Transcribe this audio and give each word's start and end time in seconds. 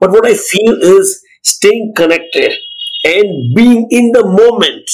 But 0.00 0.10
what 0.10 0.26
I 0.26 0.34
feel 0.34 0.74
is 0.80 1.22
staying 1.42 1.92
connected 1.96 2.52
and 3.04 3.54
being 3.54 3.86
in 3.90 4.12
the 4.12 4.24
moment 4.24 4.88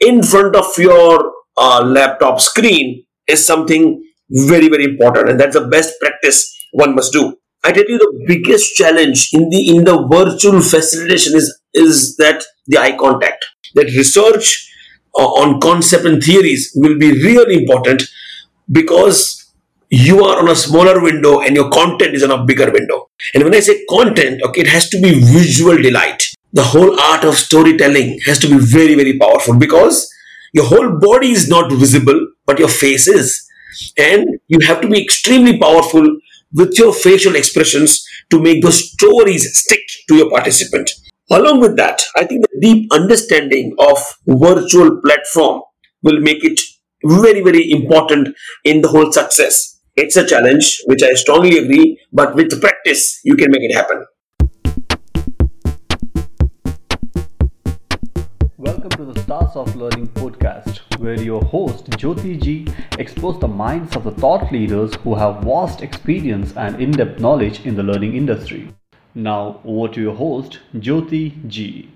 in 0.00 0.22
front 0.22 0.56
of 0.56 0.66
your 0.78 1.32
uh, 1.56 1.82
laptop 1.84 2.40
screen 2.40 3.04
is 3.26 3.44
something 3.44 4.02
very 4.30 4.68
very 4.68 4.84
important. 4.84 5.30
And 5.30 5.40
that's 5.40 5.54
the 5.54 5.66
best 5.66 5.94
practice 6.00 6.54
one 6.72 6.94
must 6.94 7.12
do. 7.12 7.36
I 7.64 7.72
tell 7.72 7.84
you 7.88 7.98
the 7.98 8.24
biggest 8.26 8.74
challenge 8.74 9.30
in 9.32 9.48
the 9.50 9.68
in 9.68 9.84
the 9.84 10.06
virtual 10.08 10.60
facilitation 10.60 11.34
is 11.36 11.58
is 11.74 12.16
that 12.16 12.44
the 12.66 12.78
eye 12.78 12.96
contact. 12.96 13.44
That 13.74 13.86
research 13.86 14.72
uh, 15.18 15.24
on 15.24 15.60
concept 15.60 16.04
and 16.04 16.22
theories 16.22 16.72
will 16.74 16.98
be 16.98 17.10
really 17.12 17.56
important 17.62 18.02
because 18.70 19.45
you 19.88 20.24
are 20.24 20.40
on 20.40 20.48
a 20.48 20.56
smaller 20.56 21.00
window 21.00 21.40
and 21.40 21.54
your 21.54 21.70
content 21.70 22.14
is 22.14 22.22
on 22.22 22.30
a 22.30 22.44
bigger 22.44 22.70
window. 22.70 23.10
And 23.34 23.44
when 23.44 23.54
i 23.54 23.60
say 23.60 23.84
content 23.88 24.42
okay 24.42 24.62
it 24.62 24.68
has 24.68 24.88
to 24.90 25.00
be 25.00 25.20
visual 25.20 25.80
delight. 25.80 26.22
The 26.52 26.62
whole 26.62 26.98
art 26.98 27.24
of 27.24 27.34
storytelling 27.34 28.18
has 28.26 28.38
to 28.40 28.48
be 28.48 28.58
very 28.58 28.94
very 28.94 29.18
powerful 29.18 29.56
because 29.56 30.10
your 30.52 30.64
whole 30.66 30.98
body 30.98 31.30
is 31.30 31.48
not 31.48 31.70
visible 31.70 32.28
but 32.46 32.58
your 32.58 32.68
face 32.68 33.06
is. 33.06 33.42
And 33.98 34.38
you 34.48 34.58
have 34.66 34.80
to 34.80 34.88
be 34.88 35.02
extremely 35.02 35.58
powerful 35.58 36.18
with 36.52 36.78
your 36.78 36.92
facial 36.92 37.36
expressions 37.36 38.06
to 38.30 38.40
make 38.40 38.62
those 38.62 38.90
stories 38.92 39.46
stick 39.58 39.82
to 40.08 40.16
your 40.16 40.30
participant. 40.30 40.90
Along 41.30 41.60
with 41.60 41.76
that 41.76 42.02
i 42.16 42.24
think 42.24 42.42
the 42.42 42.60
deep 42.60 42.92
understanding 42.92 43.74
of 43.78 43.98
virtual 44.26 45.00
platform 45.04 45.62
will 46.02 46.20
make 46.20 46.44
it 46.44 46.60
very 47.04 47.42
very 47.42 47.70
important 47.70 48.34
in 48.64 48.80
the 48.80 48.88
whole 48.88 49.10
success 49.12 49.75
it's 49.96 50.16
a 50.16 50.26
challenge 50.26 50.82
which 50.86 51.02
i 51.02 51.12
strongly 51.14 51.56
agree 51.56 51.98
but 52.12 52.34
with 52.34 52.60
practice 52.60 53.18
you 53.24 53.34
can 53.34 53.50
make 53.50 53.62
it 53.62 53.74
happen 53.74 54.04
Welcome 58.58 58.90
to 58.90 59.04
the 59.12 59.20
Stars 59.22 59.54
of 59.54 59.74
Learning 59.76 60.08
podcast, 60.08 60.78
where 60.98 61.20
your 61.20 61.42
host 61.42 61.90
Jyoti 61.90 62.40
Ji 62.42 62.66
explores 62.98 63.38
the 63.38 63.48
minds 63.48 63.96
of 63.96 64.04
the 64.04 64.10
thought 64.10 64.50
leaders 64.52 64.94
who 64.96 65.14
have 65.14 65.42
vast 65.44 65.82
experience 65.82 66.52
and 66.56 66.80
in 66.80 66.90
depth 66.90 67.20
knowledge 67.20 67.64
in 67.64 67.76
the 67.76 67.82
learning 67.82 68.16
industry. 68.16 68.68
Now, 69.14 69.60
over 69.64 69.92
to 69.94 70.00
your 70.00 70.14
host 70.14 70.58
Jyoti 70.74 71.46
Ji. 71.48 71.95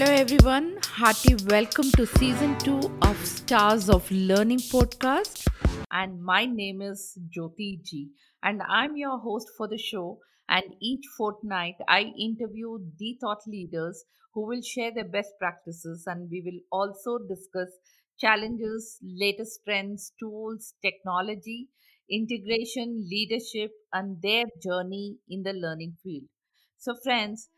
Hello, 0.00 0.12
everyone. 0.12 0.78
Hearty 0.84 1.34
welcome 1.46 1.90
to 1.96 2.06
season 2.06 2.56
two 2.60 2.78
of 3.02 3.16
Stars 3.26 3.90
of 3.90 4.08
Learning 4.12 4.58
podcast. 4.58 5.44
And 5.90 6.22
my 6.22 6.46
name 6.46 6.80
is 6.82 7.18
Jyoti 7.36 7.82
Ji, 7.82 8.10
and 8.44 8.62
I'm 8.68 8.96
your 8.96 9.18
host 9.18 9.48
for 9.56 9.66
the 9.66 9.76
show. 9.76 10.20
And 10.48 10.62
each 10.80 11.04
fortnight, 11.16 11.74
I 11.88 12.12
interview 12.16 12.78
the 12.96 13.18
thought 13.20 13.40
leaders 13.48 14.04
who 14.34 14.46
will 14.46 14.62
share 14.62 14.94
their 14.94 15.08
best 15.08 15.32
practices, 15.40 16.04
and 16.06 16.30
we 16.30 16.42
will 16.46 16.60
also 16.70 17.18
discuss 17.18 17.72
challenges, 18.20 19.00
latest 19.02 19.62
trends, 19.64 20.12
tools, 20.20 20.74
technology, 20.80 21.70
integration, 22.08 23.04
leadership, 23.10 23.72
and 23.92 24.22
their 24.22 24.44
journey 24.62 25.16
in 25.28 25.42
the 25.42 25.54
learning 25.54 25.96
field. 26.04 26.28
So, 26.76 26.94
friends, 27.02 27.48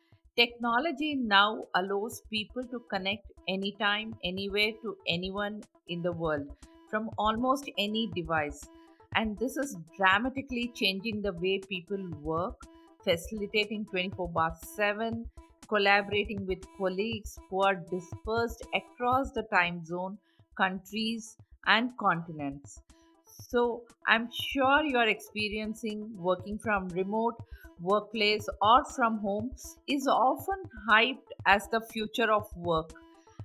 technology 0.40 1.16
now 1.16 1.66
allows 1.74 2.22
people 2.30 2.64
to 2.72 2.78
connect 2.90 3.30
anytime, 3.46 4.14
anywhere 4.24 4.72
to 4.82 4.96
anyone 5.06 5.62
in 5.88 6.00
the 6.00 6.12
world 6.12 6.46
from 6.88 7.10
almost 7.18 7.70
any 7.76 8.10
device. 8.14 8.66
And 9.14 9.38
this 9.38 9.58
is 9.58 9.76
dramatically 9.98 10.72
changing 10.74 11.20
the 11.20 11.34
way 11.34 11.60
people 11.68 12.02
work, 12.22 12.54
facilitating 13.04 13.84
24 13.90 14.28
bar 14.30 14.52
7, 14.76 15.26
collaborating 15.68 16.46
with 16.46 16.64
colleagues 16.78 17.38
who 17.50 17.62
are 17.62 17.74
dispersed 17.74 18.66
across 18.74 19.32
the 19.32 19.42
time 19.52 19.84
zone, 19.84 20.16
countries, 20.56 21.36
and 21.66 21.90
continents. 21.98 22.80
So, 23.48 23.82
I'm 24.06 24.28
sure 24.32 24.82
you 24.84 24.96
are 24.98 25.08
experiencing 25.08 26.10
working 26.16 26.58
from 26.58 26.88
remote 26.90 27.34
workplace 27.80 28.48
or 28.60 28.84
from 28.84 29.18
home 29.18 29.50
is 29.88 30.06
often 30.06 30.62
hyped 30.88 31.32
as 31.46 31.66
the 31.68 31.80
future 31.80 32.30
of 32.30 32.46
work. 32.56 32.92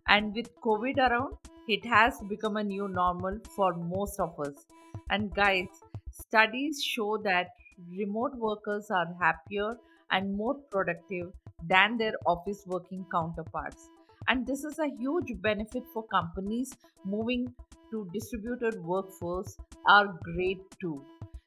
And 0.07 0.35
with 0.35 0.55
COVID 0.61 0.97
around, 0.97 1.37
it 1.67 1.85
has 1.85 2.19
become 2.29 2.57
a 2.57 2.63
new 2.63 2.87
normal 2.87 3.39
for 3.55 3.73
most 3.73 4.19
of 4.19 4.39
us. 4.39 4.67
And 5.09 5.33
guys, 5.33 5.67
studies 6.11 6.83
show 6.83 7.17
that 7.23 7.47
remote 7.89 8.35
workers 8.35 8.91
are 8.91 9.07
happier 9.19 9.77
and 10.11 10.35
more 10.37 10.55
productive 10.69 11.31
than 11.67 11.97
their 11.97 12.13
office 12.25 12.63
working 12.67 13.05
counterparts. 13.11 13.89
And 14.27 14.45
this 14.47 14.63
is 14.63 14.79
a 14.79 14.87
huge 14.87 15.33
benefit 15.41 15.83
for 15.93 16.03
companies 16.07 16.75
moving 17.03 17.53
to 17.91 18.09
distributed 18.13 18.83
workforce 18.83 19.57
are 19.87 20.07
great 20.23 20.59
too. 20.79 21.03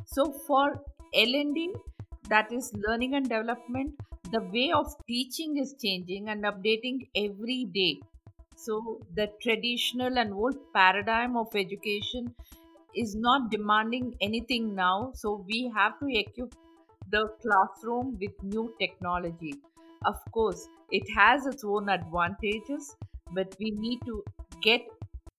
So 0.07 0.33
for 0.47 0.83
L&D, 1.15 1.75
that 2.29 2.53
is 2.53 2.73
learning 2.75 3.15
and 3.15 3.29
development, 3.29 3.95
the 4.31 4.41
way 4.41 4.71
of 4.73 4.87
teaching 5.07 5.57
is 5.57 5.75
changing 5.83 6.29
and 6.29 6.45
updating 6.45 7.09
every 7.17 7.67
day. 7.75 8.01
So 8.55 9.01
the 9.15 9.29
traditional 9.41 10.19
and 10.19 10.33
old 10.33 10.57
paradigm 10.73 11.37
of 11.37 11.49
education 11.55 12.35
is 12.95 13.15
not 13.15 13.51
demanding 13.51 14.15
anything 14.21 14.75
now. 14.75 15.13
So 15.15 15.45
we 15.47 15.73
have 15.75 15.99
to 16.01 16.07
equip 16.09 16.55
the 17.11 17.29
classroom 17.43 18.19
with 18.21 18.33
new 18.43 18.75
technology. 18.79 19.55
Of 20.05 20.17
course, 20.33 20.67
it 20.91 21.09
has 21.15 21.47
its 21.47 21.63
own 21.65 21.89
advantages, 21.89 22.97
but 23.33 23.55
we 23.61 23.71
need 23.71 24.01
to 24.07 24.25
get 24.61 24.83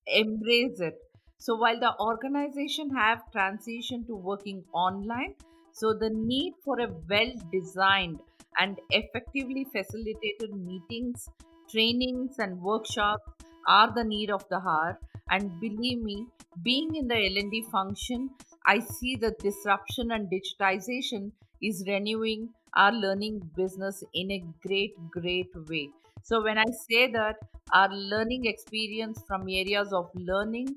embrace 0.08 0.80
it. 0.80 0.96
So 1.38 1.56
while 1.58 1.80
the 1.80 1.98
organization 2.00 2.90
have 2.96 3.24
transitioned 3.36 4.08
to 4.08 4.16
working 4.16 4.64
online, 4.74 5.36
so 5.72 5.94
the 5.94 6.10
need 6.10 6.54
for 6.64 6.80
a 6.80 6.88
well 7.10 7.32
designed 7.52 8.22
and 8.60 8.80
effectively 8.90 9.66
facilitated 9.66 10.54
meetings, 10.54 11.28
trainings 11.70 12.40
and 12.40 12.62
workshops 12.62 13.24
are 13.68 13.94
the 13.94 14.04
need 14.04 14.30
of 14.32 14.48
the 14.50 14.58
hour 14.58 15.00
and 15.30 15.60
believe 15.60 16.02
me 16.02 16.28
being 16.64 16.96
in 16.96 17.08
the 17.08 17.16
L&D 17.16 17.62
function 17.72 18.30
I 18.66 18.80
see 18.80 19.16
the 19.16 19.32
disruption 19.40 20.12
and 20.12 20.30
digitization 20.30 21.32
is 21.62 21.84
renewing 21.88 22.54
our 22.76 22.92
learning 22.92 23.40
business 23.56 24.04
in 24.14 24.32
a 24.32 24.40
great 24.66 24.96
great 25.12 25.52
way. 25.68 25.92
So 26.24 26.44
when 26.44 26.58
I 26.58 26.66
say 26.88 27.12
that 27.12 27.38
our 27.74 27.90
learning 27.94 28.46
experience 28.46 29.24
from 29.28 29.48
areas 29.50 29.94
of 29.94 30.10
learning 30.16 30.68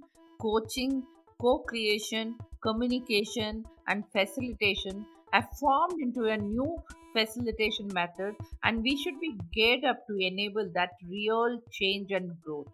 coaching 0.41 1.07
co-creation 1.41 2.37
communication 2.63 3.65
and 3.89 4.05
facilitation 4.13 5.07
have 5.33 5.49
formed 5.59 6.01
into 6.01 6.25
a 6.27 6.37
new 6.37 6.77
facilitation 7.13 7.89
method 7.93 8.35
and 8.63 8.83
we 8.83 8.97
should 9.03 9.19
be 9.21 9.39
geared 9.53 9.85
up 9.85 10.07
to 10.07 10.17
enable 10.19 10.71
that 10.75 10.91
real 11.09 11.61
change 11.71 12.11
and 12.13 12.41
growth. 12.41 12.69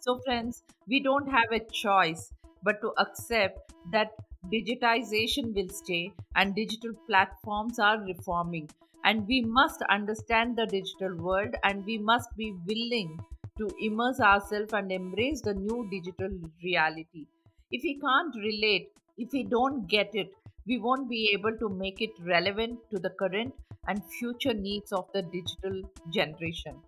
So, 0.00 0.20
friends, 0.24 0.62
we 0.86 1.02
don't 1.02 1.28
have 1.28 1.50
a 1.52 1.64
choice 1.72 2.32
but 2.62 2.80
to 2.82 2.92
accept 2.98 3.74
that 3.92 4.10
digitization 4.52 5.54
will 5.54 5.68
stay 5.68 6.12
and 6.34 6.54
digital 6.54 6.92
platforms 7.06 7.78
are 7.78 8.00
reforming. 8.04 8.68
And 9.04 9.26
we 9.26 9.42
must 9.42 9.82
understand 9.90 10.56
the 10.56 10.66
digital 10.66 11.16
world 11.16 11.54
and 11.62 11.84
we 11.84 11.98
must 11.98 12.30
be 12.36 12.52
willing 12.66 13.18
to 13.58 13.68
immerse 13.80 14.20
ourselves 14.20 14.72
and 14.72 14.90
embrace 14.90 15.42
the 15.42 15.54
new 15.54 15.88
digital 15.90 16.30
reality. 16.62 17.26
If 17.70 17.82
we 17.82 17.98
can't 18.00 18.34
relate, 18.34 18.88
if 19.18 19.30
we 19.32 19.44
don't 19.44 19.86
get 19.86 20.08
it, 20.14 20.30
we 20.66 20.78
won't 20.78 21.08
be 21.10 21.30
able 21.34 21.56
to 21.58 21.68
make 21.68 22.00
it 22.00 22.10
relevant 22.20 22.80
to 22.90 22.98
the 22.98 23.10
current 23.10 23.54
and 23.86 24.02
future 24.18 24.54
needs 24.54 24.92
of 24.92 25.10
the 25.12 25.22
digital 25.22 25.82
generation. 26.10 26.82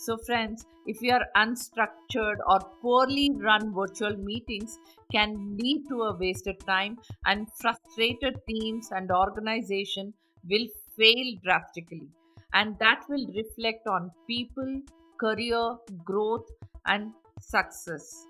So, 0.00 0.16
friends, 0.16 0.64
if 0.86 1.02
are 1.10 1.26
unstructured 1.36 2.38
or 2.46 2.60
poorly 2.80 3.32
run 3.34 3.74
virtual 3.74 4.16
meetings, 4.16 4.78
can 5.10 5.56
lead 5.56 5.86
to 5.88 6.02
a 6.02 6.16
wasted 6.16 6.60
time, 6.60 6.98
and 7.26 7.48
frustrated 7.60 8.36
teams 8.48 8.90
and 8.92 9.10
organization 9.10 10.14
will 10.48 10.68
fail 10.96 11.34
drastically, 11.42 12.08
and 12.52 12.78
that 12.78 13.02
will 13.08 13.26
reflect 13.34 13.88
on 13.88 14.12
people, 14.28 14.80
career 15.18 15.76
growth, 16.04 16.46
and 16.86 17.12
success. 17.40 18.24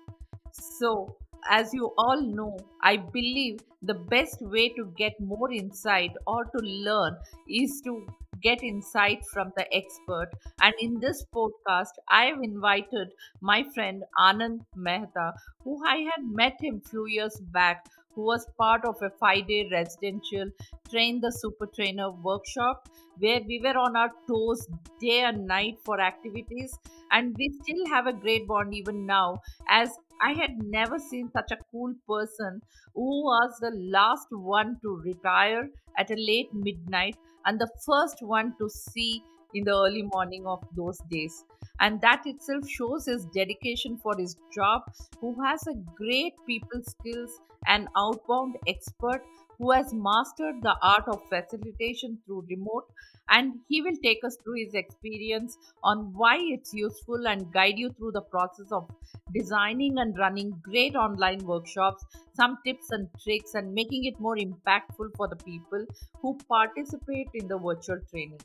So, 0.51 1.17
as 1.47 1.71
you 1.71 1.93
all 1.99 2.21
know, 2.21 2.57
I 2.81 2.97
believe 2.97 3.59
the 3.83 3.93
best 3.93 4.41
way 4.41 4.69
to 4.69 4.91
get 4.97 5.19
more 5.21 5.51
insight 5.53 6.11
or 6.25 6.45
to 6.45 6.65
learn 6.65 7.15
is 7.47 7.79
to 7.85 8.07
get 8.41 8.63
insight 8.63 9.23
from 9.33 9.51
the 9.55 9.65
expert. 9.73 10.29
And 10.61 10.73
in 10.79 10.99
this 10.99 11.25
podcast, 11.33 11.93
I 12.09 12.25
have 12.25 12.41
invited 12.41 13.09
my 13.41 13.63
friend 13.73 14.03
Anand 14.17 14.65
Mehta, 14.75 15.33
who 15.63 15.83
I 15.85 15.97
had 15.97 16.23
met 16.23 16.57
him 16.59 16.81
few 16.81 17.05
years 17.07 17.39
back, 17.51 17.85
who 18.13 18.23
was 18.23 18.45
part 18.57 18.85
of 18.85 19.01
a 19.01 19.09
five 19.19 19.47
day 19.47 19.69
residential 19.71 20.49
Train 20.89 21.21
the 21.21 21.31
Super 21.31 21.67
Trainer 21.67 22.11
workshop 22.11 22.89
where 23.19 23.41
we 23.47 23.59
were 23.63 23.77
on 23.77 23.95
our 23.95 24.11
toes 24.27 24.67
day 24.99 25.21
and 25.21 25.45
night 25.45 25.77
for 25.83 25.99
activities. 25.99 26.77
And 27.11 27.35
we 27.37 27.49
still 27.61 27.85
have 27.87 28.07
a 28.07 28.13
great 28.13 28.47
bond 28.47 28.73
even 28.73 29.05
now, 29.05 29.41
as 29.67 29.89
I 30.21 30.33
had 30.33 30.61
never 30.63 30.99
seen 30.99 31.29
such 31.31 31.51
a 31.51 31.57
cool 31.71 31.93
person 32.07 32.61
who 32.93 33.23
was 33.23 33.57
the 33.61 33.71
last 33.71 34.27
one 34.31 34.77
to 34.81 35.01
retire 35.05 35.69
at 35.97 36.11
a 36.11 36.15
late 36.15 36.53
midnight 36.53 37.15
and 37.49 37.59
the 37.59 37.69
first 37.85 38.21
one 38.21 38.53
to 38.59 38.69
see 38.69 39.23
in 39.53 39.63
the 39.65 39.71
early 39.75 40.03
morning 40.03 40.45
of 40.47 40.59
those 40.75 40.99
days. 41.09 41.43
And 41.79 41.99
that 42.01 42.21
itself 42.25 42.67
shows 42.69 43.05
his 43.07 43.25
dedication 43.33 43.97
for 43.97 44.15
his 44.17 44.35
job, 44.53 44.83
who 45.19 45.35
has 45.43 45.65
a 45.67 45.73
great 45.95 46.33
people 46.45 46.81
skills 46.83 47.39
and 47.65 47.87
outbound 47.97 48.57
expert 48.67 49.23
who 49.59 49.71
has 49.71 49.93
mastered 49.93 50.61
the 50.63 50.75
art 50.81 51.07
of 51.07 51.21
facilitation 51.29 52.17
through 52.25 52.45
remote 52.49 52.85
and 53.29 53.59
he 53.67 53.81
will 53.81 53.97
take 54.03 54.23
us 54.23 54.37
through 54.43 54.55
his 54.55 54.73
experience 54.73 55.57
on 55.83 56.11
why 56.13 56.37
it's 56.39 56.73
useful 56.73 57.27
and 57.27 57.51
guide 57.51 57.77
you 57.77 57.89
through 57.91 58.11
the 58.11 58.21
process 58.21 58.71
of 58.71 58.89
designing 59.33 59.97
and 59.99 60.17
running 60.17 60.51
great 60.63 60.95
online 60.95 61.45
workshops 61.45 62.05
some 62.33 62.57
tips 62.65 62.91
and 62.91 63.09
tricks 63.23 63.53
and 63.53 63.73
making 63.73 64.05
it 64.05 64.19
more 64.19 64.37
impactful 64.37 65.09
for 65.17 65.27
the 65.27 65.35
people 65.35 65.85
who 66.21 66.37
participate 66.47 67.27
in 67.33 67.47
the 67.47 67.57
virtual 67.57 67.99
training. 68.09 68.39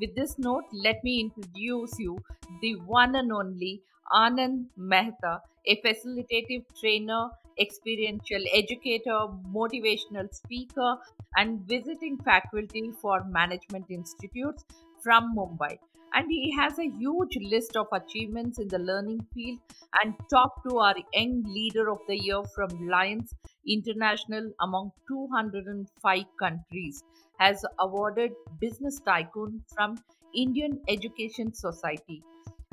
With 0.00 0.14
this 0.14 0.38
note, 0.38 0.64
let 0.72 1.02
me 1.04 1.20
introduce 1.20 1.98
you 1.98 2.18
the 2.60 2.76
one 2.76 3.14
and 3.16 3.32
only 3.32 3.82
Anand 4.12 4.66
Mehta, 4.76 5.42
a 5.66 5.80
facilitative 5.82 6.64
trainer, 6.78 7.30
experiential 7.58 8.42
educator, 8.52 9.26
motivational 9.54 10.32
speaker, 10.32 10.96
and 11.36 11.60
visiting 11.68 12.18
faculty 12.18 12.92
for 13.00 13.24
management 13.24 13.86
institutes 13.90 14.64
from 15.02 15.34
Mumbai. 15.36 15.78
And 16.14 16.26
he 16.30 16.54
has 16.58 16.78
a 16.78 16.90
huge 16.98 17.38
list 17.40 17.76
of 17.76 17.86
achievements 17.92 18.58
in 18.58 18.68
the 18.68 18.78
learning 18.78 19.26
field 19.34 19.60
and 20.02 20.14
talked 20.30 20.68
to 20.68 20.78
our 20.78 20.94
Young 21.14 21.42
Leader 21.46 21.90
of 21.90 22.00
the 22.06 22.18
Year 22.18 22.42
from 22.54 22.86
Lions 22.86 23.34
International 23.66 24.52
among 24.60 24.92
205 25.08 26.24
countries 26.38 27.02
has 27.38 27.64
awarded 27.80 28.32
Business 28.60 29.00
Tycoon 29.00 29.62
from 29.74 29.96
Indian 30.34 30.80
Education 30.88 31.52
Society. 31.54 32.22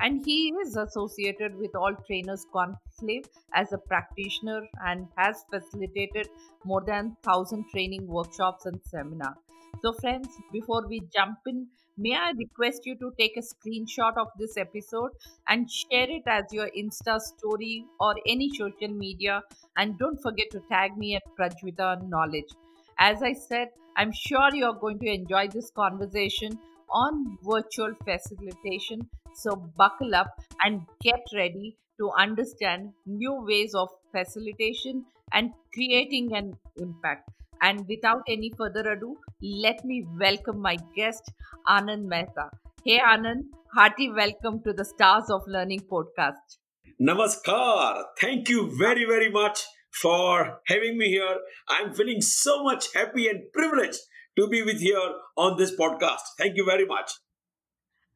And 0.01 0.23
he 0.25 0.49
is 0.61 0.75
associated 0.75 1.55
with 1.57 1.75
All 1.75 1.93
Trainers 2.07 2.45
Conclave 2.53 3.25
as 3.53 3.73
a 3.73 3.77
practitioner 3.77 4.61
and 4.85 5.07
has 5.17 5.43
facilitated 5.51 6.29
more 6.63 6.83
than 6.85 7.17
1000 7.23 7.65
training 7.71 8.07
workshops 8.07 8.65
and 8.65 8.79
seminars. 8.85 9.37
So, 9.81 9.93
friends, 9.93 10.27
before 10.51 10.87
we 10.87 11.01
jump 11.13 11.39
in, 11.47 11.67
may 11.97 12.15
I 12.15 12.31
request 12.31 12.85
you 12.85 12.95
to 12.97 13.11
take 13.19 13.37
a 13.37 13.41
screenshot 13.41 14.17
of 14.17 14.27
this 14.37 14.57
episode 14.57 15.11
and 15.47 15.69
share 15.69 16.09
it 16.09 16.23
as 16.27 16.45
your 16.51 16.69
Insta 16.77 17.19
story 17.19 17.85
or 17.99 18.15
any 18.25 18.49
social 18.57 18.93
media. 18.93 19.41
And 19.77 19.97
don't 19.97 20.21
forget 20.21 20.49
to 20.51 20.61
tag 20.69 20.97
me 20.97 21.15
at 21.15 21.23
Prajvita 21.37 22.07
Knowledge. 22.09 22.51
As 22.97 23.23
I 23.23 23.33
said, 23.33 23.69
I'm 23.95 24.11
sure 24.11 24.49
you're 24.53 24.79
going 24.79 24.99
to 24.99 25.07
enjoy 25.07 25.47
this 25.49 25.71
conversation 25.71 26.57
on 26.89 27.37
virtual 27.43 27.93
facilitation. 28.03 29.09
So, 29.41 29.55
buckle 29.55 30.15
up 30.15 30.41
and 30.65 30.81
get 31.01 31.21
ready 31.33 31.77
to 31.97 32.11
understand 32.11 32.91
new 33.05 33.35
ways 33.45 33.73
of 33.73 33.87
facilitation 34.11 35.05
and 35.31 35.51
creating 35.73 36.35
an 36.35 36.57
impact. 36.75 37.29
And 37.61 37.87
without 37.87 38.23
any 38.27 38.51
further 38.57 38.91
ado, 38.91 39.17
let 39.41 39.85
me 39.85 40.05
welcome 40.19 40.59
my 40.59 40.77
guest, 40.93 41.31
Anand 41.67 42.03
Mehta. 42.03 42.49
Hey, 42.83 42.99
Anand, 42.99 43.45
hearty 43.73 44.11
welcome 44.11 44.61
to 44.63 44.73
the 44.73 44.83
Stars 44.83 45.29
of 45.29 45.43
Learning 45.47 45.79
podcast. 45.79 46.57
Namaskar. 47.01 48.03
Thank 48.19 48.49
you 48.49 48.69
very, 48.77 49.05
very 49.05 49.31
much 49.31 49.61
for 50.01 50.59
having 50.67 50.97
me 50.97 51.07
here. 51.07 51.37
I'm 51.69 51.93
feeling 51.93 52.19
so 52.19 52.61
much 52.65 52.93
happy 52.93 53.29
and 53.29 53.43
privileged 53.53 53.99
to 54.37 54.49
be 54.49 54.63
with 54.63 54.81
you 54.81 55.15
on 55.37 55.57
this 55.57 55.73
podcast. 55.75 56.27
Thank 56.37 56.57
you 56.57 56.65
very 56.65 56.85
much. 56.85 57.11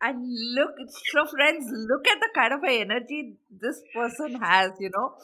And 0.03 0.21
look, 0.55 0.71
so 1.11 1.25
friends, 1.25 1.65
look 1.71 2.07
at 2.07 2.19
the 2.19 2.29
kind 2.35 2.53
of 2.53 2.59
energy 2.67 3.37
this 3.49 3.81
person 3.95 4.35
has, 4.41 4.71
you 4.79 4.91
know 4.93 5.15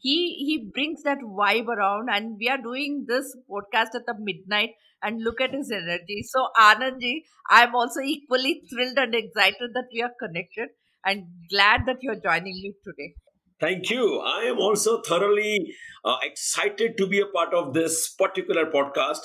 he 0.00 0.16
he 0.46 0.70
brings 0.74 1.02
that 1.02 1.18
vibe 1.18 1.68
around 1.68 2.08
and 2.08 2.36
we 2.38 2.48
are 2.48 2.58
doing 2.58 3.04
this 3.08 3.36
podcast 3.50 3.94
at 4.00 4.06
the 4.06 4.14
midnight 4.18 4.70
and 5.02 5.22
look 5.22 5.40
at 5.40 5.52
his 5.52 5.70
energy 5.70 6.22
so 6.32 6.48
anandji 6.66 7.14
i'm 7.50 7.74
also 7.74 8.00
equally 8.00 8.62
thrilled 8.70 8.98
and 9.04 9.14
excited 9.14 9.74
that 9.78 9.88
we 9.92 10.02
are 10.02 10.12
connected 10.24 10.68
and 11.04 11.24
glad 11.54 11.86
that 11.86 12.02
you're 12.02 12.22
joining 12.28 12.62
me 12.66 12.74
today 12.84 13.14
Thank 13.60 13.90
you. 13.90 14.20
I 14.20 14.42
am 14.44 14.58
also 14.58 15.02
thoroughly 15.02 15.74
uh, 16.04 16.18
excited 16.22 16.96
to 16.96 17.08
be 17.08 17.18
a 17.18 17.26
part 17.26 17.52
of 17.52 17.74
this 17.74 18.08
particular 18.10 18.66
podcast, 18.66 19.18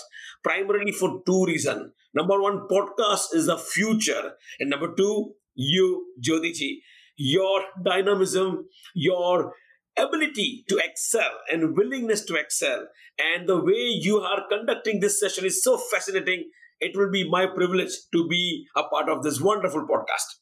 primarily 0.44 0.92
for 0.92 1.22
two 1.24 1.46
reasons. 1.46 1.92
Number 2.14 2.42
one, 2.42 2.68
podcast 2.70 3.34
is 3.34 3.48
the 3.48 3.58
future. 3.58 4.34
And 4.60 4.70
number 4.70 4.94
two, 4.96 5.34
you, 5.56 6.14
Jyotiji, 6.22 6.78
your 7.16 7.62
dynamism, 7.84 8.68
your 8.94 9.54
ability 9.98 10.66
to 10.68 10.80
excel 10.84 11.30
and 11.52 11.76
willingness 11.78 12.26
to 12.26 12.36
excel 12.36 12.88
and 13.20 13.48
the 13.48 13.58
way 13.58 14.00
you 14.02 14.18
are 14.20 14.48
conducting 14.50 15.00
this 15.00 15.20
session 15.20 15.46
is 15.46 15.64
so 15.64 15.78
fascinating. 15.78 16.50
It 16.80 16.98
will 16.98 17.12
be 17.12 17.30
my 17.30 17.46
privilege 17.46 17.92
to 18.14 18.28
be 18.28 18.66
a 18.76 18.84
part 18.84 19.10
of 19.10 19.24
this 19.24 19.40
wonderful 19.40 19.88
podcast. 19.88 20.40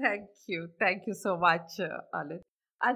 Thank 0.00 0.28
you. 0.46 0.68
Thank 0.78 1.02
you 1.06 1.14
so 1.14 1.36
much 1.36 1.80
uh, 1.80 1.86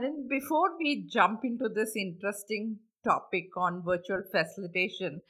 then 0.03 0.27
before 0.29 0.77
we 0.79 1.09
jump 1.13 1.41
into 1.45 1.69
this 1.69 1.93
interesting 1.97 2.79
topic 3.05 3.47
on 3.57 3.83
virtual 3.85 4.23
facilitation 4.31 5.21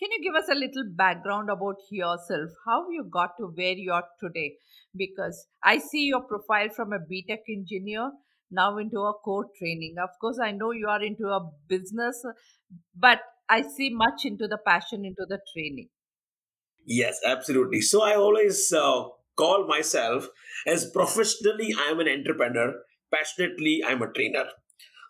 can 0.00 0.10
you 0.12 0.20
give 0.22 0.34
us 0.34 0.48
a 0.48 0.58
little 0.58 0.84
background 0.96 1.50
about 1.50 1.76
yourself 1.90 2.50
how 2.66 2.80
you 2.90 3.04
got 3.18 3.36
to 3.38 3.52
where 3.60 3.76
you 3.84 3.92
are 3.92 4.04
today 4.24 4.48
because 4.96 5.46
i 5.62 5.78
see 5.78 6.04
your 6.06 6.22
profile 6.22 6.68
from 6.74 6.92
a 6.92 6.98
btech 7.12 7.54
engineer 7.56 8.10
now 8.50 8.78
into 8.78 9.00
a 9.00 9.12
core 9.12 9.46
training. 9.58 9.96
Of 10.02 10.10
course, 10.20 10.38
I 10.42 10.50
know 10.50 10.72
you 10.72 10.88
are 10.88 11.02
into 11.02 11.28
a 11.28 11.40
business, 11.68 12.24
but 12.94 13.20
I 13.48 13.62
see 13.62 13.90
much 13.90 14.24
into 14.24 14.46
the 14.48 14.58
passion 14.58 15.04
into 15.04 15.26
the 15.28 15.38
training. 15.52 15.88
Yes, 16.86 17.20
absolutely. 17.24 17.80
So 17.80 18.02
I 18.02 18.14
always 18.16 18.72
uh, 18.72 19.04
call 19.36 19.66
myself 19.66 20.28
as 20.66 20.90
professionally 20.90 21.74
I 21.78 21.90
am 21.90 22.00
an 22.00 22.08
entrepreneur, 22.08 22.74
passionately 23.12 23.82
I'm 23.86 24.02
a 24.02 24.12
trainer. 24.12 24.46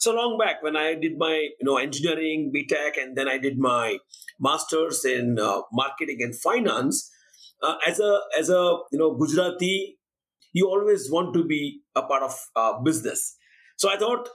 So 0.00 0.14
long 0.14 0.38
back 0.38 0.62
when 0.62 0.76
I 0.76 0.94
did 0.94 1.18
my 1.18 1.34
you 1.34 1.64
know 1.64 1.76
engineering, 1.76 2.52
BTech, 2.54 3.00
and 3.00 3.16
then 3.16 3.28
I 3.28 3.38
did 3.38 3.58
my 3.58 3.98
masters 4.40 5.04
in 5.04 5.38
uh, 5.38 5.62
marketing 5.72 6.18
and 6.20 6.34
finance. 6.34 7.10
Uh, 7.62 7.76
as 7.86 8.00
a 8.00 8.20
as 8.38 8.48
a 8.48 8.78
you 8.90 8.98
know 8.98 9.14
Gujarati 9.14 9.98
you 10.52 10.66
always 10.66 11.10
want 11.10 11.34
to 11.34 11.44
be 11.44 11.82
a 11.94 12.02
part 12.02 12.22
of 12.22 12.34
uh, 12.56 12.80
business. 12.80 13.36
So 13.76 13.90
I 13.90 13.96
thought 13.96 14.28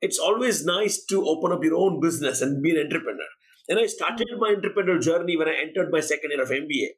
it's 0.00 0.18
always 0.18 0.64
nice 0.64 1.04
to 1.06 1.24
open 1.26 1.52
up 1.52 1.62
your 1.62 1.76
own 1.76 2.00
business 2.00 2.40
and 2.40 2.62
be 2.62 2.70
an 2.70 2.78
entrepreneur. 2.78 3.28
And 3.68 3.78
I 3.78 3.86
started 3.86 4.28
my 4.38 4.54
entrepreneurial 4.54 5.00
journey 5.00 5.36
when 5.36 5.48
I 5.48 5.54
entered 5.54 5.92
my 5.92 6.00
second 6.00 6.30
year 6.32 6.42
of 6.42 6.48
MBA 6.48 6.88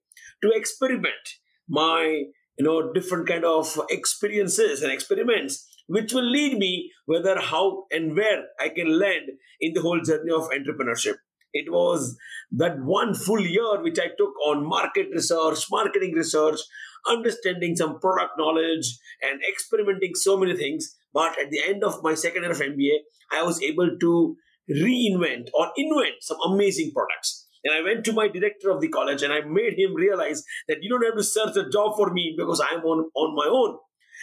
to 0.43 0.51
experiment 0.55 1.37
my 1.69 2.25
you 2.59 2.65
know 2.65 2.93
different 2.93 3.29
kind 3.29 3.45
of 3.45 3.79
experiences 3.91 4.83
and 4.83 4.93
experiments 4.93 5.69
which 5.87 6.13
will 6.13 6.29
lead 6.29 6.57
me 6.59 6.91
whether 7.07 7.39
how 7.41 7.85
and 7.91 8.17
where 8.17 8.45
I 8.61 8.69
can 8.69 8.99
land 8.99 9.31
in 9.61 9.73
the 9.75 9.83
whole 9.83 10.01
journey 10.01 10.33
of 10.33 10.49
entrepreneurship. 10.51 11.17
It 11.53 11.71
was 11.71 12.17
that 12.53 12.83
one 12.83 13.15
full 13.15 13.41
year 13.41 13.83
which 13.83 13.99
I 13.99 14.09
took 14.17 14.35
on 14.47 14.67
market 14.67 15.09
research, 15.13 15.67
marketing 15.71 16.15
research, 16.15 16.61
understanding 17.09 17.77
some 17.77 17.99
product 17.99 18.33
knowledge 18.39 18.99
and 19.23 19.41
experimenting 19.49 20.15
so 20.15 20.37
many 20.37 20.57
things. 20.57 20.97
But 21.13 21.39
at 21.39 21.51
the 21.51 21.61
end 21.67 21.85
of 21.85 22.03
my 22.03 22.15
second 22.15 22.43
year 22.43 22.53
of 22.53 22.59
MBA, 22.59 22.97
I 23.33 23.43
was 23.43 23.63
able 23.63 23.97
to 24.01 24.37
reinvent 24.71 25.49
or 25.55 25.71
invent 25.77 26.23
some 26.23 26.39
amazing 26.47 26.93
products. 26.95 27.47
And 27.65 27.75
I 27.75 27.83
went 27.83 28.05
to 28.07 28.13
my 28.13 28.29
director 28.29 28.71
of 28.71 28.81
the 28.81 28.89
college 28.89 29.23
and 29.23 29.33
I 29.33 29.41
made 29.43 29.79
him 29.79 29.95
realize 29.95 30.43
that 30.69 30.79
you 30.83 30.91
don't 30.91 31.05
have 31.05 31.17
to 31.17 31.23
search 31.23 31.57
a 31.57 31.69
job 31.69 31.97
for 31.97 32.13
me 32.13 32.35
because 32.37 32.61
I'm 32.61 32.83
on, 32.85 33.09
on 33.15 33.37
my 33.37 33.49
own. 33.49 33.79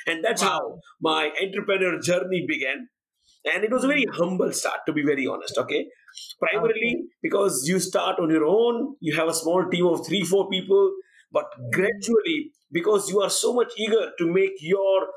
And 0.07 0.24
that's 0.24 0.41
wow. 0.41 0.50
how 0.50 0.79
my 1.01 1.31
entrepreneur 1.41 2.00
journey 2.00 2.45
began. 2.48 2.89
And 3.45 3.63
it 3.63 3.71
was 3.71 3.83
a 3.86 3.88
very 3.88 4.05
humble 4.12 4.51
start, 4.51 4.79
to 4.86 4.93
be 4.93 5.03
very 5.03 5.25
honest. 5.25 5.57
Okay. 5.57 5.88
Primarily 6.40 6.96
okay. 6.96 7.08
because 7.22 7.68
you 7.68 7.80
start 7.80 8.20
on 8.20 8.30
your 8.30 8.46
own, 8.46 8.96
you 9.00 9.16
have 9.16 9.28
a 9.28 9.34
small 9.34 9.66
team 9.70 9.86
of 9.86 10.06
three, 10.06 10.24
four 10.24 10.50
people, 10.50 10.94
but 11.32 11.46
gradually 11.72 12.52
because 12.72 13.10
you 13.10 13.22
are 13.22 13.30
so 13.30 13.54
much 13.54 13.72
eager 13.78 14.12
to 14.18 14.32
make 14.32 14.54
your 14.62 15.08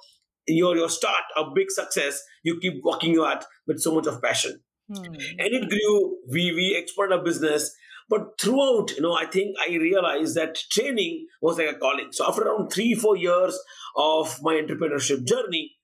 your 0.47 0.77
your 0.77 0.89
start 0.89 1.23
a 1.37 1.45
big 1.55 1.71
success 1.71 2.21
you 2.43 2.59
keep 2.61 2.83
working 2.83 3.17
at 3.25 3.45
with 3.69 3.79
so 3.79 3.95
much 3.95 4.09
of 4.09 4.21
passion 4.21 4.61
Hmm. 4.91 5.05
and 5.05 5.55
it 5.59 5.69
grew. 5.69 6.19
We 6.29 6.53
we 6.53 6.77
expanded 6.77 7.19
our 7.19 7.25
business, 7.25 7.75
but 8.09 8.39
throughout, 8.41 8.91
you 8.97 9.03
know, 9.03 9.15
I 9.15 9.27
think 9.27 9.57
I 9.61 9.77
realized 9.77 10.35
that 10.35 10.59
training 10.71 11.27
was 11.41 11.59
like 11.59 11.69
a 11.69 11.79
calling. 11.79 12.09
So 12.11 12.27
after 12.29 12.43
around 12.43 12.71
three 12.71 12.95
four 12.95 13.17
years 13.17 13.59
of 13.97 14.39
my 14.43 14.55
entrepreneurship 14.55 15.25
journey, 15.25 15.77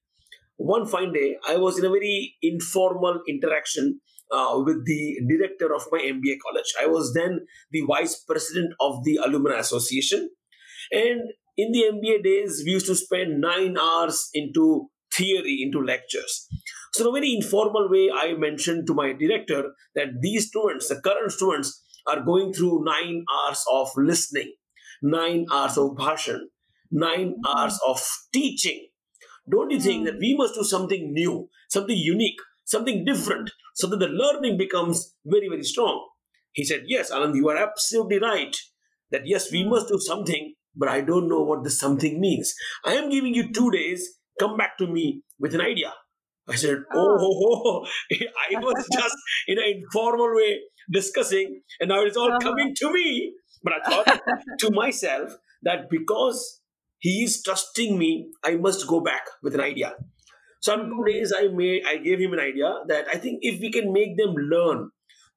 one 0.57 0.87
fine 0.87 1.13
day 1.13 1.37
I 1.47 1.57
was 1.57 1.79
in 1.79 1.85
a 1.85 1.91
very 1.91 2.35
informal 2.43 3.21
interaction 3.29 4.01
uh, 4.30 4.61
with 4.64 4.85
the 4.87 5.20
director 5.28 5.75
of 5.75 5.82
my 5.90 5.99
MBA 5.99 6.37
college. 6.47 6.73
I 6.80 6.87
was 6.87 7.12
then 7.14 7.47
the 7.70 7.82
vice 7.82 8.23
president 8.23 8.75
of 8.80 9.04
the 9.04 9.16
alumni 9.25 9.58
association, 9.58 10.30
and 10.92 11.20
in 11.56 11.73
the 11.73 11.85
MBA 11.92 12.23
days, 12.23 12.62
we 12.64 12.73
used 12.73 12.87
to 12.87 12.94
spend 12.94 13.40
nine 13.40 13.76
hours 13.76 14.30
into 14.32 14.90
theory, 15.12 15.58
into 15.61 15.85
lectures. 15.85 16.47
So, 16.92 17.04
in 17.04 17.08
a 17.08 17.12
very 17.12 17.35
informal 17.35 17.88
way, 17.90 18.11
I 18.14 18.35
mentioned 18.35 18.87
to 18.87 18.94
my 18.94 19.12
director 19.12 19.73
that 19.94 20.20
these 20.23 20.49
students, 20.49 20.88
the 20.88 21.00
current 21.00 21.32
students, 21.32 21.82
are 22.06 22.23
going 22.23 22.52
through 22.52 22.85
nine 22.85 23.25
hours 23.30 23.64
of 23.70 23.90
listening, 23.97 24.54
nine 25.02 25.47
hours 25.52 25.76
of 25.76 25.97
bhashan, 25.97 26.49
nine 26.90 27.35
hours 27.47 27.78
of 27.87 28.00
teaching. 28.32 28.88
Don't 29.50 29.70
you 29.70 29.80
think 29.80 30.06
that 30.06 30.18
we 30.18 30.35
must 30.37 30.54
do 30.54 30.62
something 30.62 31.12
new, 31.12 31.49
something 31.68 31.97
unique, 31.97 32.38
something 32.64 33.04
different, 33.04 33.50
so 33.78 33.87
that 33.90 33.99
the 34.04 34.08
learning 34.23 34.56
becomes 34.58 35.14
very, 35.25 35.49
very 35.49 35.62
strong? 35.62 35.97
He 36.52 36.64
said, 36.64 36.82
Yes, 36.87 37.11
Anand, 37.11 37.37
you 37.37 37.49
are 37.49 37.56
absolutely 37.56 38.18
right. 38.18 38.54
That 39.11 39.23
yes, 39.32 39.50
we 39.52 39.64
must 39.64 39.88
do 39.88 39.99
something, 39.99 40.54
but 40.76 40.88
I 40.88 41.00
don't 41.00 41.28
know 41.28 41.42
what 41.42 41.64
this 41.64 41.78
something 41.78 42.20
means. 42.20 42.52
I 42.85 42.94
am 42.94 43.08
giving 43.11 43.35
you 43.35 43.52
two 43.52 43.70
days, 43.70 44.06
come 44.38 44.56
back 44.56 44.76
to 44.78 44.87
me 44.87 45.23
with 45.38 45.54
an 45.54 45.61
idea. 45.62 45.92
I 46.49 46.56
said, 46.56 46.78
oh, 46.94 47.16
oh, 47.20 47.44
oh. 47.44 47.87
I 48.50 48.58
was 48.58 48.87
just 48.92 49.16
in 49.47 49.58
an 49.58 49.64
informal 49.76 50.35
way 50.35 50.61
discussing, 50.90 51.61
and 51.80 51.88
now 51.90 52.02
it's 52.02 52.16
all 52.16 52.28
Uh-huh. 52.32 52.49
coming 52.49 52.75
to 52.82 52.92
me. 52.92 53.35
But 53.62 53.75
I 53.75 53.80
thought 53.90 54.20
to 54.61 54.70
myself 54.70 55.32
that 55.62 55.88
because 55.90 56.61
he 56.99 57.23
is 57.25 57.42
trusting 57.42 57.99
me, 57.99 58.11
I 58.44 58.56
must 58.56 58.87
go 58.87 59.00
back 59.00 59.25
with 59.42 59.54
an 59.54 59.61
idea. 59.61 59.94
So 60.61 60.73
on 60.73 60.91
two 60.91 61.05
days, 61.07 61.33
I 61.37 61.49
made, 61.49 61.83
I 61.87 61.99
gave 61.99 62.19
him 62.19 62.33
an 62.33 62.41
idea 62.41 62.73
that 62.88 63.07
I 63.12 63.19
think 63.19 63.38
if 63.43 63.61
we 63.61 63.71
can 63.71 63.93
make 63.93 64.17
them 64.17 64.35
learn 64.35 64.91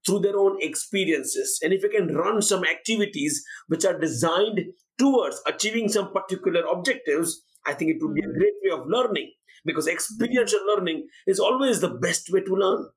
through 0.05 0.19
their 0.19 0.37
own 0.37 0.57
experiences, 0.61 1.59
and 1.61 1.73
if 1.73 1.83
we 1.83 1.89
can 1.89 2.15
run 2.15 2.41
some 2.41 2.63
activities 2.63 3.43
which 3.67 3.85
are 3.85 3.99
designed 3.99 4.61
towards 4.97 5.41
achieving 5.47 5.89
some 5.89 6.11
particular 6.11 6.61
objectives, 6.61 7.43
I 7.65 7.73
think 7.73 7.91
it 7.91 7.97
would 8.01 8.15
be 8.15 8.21
a 8.21 8.27
hmm. 8.27 8.37
great 8.37 8.53
way 8.63 8.71
of 8.71 8.87
learning 8.87 9.31
because 9.65 9.87
experiential 9.87 10.59
learning 10.67 11.07
is 11.27 11.39
always 11.39 11.81
the 11.81 11.89
best 11.89 12.31
way 12.31 12.41
to 12.41 12.53
learn. 12.53 12.87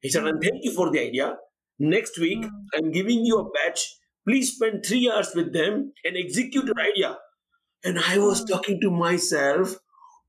He 0.00 0.08
said, 0.08 0.26
and 0.26 0.38
hmm. 0.38 0.42
thank 0.42 0.64
you 0.64 0.72
for 0.72 0.90
the 0.90 1.00
idea. 1.00 1.36
Next 1.78 2.18
week, 2.18 2.44
hmm. 2.44 2.50
I'm 2.74 2.90
giving 2.90 3.24
you 3.24 3.38
a 3.38 3.50
batch. 3.50 3.96
Please 4.26 4.54
spend 4.54 4.84
three 4.84 5.10
hours 5.10 5.32
with 5.34 5.52
them 5.52 5.92
and 6.04 6.16
execute 6.16 6.64
your 6.64 6.80
idea. 6.80 7.18
And 7.84 7.98
I 7.98 8.18
was 8.18 8.44
talking 8.44 8.80
to 8.80 8.90
myself, 8.90 9.76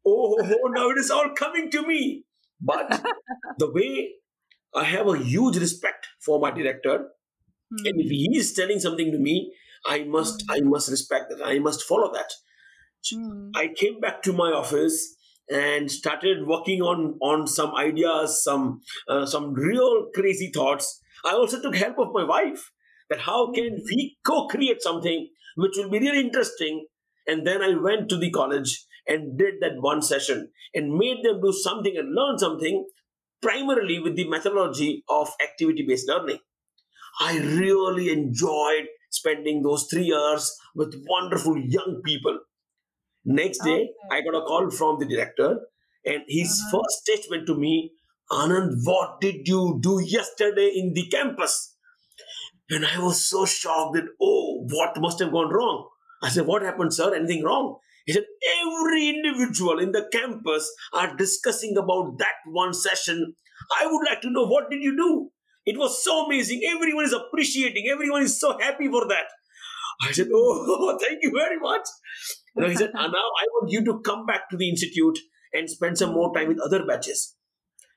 oh, 0.08 0.38
oh, 0.42 0.56
oh, 0.64 0.68
now 0.70 0.90
it 0.90 0.98
is 0.98 1.12
all 1.12 1.30
coming 1.36 1.70
to 1.72 1.86
me. 1.86 2.24
But 2.62 2.90
the 3.58 3.72
way 3.72 4.14
I 4.76 4.84
have 4.84 5.08
a 5.08 5.18
huge 5.18 5.58
respect 5.58 6.08
for 6.26 6.40
my 6.40 6.52
director, 6.52 7.10
and 7.70 8.00
if 8.00 8.10
he 8.10 8.38
is 8.38 8.54
telling 8.54 8.80
something 8.80 9.12
to 9.12 9.18
me, 9.18 9.54
I 9.86 10.04
must, 10.04 10.44
I 10.50 10.62
must 10.62 10.90
respect 10.90 11.26
that. 11.30 11.46
I 11.46 11.60
must 11.60 11.84
follow 11.84 12.12
that. 12.14 12.32
Hmm. 13.14 13.50
I 13.56 13.70
came 13.76 14.00
back 14.00 14.22
to 14.24 14.34
my 14.34 14.52
office 14.52 15.16
and 15.50 15.90
started 15.90 16.46
working 16.46 16.82
on 16.82 17.18
on 17.22 17.48
some 17.48 17.74
ideas, 17.76 18.44
some 18.44 18.82
uh, 19.08 19.26
some 19.26 19.54
real 19.54 20.08
crazy 20.14 20.52
thoughts. 20.54 21.02
I 21.26 21.32
also 21.32 21.62
took 21.62 21.76
help 21.76 21.98
of 22.00 22.14
my 22.14 22.24
wife 22.24 22.72
that 23.10 23.22
how 23.22 23.52
can 23.52 23.82
we 23.86 24.18
co-create 24.26 24.82
something 24.82 25.30
which 25.56 25.74
will 25.76 25.90
be 25.90 26.00
really 26.00 26.20
interesting. 26.20 26.86
And 27.26 27.46
then 27.46 27.62
I 27.62 27.76
went 27.76 28.10
to 28.10 28.18
the 28.18 28.32
college 28.32 28.86
and 29.08 29.38
did 29.38 29.56
that 29.62 29.82
one 29.82 30.02
session 30.02 30.52
and 30.74 30.94
made 30.98 31.24
them 31.24 31.42
do 31.42 31.52
something 31.52 31.98
and 31.98 32.14
learn 32.16 32.38
something 32.38 32.86
primarily 33.42 34.00
with 34.00 34.16
the 34.16 34.28
methodology 34.30 35.04
of 35.10 35.30
activity-based 35.44 36.08
learning. 36.08 36.40
I 37.20 37.38
really 37.40 38.10
enjoyed 38.12 38.88
spending 39.12 39.62
those 39.64 39.88
three 39.92 40.06
years 40.06 40.56
with 40.76 41.04
wonderful 41.08 41.58
young 41.58 42.02
people. 42.04 42.40
Next 43.26 43.60
day, 43.64 43.82
Okay. 43.82 43.94
I 44.12 44.22
got 44.22 44.36
a 44.38 44.46
call 44.46 44.70
from 44.72 45.00
the 45.00 45.06
director, 45.06 45.50
and 46.06 46.24
his 46.28 46.52
Uh-huh. 46.62 46.80
first 46.82 47.02
statement 47.06 47.46
to 47.48 47.56
me, 47.56 47.94
Anand, 48.32 48.72
what 48.86 49.22
did 49.22 49.48
you 49.48 49.80
do 49.82 50.00
yesterday 50.02 50.70
in 50.76 50.94
the 50.94 51.08
campus? 51.08 51.76
And 52.70 52.86
I 52.86 53.00
was 53.00 53.26
so 53.28 53.46
shocked 53.46 53.96
that, 53.96 54.08
oh, 54.22 54.66
what 54.70 55.00
must 55.00 55.20
have 55.20 55.32
gone 55.32 55.50
wrong? 55.54 55.90
I 56.22 56.30
said, 56.30 56.46
what 56.48 56.62
happened, 56.62 56.94
sir? 56.94 57.14
Anything 57.16 57.44
wrong? 57.44 57.78
He 58.08 58.14
said, 58.14 58.24
every 58.64 59.10
individual 59.10 59.80
in 59.80 59.92
the 59.92 60.08
campus 60.12 60.74
are 60.94 61.14
discussing 61.18 61.76
about 61.76 62.18
that 62.20 62.36
one 62.46 62.74
session. 62.74 63.34
I 63.82 63.86
would 63.86 64.06
like 64.10 64.22
to 64.22 64.32
know 64.32 64.48
what 64.48 64.70
did 64.72 64.82
you 64.82 64.96
do? 64.96 65.30
It 65.66 65.78
was 65.78 66.02
so 66.02 66.26
amazing. 66.26 66.62
Everyone 66.66 67.04
is 67.04 67.12
appreciating. 67.12 67.90
Everyone 67.92 68.24
is 68.24 68.40
so 68.40 68.58
happy 68.58 68.88
for 68.88 69.06
that. 69.10 69.26
I 70.02 70.14
said, 70.14 70.30
oh, 70.34 70.98
thank 71.02 71.20
you 71.22 71.34
very 71.36 71.60
much. 71.60 71.86
You 72.56 72.62
know, 72.62 72.70
he 72.70 72.76
said, 72.76 72.92
and 72.94 73.12
now 73.12 73.28
I 73.42 73.46
want 73.56 73.72
you 73.72 73.84
to 73.84 74.00
come 74.00 74.26
back 74.26 74.50
to 74.52 74.58
the 74.58 74.70
institute 74.70 75.20
and 75.54 75.70
spend 75.70 75.98
some 75.98 76.14
more 76.14 76.34
time 76.34 76.48
with 76.48 76.62
other 76.62 76.86
batches. 76.86 77.36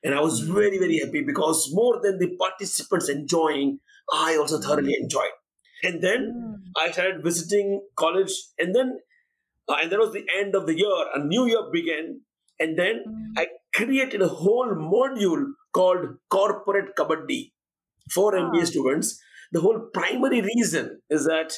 And 0.03 0.13
I 0.13 0.19
was 0.19 0.41
very, 0.41 0.77
very 0.77 0.99
happy 0.99 1.23
because 1.25 1.69
more 1.71 2.01
than 2.03 2.19
the 2.19 2.35
participants 2.35 3.07
enjoying, 3.07 3.79
I 4.11 4.35
also 4.35 4.59
thoroughly 4.59 4.95
enjoyed. 4.99 5.31
And 5.83 6.03
then 6.03 6.33
hmm. 6.35 6.81
I 6.85 6.91
started 6.91 7.23
visiting 7.23 7.81
college, 7.95 8.31
and 8.59 8.75
then 8.75 8.99
uh, 9.71 9.77
and 9.81 9.91
that 9.91 9.99
was 9.99 10.13
the 10.13 10.25
end 10.39 10.55
of 10.55 10.65
the 10.65 10.77
year. 10.77 11.05
A 11.15 11.23
new 11.23 11.45
year 11.45 11.63
began, 11.71 12.21
and 12.59 12.77
then 12.77 13.03
mm. 13.07 13.41
I 13.41 13.47
created 13.73 14.21
a 14.21 14.27
whole 14.27 14.75
module 14.75 15.45
called 15.73 16.05
Corporate 16.29 16.95
Kabaddi 16.97 17.51
for 18.11 18.33
MBA 18.33 18.61
ah. 18.61 18.65
students. 18.65 19.19
The 19.51 19.61
whole 19.61 19.89
primary 19.93 20.41
reason 20.41 21.01
is 21.09 21.25
that 21.25 21.53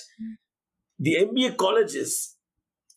the 1.00 1.18
MBA 1.26 1.58
colleges 1.58 2.36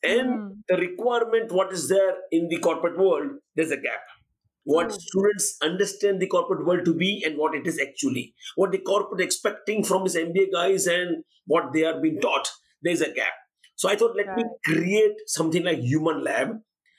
and 0.02 0.28
mm. 0.28 0.50
the 0.68 0.76
requirement, 0.76 1.52
what 1.52 1.72
is 1.72 1.88
there 1.88 2.14
in 2.30 2.48
the 2.48 2.58
corporate 2.58 2.98
world, 2.98 3.30
there's 3.54 3.70
a 3.70 3.76
gap. 3.76 4.00
What 4.64 4.88
mm. 4.88 4.98
students 4.98 5.56
understand 5.62 6.20
the 6.20 6.26
corporate 6.26 6.66
world 6.66 6.84
to 6.84 6.94
be 6.94 7.22
and 7.24 7.38
what 7.38 7.54
it 7.54 7.66
is 7.66 7.80
actually. 7.80 8.34
What 8.56 8.72
the 8.72 8.78
corporate 8.78 9.20
expecting 9.20 9.84
from 9.84 10.04
his 10.04 10.16
MBA 10.16 10.52
guys 10.52 10.86
and 10.86 11.24
what 11.46 11.72
they 11.72 11.84
are 11.84 12.00
being 12.00 12.20
taught, 12.20 12.50
there's 12.82 13.00
a 13.00 13.12
gap. 13.12 13.32
So 13.76 13.88
I 13.88 13.96
thought, 13.96 14.16
let 14.16 14.34
me 14.36 14.44
create 14.64 15.16
something 15.26 15.64
like 15.64 15.78
Human 15.78 16.24
Lab, 16.24 16.48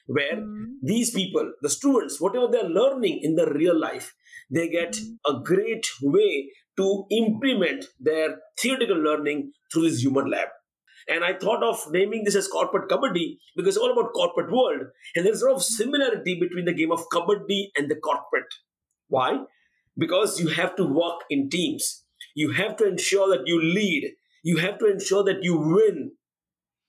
where 0.06 0.36
mm-hmm. 0.36 0.66
these 0.84 1.12
people, 1.12 1.54
the 1.62 1.70
students, 1.70 2.22
whatever 2.22 2.48
they're 2.50 2.70
learning 2.70 3.20
in 3.24 3.36
the 3.36 3.52
real 3.52 3.78
life, 3.78 4.16
they 4.50 4.70
get 4.70 4.94
mm-hmm. 4.94 5.36
a 5.36 5.44
great 5.44 5.88
way 6.02 6.52
to 6.78 7.06
implement 7.12 7.86
their 8.00 8.38
theoretical 8.60 8.98
learning 8.98 9.52
through 9.74 9.90
this 9.90 10.04
Human 10.04 10.30
Lab. 10.30 10.50
And 11.10 11.24
I 11.24 11.34
thought 11.34 11.64
of 11.64 11.92
naming 11.92 12.24
this 12.26 12.36
as 12.36 12.48
corporate 12.48 12.90
kabaddi 12.90 13.38
because 13.56 13.76
it's 13.76 13.84
all 13.84 13.92
about 13.92 14.14
corporate 14.14 14.52
world. 14.52 14.88
And 15.16 15.26
there's 15.26 15.42
a 15.42 15.46
lot 15.46 15.56
of 15.56 15.62
mm-hmm. 15.62 15.84
similarity 15.84 16.40
between 16.40 16.66
the 16.66 16.74
game 16.74 16.92
of 16.92 17.06
kabaddi 17.12 17.70
and 17.78 17.90
the 17.90 17.96
corporate. 17.96 18.54
Why? 19.08 19.40
Because 19.98 20.40
you 20.40 20.50
have 20.50 20.76
to 20.76 20.84
work 20.84 21.22
in 21.30 21.50
teams. 21.50 22.04
You 22.36 22.52
have 22.52 22.76
to 22.78 22.88
ensure 22.88 23.30
that 23.30 23.48
you 23.48 23.60
lead. 23.60 24.12
You 24.44 24.58
have 24.58 24.78
to 24.80 24.86
ensure 24.86 25.24
that 25.24 25.44
you 25.44 25.58
win 25.58 26.12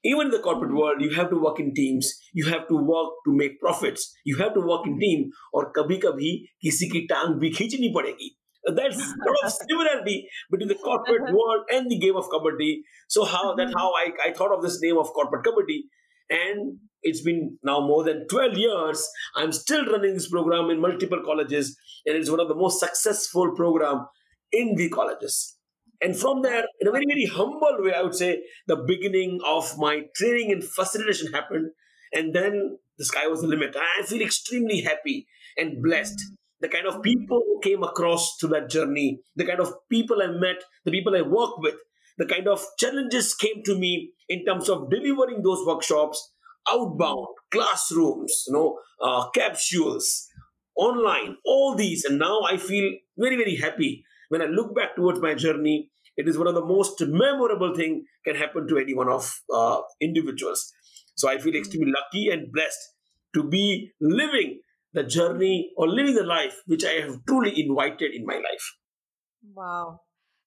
Even 0.07 0.27
in 0.27 0.31
the 0.31 0.39
corporate 0.39 0.73
world, 0.75 1.01
you 1.01 1.12
have 1.12 1.29
to 1.29 1.39
work 1.41 1.59
in 1.59 1.73
teams. 1.73 2.13
You 2.33 2.47
have 2.47 2.67
to 2.67 2.75
work 2.75 3.12
to 3.25 3.33
make 3.33 3.59
profits. 3.59 4.13
You 4.25 4.38
have 4.38 4.53
to 4.55 4.59
work 4.59 4.85
in 4.85 5.00
team. 5.00 5.29
और 5.55 5.71
कभी 5.77 5.97
कभी 6.05 6.31
किसी 6.62 6.89
की 6.89 7.01
टांग 7.12 7.35
भी 7.39 7.50
खींचनी 7.59 7.93
पड़ेगी. 7.97 8.29
That's 8.65 8.97
a 8.97 9.29
lot 9.29 9.45
of 9.45 9.51
similarity 9.51 10.27
between 10.50 10.69
the 10.69 10.75
corporate 10.75 11.33
world 11.33 11.65
and 11.69 11.91
the 11.91 12.00
game 12.00 12.15
of 12.15 12.29
kabaddi. 12.33 12.83
So 13.09 13.25
how 13.25 13.55
that 13.55 13.73
how 13.77 13.91
I, 14.01 14.12
I 14.27 14.33
thought 14.33 14.53
of 14.57 14.62
this 14.62 14.79
name 14.81 14.97
of 14.97 15.07
corporate 15.07 15.45
kabaddi, 15.45 15.79
and 16.29 16.77
it's 17.01 17.21
been 17.21 17.57
now 17.63 17.81
more 17.81 18.03
than 18.03 18.25
12 18.27 18.57
years. 18.57 19.07
I'm 19.35 19.51
still 19.51 19.85
running 19.85 20.13
this 20.13 20.29
program 20.29 20.69
in 20.69 20.79
multiple 20.79 21.21
colleges, 21.25 21.75
and 22.05 22.15
it's 22.15 22.29
one 22.29 22.39
of 22.39 22.47
the 22.47 22.55
most 22.55 22.79
successful 22.79 23.53
program 23.55 24.05
in 24.51 24.75
the 24.75 24.89
colleges. 24.89 25.56
and 26.00 26.16
from 26.16 26.42
there, 26.42 26.64
in 26.80 26.88
a 26.88 26.92
very, 26.92 27.04
very 27.06 27.26
humble 27.26 27.76
way, 27.80 27.92
I 27.92 28.02
would 28.02 28.14
say 28.14 28.42
the 28.66 28.76
beginning 28.76 29.40
of 29.44 29.76
my 29.78 30.02
training 30.14 30.52
and 30.52 30.62
facilitation 30.62 31.32
happened. 31.32 31.70
And 32.12 32.34
then 32.34 32.78
the 32.98 33.04
sky 33.04 33.26
was 33.26 33.40
the 33.40 33.48
limit. 33.48 33.76
I 33.76 34.04
feel 34.04 34.22
extremely 34.22 34.80
happy 34.82 35.26
and 35.56 35.82
blessed. 35.82 36.20
The 36.60 36.68
kind 36.68 36.86
of 36.86 37.02
people 37.02 37.42
who 37.44 37.60
came 37.62 37.82
across 37.82 38.36
to 38.38 38.48
that 38.48 38.70
journey, 38.70 39.20
the 39.36 39.44
kind 39.44 39.60
of 39.60 39.72
people 39.90 40.22
I 40.22 40.28
met, 40.28 40.62
the 40.84 40.90
people 40.90 41.16
I 41.16 41.22
worked 41.22 41.58
with, 41.58 41.76
the 42.16 42.26
kind 42.26 42.48
of 42.48 42.64
challenges 42.78 43.34
came 43.34 43.62
to 43.64 43.78
me 43.78 44.12
in 44.28 44.44
terms 44.44 44.68
of 44.68 44.90
delivering 44.90 45.42
those 45.42 45.64
workshops 45.66 46.32
outbound, 46.70 47.28
classrooms, 47.50 48.44
you 48.46 48.52
know, 48.52 48.78
uh, 49.02 49.30
capsules, 49.30 50.28
online, 50.76 51.36
all 51.44 51.74
these. 51.76 52.04
And 52.04 52.18
now 52.18 52.40
I 52.42 52.56
feel 52.56 52.92
very, 53.16 53.36
very 53.36 53.56
happy 53.56 54.04
when 54.28 54.42
I 54.42 54.47
look 54.47 54.75
back 54.75 54.97
towards 54.97 55.20
my 55.20 55.35
journey. 55.35 55.90
It 56.16 56.26
is 56.26 56.37
one 56.37 56.49
of 56.49 56.54
the 56.54 56.64
most 56.64 57.00
memorable 57.00 57.75
thing 57.76 58.04
can 58.25 58.35
happen 58.35 58.66
to 58.66 58.78
any 58.78 58.92
one 58.92 59.08
of 59.08 59.32
uh, 59.54 59.80
individuals. 60.00 60.73
So 61.14 61.30
I 61.30 61.38
feel 61.38 61.54
extremely 61.54 61.92
lucky 61.92 62.28
and 62.28 62.52
blessed 62.52 62.78
to 63.35 63.44
be 63.49 63.92
living 64.00 64.61
the 64.92 65.04
journey 65.04 65.70
or 65.76 65.88
living 65.88 66.14
the 66.14 66.25
life 66.25 66.56
which 66.66 66.85
I 66.85 67.00
have 67.02 67.25
truly 67.26 67.52
invited 67.61 68.12
in 68.14 68.25
my 68.25 68.35
life. 68.35 68.75
Wow, 69.54 70.00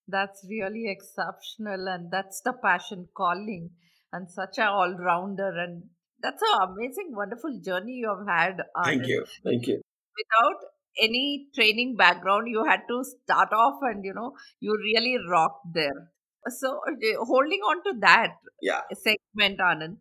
that's 0.08 0.46
really 0.50 0.90
exceptional, 0.90 1.88
and 1.88 2.12
that's 2.12 2.42
the 2.44 2.54
passion 2.54 3.08
calling, 3.16 3.72
and 4.12 4.30
such 4.30 4.58
a 4.58 4.66
all 4.68 4.96
rounder, 4.98 5.52
and 5.58 5.84
that's 6.22 6.42
an 6.42 6.70
amazing, 6.70 7.14
wonderful 7.16 7.60
journey 7.64 7.94
you 7.94 8.10
have 8.10 8.28
had, 8.28 8.58
Thank 8.84 9.08
you. 9.08 9.26
Thank 9.44 9.68
you. 9.68 9.82
Without 10.20 10.60
any 11.00 11.48
training 11.56 11.96
background, 11.96 12.48
you 12.48 12.64
had 12.66 12.82
to 12.90 13.04
start 13.04 13.50
off, 13.54 13.80
and 13.82 14.04
you 14.04 14.14
know, 14.14 14.36
you 14.60 14.76
really 14.84 15.18
rocked 15.30 15.74
there. 15.74 16.12
So, 16.48 16.80
uh, 16.92 17.26
holding 17.26 17.60
on 17.62 17.84
to 17.84 18.00
that 18.02 18.36
Yeah. 18.62 18.82
segment, 18.94 19.60
Anand, 19.60 19.98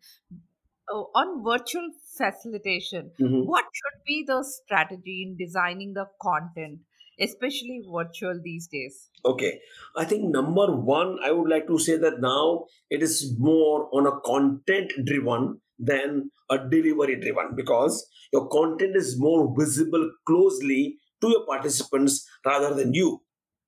uh, 0.93 1.03
on 1.21 1.43
virtual 1.45 1.89
facilitation, 2.17 3.11
Mhm. 3.21 3.47
what 3.47 3.65
should 3.81 3.99
be 4.07 4.25
the 4.31 4.43
strategy 4.43 5.23
in 5.27 5.37
designing 5.37 5.95
the 5.95 6.07
content, 6.23 6.81
especially 7.21 7.81
virtual 7.99 8.41
these 8.43 8.67
days? 8.69 8.99
Okay. 9.25 9.61
I 9.97 10.05
think 10.05 10.25
number 10.37 10.67
one, 10.93 11.19
I 11.23 11.31
would 11.33 11.49
like 11.49 11.67
to 11.69 11.79
say 11.79 11.97
that 11.97 12.21
now 12.21 12.67
it 12.91 13.03
is 13.03 13.37
more 13.39 13.89
on 13.93 14.07
a 14.07 14.21
content 14.21 14.93
driven 15.05 15.61
than 15.81 16.31
a 16.51 16.59
delivery 16.59 17.21
driven 17.21 17.55
because 17.57 18.09
your 18.33 18.49
content 18.49 18.97
is 18.97 19.19
more 19.19 19.55
visible 19.59 20.11
closely 20.27 20.99
to 21.21 21.29
your 21.29 21.47
participants 21.47 22.27
rather 22.45 22.75
than 22.75 22.95
you. 22.95 23.23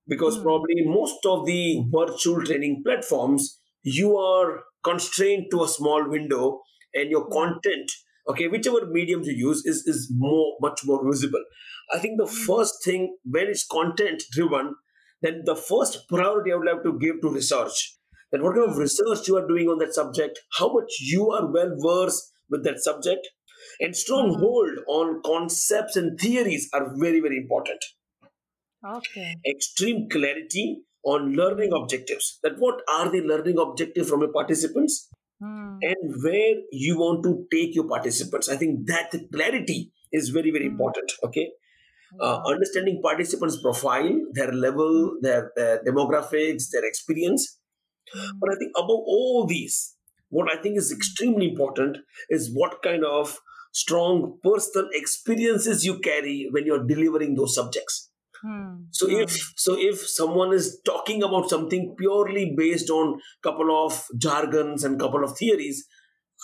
Because 0.08 0.36
Hmm. 0.36 0.42
probably 0.42 0.84
most 0.84 1.24
of 1.26 1.46
the 1.46 1.84
virtual 1.90 2.42
training 2.44 2.82
platforms, 2.84 3.60
you 3.82 4.16
are 4.16 4.64
constrained 4.82 5.46
to 5.52 5.62
a 5.62 5.68
small 5.68 6.08
window 6.08 6.62
and 6.94 7.08
your 7.10 7.28
content, 7.30 7.90
okay, 8.28 8.48
whichever 8.48 8.86
medium 8.86 9.22
you 9.22 9.32
use, 9.32 9.64
is, 9.64 9.86
is 9.86 10.12
more 10.14 10.56
much 10.60 10.80
more 10.84 11.08
visible. 11.08 11.42
I 11.92 11.98
think 11.98 12.18
the 12.18 12.26
Hmm. 12.28 12.46
first 12.46 12.84
thing 12.84 13.16
when 13.24 13.46
it's 13.48 13.66
content 13.66 14.24
driven, 14.32 14.74
then 15.20 15.42
the 15.44 15.54
first 15.56 16.08
priority 16.08 16.52
I 16.52 16.56
would 16.56 16.66
like 16.66 16.82
to 16.82 16.98
give 16.98 17.20
to 17.22 17.28
research. 17.30 17.96
That 18.32 18.42
what 18.42 18.54
kind 18.56 18.68
of 18.70 18.76
Hmm. 18.76 18.80
research 18.80 19.28
you 19.28 19.36
are 19.36 19.46
doing 19.46 19.68
on 19.68 19.78
that 19.78 19.94
subject, 19.94 20.40
how 20.58 20.72
much 20.72 20.90
you 21.00 21.30
are 21.30 21.46
well 21.52 21.76
versed 21.78 22.32
with 22.50 22.64
that 22.64 22.80
subject, 22.82 23.28
and 23.80 23.96
strong 23.96 24.34
Hmm. 24.34 24.40
hold 24.40 24.78
on 24.88 25.22
concepts 25.22 25.96
and 25.96 26.18
theories 26.18 26.68
are 26.72 26.94
very, 26.98 27.20
very 27.20 27.36
important. 27.36 27.82
Okay. 28.84 29.36
Extreme 29.46 30.08
clarity 30.10 30.82
on 31.04 31.34
learning 31.34 31.72
objectives. 31.72 32.38
That 32.42 32.58
what 32.58 32.82
are 32.88 33.10
the 33.10 33.20
learning 33.20 33.58
objectives 33.58 34.08
from 34.08 34.20
your 34.20 34.32
participants 34.32 35.08
Hmm. 35.40 35.78
and 35.82 36.22
where 36.22 36.56
you 36.70 36.98
want 36.98 37.22
to 37.24 37.46
take 37.50 37.74
your 37.74 37.88
participants. 37.88 38.48
I 38.48 38.56
think 38.56 38.86
that 38.86 39.12
clarity 39.32 39.92
is 40.12 40.28
very, 40.30 40.50
very 40.50 40.66
Hmm. 40.66 40.72
important. 40.72 41.12
Okay 41.24 41.52
uh, 42.20 42.42
understanding 42.46 43.00
participants' 43.02 43.60
profile, 43.62 44.20
their 44.34 44.52
level, 44.52 45.16
their, 45.22 45.50
their 45.56 45.82
demographics, 45.82 46.64
their 46.70 46.84
experience. 46.84 47.58
Hmm. 48.14 48.38
But 48.40 48.50
I 48.50 48.56
think 48.58 48.72
above 48.76 48.90
all 49.06 49.46
these, 49.46 49.96
what 50.28 50.50
I 50.52 50.60
think 50.60 50.78
is 50.78 50.92
extremely 50.92 51.50
important 51.50 51.98
is 52.28 52.50
what 52.52 52.82
kind 52.82 53.04
of 53.04 53.38
strong 53.72 54.38
personal 54.42 54.88
experiences 54.92 55.84
you 55.84 55.98
carry 56.00 56.48
when 56.50 56.66
you're 56.66 56.86
delivering 56.86 57.34
those 57.34 57.54
subjects. 57.54 58.10
Hmm. 58.42 58.84
So 58.90 59.08
Hmm. 59.08 59.22
if 59.22 59.52
so 59.56 59.76
if 59.78 60.06
someone 60.08 60.52
is 60.52 60.80
talking 60.84 61.22
about 61.22 61.48
something 61.48 61.94
purely 61.96 62.54
based 62.56 62.90
on 62.90 63.20
couple 63.42 63.70
of 63.86 64.04
jargons 64.18 64.84
and 64.84 64.98
couple 64.98 65.22
of 65.24 65.36
theories, 65.38 65.86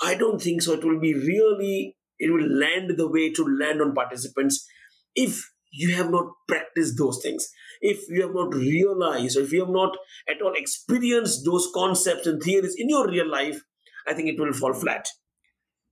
I 0.03 0.15
don't 0.15 0.41
think 0.41 0.63
so. 0.63 0.75
It 0.75 0.85
will 0.85 1.01
be 1.01 1.15
really 1.15 1.97
it 2.19 2.31
will 2.31 2.49
land 2.49 2.97
the 2.97 3.09
way 3.11 3.33
to 3.33 3.45
land 3.45 3.81
on 3.81 3.95
participants 3.95 4.67
if 5.15 5.41
you 5.71 5.95
have 5.95 6.11
not 6.11 6.27
practiced 6.47 6.99
those 6.99 7.21
things. 7.23 7.49
If 7.81 8.09
you 8.09 8.23
have 8.23 8.35
not 8.35 8.55
realized 8.55 9.37
or 9.37 9.43
if 9.43 9.53
you 9.53 9.61
have 9.61 9.71
not 9.75 9.97
at 10.29 10.43
all 10.43 10.55
experienced 10.55 11.45
those 11.45 11.69
concepts 11.75 12.27
and 12.27 12.43
theories 12.43 12.75
in 12.77 12.89
your 12.89 13.09
real 13.09 13.29
life, 13.31 13.61
I 14.07 14.15
think 14.15 14.29
it 14.29 14.41
will 14.41 14.53
fall 14.53 14.73
flat. 14.75 15.07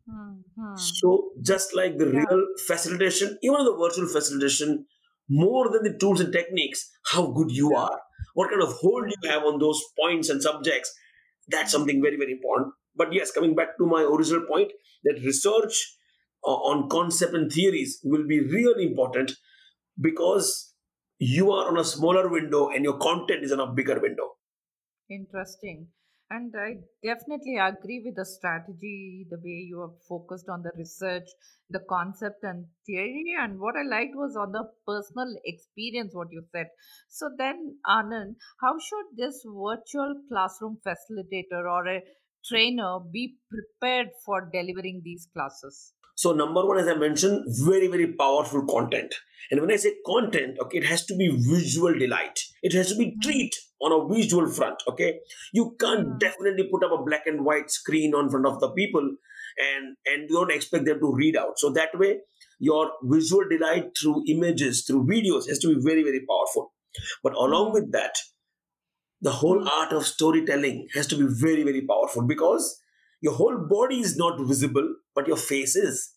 Hmm. 0.07 0.43
Hmm. 0.57 0.91
So 0.93 1.33
just 1.43 1.75
like 1.75 1.97
the 1.99 2.07
Yeah. 2.11 2.25
real 2.29 2.47
facilitation, 2.67 3.39
even 3.43 3.65
the 3.65 3.77
virtual 3.77 4.09
facilitation, 4.09 4.87
more 5.29 5.71
than 5.71 5.83
the 5.83 5.99
tools 5.99 6.21
and 6.21 6.33
techniques, 6.33 6.91
how 7.13 7.27
good 7.33 7.51
you 7.51 7.75
Yeah. 7.75 7.77
are, 7.77 8.01
what 8.35 8.51
kind 8.51 8.63
of 8.63 8.73
hold 8.75 9.11
you 9.11 9.31
have 9.31 9.45
on 9.45 9.59
those 9.59 9.83
points 9.99 10.29
and 10.29 10.43
subjects, 10.43 10.95
that's 11.49 11.73
something 11.73 12.03
very, 12.03 12.17
very 12.17 12.33
important. 12.33 12.75
But 12.95 13.13
yes, 13.13 13.31
coming 13.31 13.55
back 13.55 13.77
to 13.79 13.87
my 13.87 14.03
original 14.03 14.47
point, 14.47 14.73
that 15.05 15.21
research 15.25 15.97
uh, 16.47 16.51
on 16.71 16.89
concept 16.89 17.35
and 17.35 17.51
theories 17.51 18.01
will 18.05 18.27
be 18.27 18.41
really 18.41 18.87
important 18.87 19.33
because 20.01 20.75
you 21.19 21.51
are 21.53 21.69
on 21.69 21.79
a 21.79 21.85
smaller 21.85 22.29
window 22.29 22.69
and 22.69 22.85
your 22.85 22.99
content 22.99 23.43
is 23.45 23.53
on 23.53 23.61
a 23.61 23.73
bigger 23.73 24.01
window. 24.01 24.37
Interesting. 25.11 25.89
And 26.29 26.53
I 26.59 26.79
definitely 27.05 27.57
agree 27.57 28.03
with 28.05 28.17
the 28.17 28.25
strategy, 28.25 29.27
the 29.31 29.37
way 29.37 29.65
you 29.69 29.81
have 29.81 30.03
focused 30.09 30.49
on 30.49 30.63
the 30.63 30.73
research, 30.77 31.29
the 31.71 31.79
concept 31.89 32.43
and 32.43 32.67
theory. 32.85 33.35
And 33.39 33.61
what 33.61 33.77
I 33.77 33.83
liked 33.83 34.17
was 34.17 34.37
on 34.37 34.51
the 34.51 34.65
personal 34.87 35.33
experience, 35.45 36.15
what 36.15 36.33
you 36.33 36.43
said. 36.51 36.67
So 37.09 37.31
then, 37.39 37.79
Anand, 37.87 38.35
how 38.61 38.77
should 38.79 39.17
this 39.17 39.45
virtual 39.47 40.17
classroom 40.29 40.79
facilitator 40.85 41.65
or 41.71 41.87
a 41.87 42.03
trainer 42.45 42.99
be 43.13 43.37
prepared 43.49 44.09
for 44.25 44.51
delivering 44.53 45.03
these 45.05 45.29
classes? 45.33 45.93
So 46.17 46.33
number 46.33 46.67
one, 46.67 46.79
as 46.79 46.89
I 46.89 46.95
mentioned, 46.97 47.45
very, 47.65 47.89
very 47.89 48.15
powerful 48.15 48.67
content. 48.67 49.15
And 49.51 49.61
when 49.61 49.71
I 49.73 49.77
say 49.77 49.95
content, 50.07 50.59
okay, 50.61 50.79
it 50.79 50.87
has 50.87 51.07
to 51.07 51.17
be 51.17 51.29
visual 51.31 51.97
delight. 51.99 52.41
It 52.63 52.73
has 52.75 52.91
to 52.91 52.97
be 52.97 53.19
Hmm. 53.21 53.21
treat 53.23 53.55
on 53.81 53.93
a 53.93 54.15
visual 54.15 54.49
front, 54.51 54.83
okay? 54.89 55.21
You 55.53 55.77
can't 55.81 56.07
Hmm. 56.07 56.19
definitely 56.19 56.69
put 56.71 56.85
up 56.85 56.93
a 56.93 57.05
black 57.05 57.27
and 57.29 57.45
white 57.45 57.71
screen 57.71 58.15
on 58.15 58.31
front 58.31 58.47
of 58.47 58.61
the 58.61 58.71
people 58.73 59.03
and, 59.59 59.97
and 60.07 60.31
you 60.31 60.37
don't 60.37 60.53
expect 60.53 60.87
them 60.87 61.01
to 61.01 61.15
read 61.15 61.37
out. 61.37 61.59
So 61.59 61.71
that 61.73 61.99
way, 61.99 62.21
your 62.59 62.93
visual 63.05 63.45
delight 63.49 63.91
through 64.01 64.25
images, 64.29 64.85
through 64.87 65.07
videos 65.07 65.49
has 65.49 65.59
to 65.61 65.75
be 65.75 65.81
very, 65.81 66.03
very 66.03 66.27
powerful. 66.29 66.75
But 67.23 67.35
along 67.35 67.73
Hmm. 67.73 67.75
with 67.75 67.93
that, 67.93 68.17
the 69.21 69.33
whole 69.33 69.69
art 69.69 69.93
of 69.93 70.07
storytelling 70.07 70.89
has 70.95 71.07
to 71.09 71.17
be 71.17 71.27
very, 71.29 71.63
very 71.63 71.87
powerful 71.87 72.23
because 72.27 72.81
your 73.21 73.35
whole 73.35 73.59
body 73.69 74.01
is 74.01 74.17
not 74.17 74.41
visible, 74.41 74.97
but 75.15 75.27
your 75.27 75.37
face 75.37 75.77
is. 75.77 76.13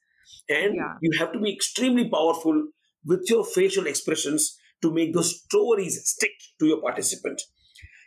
And 0.50 0.76
Yeah. 0.76 1.00
you 1.02 1.18
have 1.20 1.32
to 1.34 1.40
be 1.40 1.54
extremely 1.54 2.10
powerful 2.10 2.70
with 3.06 3.30
your 3.30 3.46
facial 3.46 3.88
expressions 3.88 4.58
to 4.82 4.92
make 4.92 5.14
those 5.14 5.42
stories 5.44 6.02
stick 6.10 6.32
to 6.60 6.68
your 6.68 6.82
participant. 6.82 7.42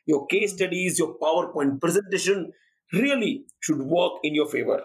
Your 0.07 0.26
case 0.26 0.55
Hmm. 0.55 0.57
studies, 0.57 0.98
your 0.98 1.18
PowerPoint 1.18 1.81
presentation 1.81 2.52
really 2.92 3.46
should 3.61 3.81
work 3.83 4.14
in 4.22 4.35
your 4.35 4.48
favor. 4.48 4.85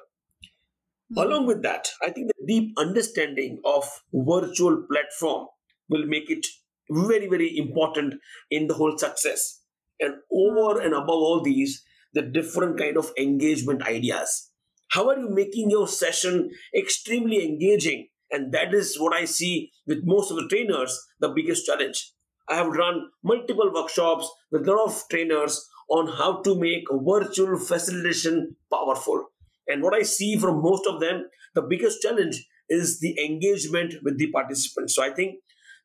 Along 1.17 1.45
Hmm. 1.45 1.47
with 1.47 1.63
that, 1.63 1.89
I 2.01 2.11
think 2.11 2.27
the 2.27 2.45
deep 2.47 2.73
understanding 2.77 3.59
of 3.65 4.03
virtual 4.13 4.85
platform 4.89 5.47
will 5.89 6.05
make 6.05 6.29
it 6.29 6.45
very, 6.89 7.27
very 7.27 7.57
important 7.57 8.21
in 8.49 8.67
the 8.67 8.73
whole 8.75 8.97
success. 8.97 9.63
And 9.99 10.15
over 10.31 10.79
Hmm. 10.79 10.81
and 10.81 10.93
above 10.93 11.09
all 11.09 11.41
these, 11.41 11.83
the 12.13 12.21
different 12.21 12.77
kind 12.77 12.97
of 12.97 13.11
engagement 13.17 13.83
ideas. 13.83 14.51
How 14.89 15.09
are 15.09 15.17
you 15.17 15.29
making 15.29 15.69
your 15.69 15.87
session 15.87 16.49
extremely 16.75 17.43
engaging? 17.45 18.07
And 18.31 18.51
that 18.53 18.73
is 18.73 18.99
what 18.99 19.13
I 19.13 19.25
see 19.25 19.71
with 19.85 20.03
most 20.03 20.31
of 20.31 20.37
the 20.37 20.47
trainers, 20.47 20.97
the 21.19 21.29
biggest 21.29 21.65
challenge. 21.65 22.11
I 22.49 22.55
have 22.55 22.67
run 22.67 23.09
multiple 23.23 23.71
workshops 23.73 24.29
with 24.51 24.67
a 24.67 24.71
lot 24.71 24.85
of 24.85 25.03
trainers 25.09 25.67
on 25.89 26.07
how 26.07 26.41
to 26.41 26.59
make 26.59 26.83
virtual 26.91 27.57
facilitation 27.57 28.55
powerful. 28.71 29.25
And 29.67 29.83
what 29.83 29.93
I 29.93 30.03
see 30.03 30.37
from 30.37 30.61
most 30.61 30.87
of 30.87 30.99
them, 30.99 31.25
the 31.55 31.61
biggest 31.61 32.01
challenge 32.01 32.45
is 32.69 32.99
the 32.99 33.17
engagement 33.23 33.95
with 34.03 34.17
the 34.17 34.31
participants. 34.31 34.95
So 34.95 35.03
I 35.03 35.11
think 35.13 35.35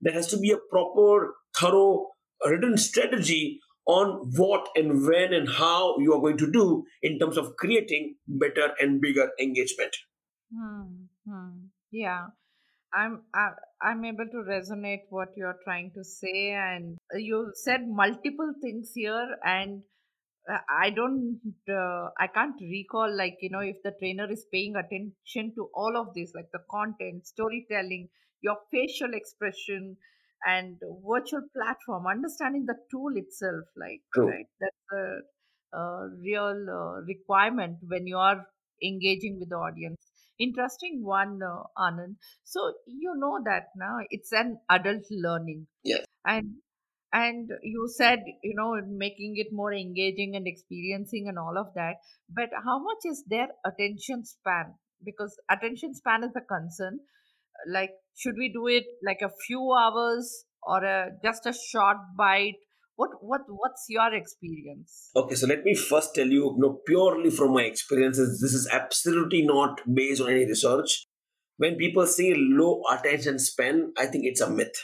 there 0.00 0.12
has 0.12 0.26
to 0.28 0.38
be 0.38 0.50
a 0.50 0.58
proper, 0.70 1.34
thorough, 1.56 2.08
written 2.44 2.76
strategy 2.76 3.60
on 3.86 4.30
what 4.36 4.68
and 4.76 5.06
when 5.06 5.34
and 5.34 5.48
how 5.48 5.98
you 5.98 6.14
are 6.14 6.20
going 6.20 6.38
to 6.38 6.50
do 6.50 6.84
in 7.02 7.18
terms 7.18 7.36
of 7.36 7.56
creating 7.56 8.14
better 8.26 8.72
and 8.80 9.00
bigger 9.00 9.30
engagement. 9.40 9.96
Hmm. 10.54 11.06
Hmm. 11.28 11.66
Yeah. 11.90 12.26
I'm 12.94 13.22
I, 13.34 13.50
I'm 13.80 14.04
able 14.04 14.26
to 14.30 14.44
resonate 14.48 15.04
what 15.08 15.28
you're 15.36 15.58
trying 15.64 15.92
to 15.94 16.04
say, 16.04 16.52
and 16.52 16.98
you 17.14 17.50
said 17.54 17.88
multiple 17.88 18.52
things 18.60 18.92
here, 18.94 19.36
and 19.44 19.82
uh, 20.50 20.58
I 20.68 20.90
don't 20.90 21.40
uh, 21.70 22.10
I 22.18 22.26
can't 22.26 22.60
recall 22.60 23.14
like 23.16 23.38
you 23.40 23.50
know 23.50 23.60
if 23.60 23.76
the 23.82 23.92
trainer 23.98 24.30
is 24.30 24.44
paying 24.52 24.74
attention 24.76 25.54
to 25.54 25.70
all 25.74 25.96
of 25.96 26.14
this, 26.14 26.32
like 26.34 26.50
the 26.52 26.62
content, 26.70 27.26
storytelling, 27.26 28.08
your 28.42 28.58
facial 28.70 29.14
expression 29.14 29.96
and 30.46 30.78
virtual 31.06 31.42
platform 31.56 32.06
understanding 32.06 32.64
the 32.66 32.76
tool 32.90 33.12
itself 33.16 33.64
like 33.76 34.02
True. 34.14 34.28
right? 34.28 34.46
That's 34.60 34.92
a, 34.92 35.78
a 35.78 36.08
real 36.20 36.66
uh, 36.70 37.00
requirement 37.02 37.78
when 37.86 38.06
you 38.06 38.16
are 38.16 38.46
engaging 38.82 39.38
with 39.38 39.50
the 39.50 39.56
audience. 39.56 40.00
Interesting 40.38 41.02
one 41.04 41.40
uh, 41.42 41.62
anand. 41.78 42.16
So 42.44 42.72
you 42.86 43.14
know 43.16 43.38
that 43.44 43.68
now 43.76 43.98
it's 44.10 44.32
an 44.32 44.58
adult 44.70 45.04
learning. 45.10 45.66
Yes. 45.84 46.04
and 46.24 46.56
and 47.12 47.50
you 47.62 47.88
said 47.96 48.20
you 48.42 48.54
know 48.56 48.80
making 48.86 49.34
it 49.36 49.48
more 49.52 49.72
engaging 49.72 50.34
and 50.36 50.46
experiencing 50.46 51.26
and 51.28 51.38
all 51.38 51.56
of 51.58 51.68
that 51.74 51.96
but 52.28 52.50
how 52.64 52.78
much 52.82 53.02
is 53.04 53.24
their 53.28 53.48
attention 53.66 54.24
span? 54.24 54.74
Because 55.04 55.36
attention 55.50 55.94
span 55.94 56.24
is 56.24 56.30
a 56.36 56.40
concern 56.40 57.00
like 57.66 57.90
should 58.16 58.36
we 58.38 58.52
do 58.52 58.66
it 58.66 58.84
like 59.04 59.20
a 59.22 59.30
few 59.46 59.72
hours 59.72 60.44
or 60.62 60.84
a, 60.84 61.10
just 61.24 61.46
a 61.46 61.52
short 61.52 61.96
bite 62.16 62.56
what 62.96 63.10
what 63.22 63.42
what's 63.48 63.86
your 63.88 64.12
experience 64.14 65.16
Okay, 65.16 65.34
so 65.34 65.46
let 65.46 65.64
me 65.64 65.74
first 65.74 66.14
tell 66.14 66.26
you, 66.26 66.44
you 66.54 66.56
know, 66.58 66.80
purely 66.86 67.30
from 67.30 67.52
my 67.52 67.62
experiences, 67.64 68.40
this 68.40 68.54
is 68.54 68.66
absolutely 68.70 69.42
not 69.42 69.80
based 69.94 70.20
on 70.22 70.30
any 70.30 70.46
research. 70.46 71.06
When 71.58 71.76
people 71.76 72.06
say 72.06 72.34
low 72.34 72.82
attention 72.90 73.38
span, 73.38 73.92
I 73.98 74.06
think 74.06 74.24
it's 74.24 74.40
a 74.40 74.50
myth. 74.50 74.74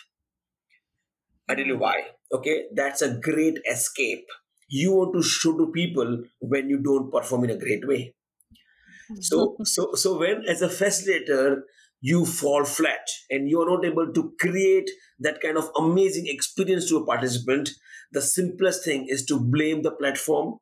I 1.48 1.54
tell 1.56 1.66
you 1.66 1.76
Hmm. 1.76 1.78
why. 1.78 2.12
Okay, 2.32 2.68
that's 2.74 3.02
a 3.02 3.18
great 3.18 3.58
escape. 3.70 4.26
You 4.68 4.94
want 4.94 5.14
to 5.14 5.22
show 5.22 5.56
to 5.58 5.70
people 5.72 6.24
when 6.40 6.68
you 6.70 6.78
don't 6.78 7.10
perform 7.10 7.44
in 7.44 7.50
a 7.50 7.58
great 7.58 7.86
way. 7.86 8.14
So, 9.20 9.58
so, 9.64 9.94
so 9.94 10.18
when 10.18 10.44
as 10.48 10.62
a 10.62 10.68
facilitator 10.68 11.62
you 12.00 12.24
fall 12.24 12.64
flat 12.64 13.06
and 13.30 13.48
you 13.48 13.60
are 13.60 13.68
not 13.68 13.84
able 13.84 14.12
to 14.12 14.32
create 14.40 14.90
that 15.18 15.40
kind 15.40 15.56
of 15.56 15.70
amazing 15.76 16.26
experience 16.26 16.88
to 16.88 16.98
a 16.98 17.06
participant, 17.06 17.70
the 18.12 18.22
simplest 18.22 18.84
thing 18.84 19.06
is 19.08 19.24
to 19.26 19.38
blame 19.38 19.82
the 19.82 19.90
platform, 19.90 20.58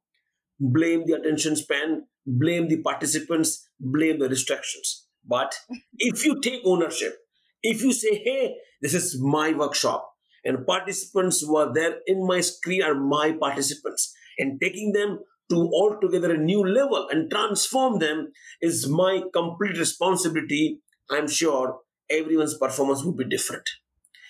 blame 0.59 1.05
the 1.07 1.13
attention 1.13 1.57
span, 1.57 2.07
blame 2.27 2.69
the 2.69 2.83
participants, 2.83 3.69
blame 3.79 4.19
the 4.19 4.29
distractions. 4.29 5.07
But 5.25 5.55
if 5.99 6.25
you 6.25 6.41
take 6.41 6.63
ownership, 6.65 7.17
if 7.63 7.83
you 7.83 7.93
say, 7.93 8.23
"Hey, 8.25 8.57
this 8.81 8.95
is 8.95 9.21
my 9.21 9.53
workshop," 9.53 10.09
and 10.45 10.67
participants 10.67 11.41
who 11.41 11.57
are 11.57 11.73
there 11.73 11.99
in 12.07 12.27
my 12.27 12.41
screen 12.41 12.83
are 12.83 12.95
my 12.95 13.33
participants, 13.33 14.15
and 14.39 14.61
taking 14.61 14.93
them 14.93 15.19
to 15.51 15.71
altogether 15.73 16.35
a 16.35 16.39
new 16.39 16.67
level 16.67 17.09
and 17.11 17.31
transform 17.31 17.99
them 17.99 18.33
is 18.61 18.89
my 18.89 19.23
complete 19.33 19.79
responsibility, 19.79 20.81
I'm 21.11 21.29
sure 21.29 21.81
everyone's 22.11 22.57
performance 22.59 23.05
would 23.05 23.17
be 23.17 23.25
different. 23.29 23.69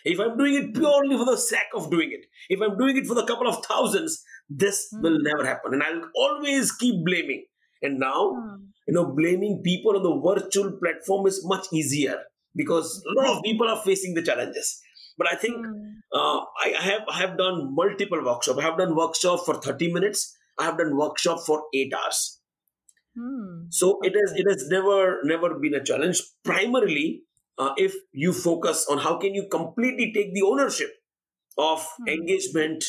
If 0.05 0.21
I'm 0.21 0.37
doing 0.39 0.55
it 0.55 0.75
purely 0.75 1.17
for 1.17 1.25
the 1.25 1.37
sake 1.37 1.73
of 1.75 1.91
doing 1.91 2.13
it, 2.13 2.27
if 2.49 2.61
I'm 2.61 2.79
doing 2.79 2.97
it 2.97 3.07
for 3.07 3.15
the 3.15 3.27
couple 3.27 3.49
of 3.49 3.65
thousands, 3.65 4.23
this 4.49 4.89
will 4.93 5.17
Hmm. 5.19 5.25
never 5.25 5.45
happen. 5.45 5.75
And 5.75 5.83
I'll 5.83 6.11
always 6.15 6.73
keep 6.73 7.05
blaming. 7.05 7.47
And 7.83 7.99
now, 7.99 8.31
Hmm. 8.35 8.67
you 8.87 8.95
know, 8.95 9.07
blaming 9.07 9.63
people 9.65 9.97
on 9.97 10.03
the 10.03 10.15
virtual 10.29 10.73
platform 10.83 11.27
is 11.27 11.45
much 11.45 11.67
easier 11.73 12.23
because 12.55 13.03
a 13.11 13.21
lot 13.21 13.37
of 13.37 13.43
people 13.43 13.69
are 13.69 13.83
facing 13.83 14.15
the 14.15 14.23
challenges. 14.23 14.81
But 15.19 15.33
I 15.33 15.37
think 15.37 15.57
Hmm. 15.57 15.83
uh, 16.13 16.41
I, 16.65 16.75
I 16.79 16.83
have 16.83 17.03
I 17.09 17.19
have 17.19 17.37
done 17.39 17.75
multiple 17.75 18.23
workshops. 18.25 18.59
I 18.59 18.63
have 18.63 18.79
done 18.79 18.95
workshop 18.95 19.45
for 19.45 19.55
30 19.55 19.93
minutes. 19.93 20.37
I 20.59 20.65
have 20.65 20.79
done 20.79 20.97
workshop 20.97 21.41
for 21.47 21.65
eight 21.75 21.93
hours. 21.93 22.41
Hmm. 23.17 23.67
So 23.71 23.99
it 24.03 24.13
has 24.15 24.33
it 24.37 24.47
has 24.49 24.69
never 24.69 25.21
never 25.25 25.59
been 25.59 25.75
a 25.75 25.83
challenge. 25.83 26.21
Primarily, 26.45 27.23
uh, 27.59 27.73
if 27.77 27.95
you 28.13 28.33
focus 28.33 28.87
on 28.91 28.99
how 28.99 29.17
can 29.19 29.35
you 29.35 29.49
completely 29.51 30.13
take 30.13 30.35
the 30.35 30.43
ownership 30.43 30.91
of 31.59 31.87
Hmm. 31.99 32.09
engagement 32.09 32.85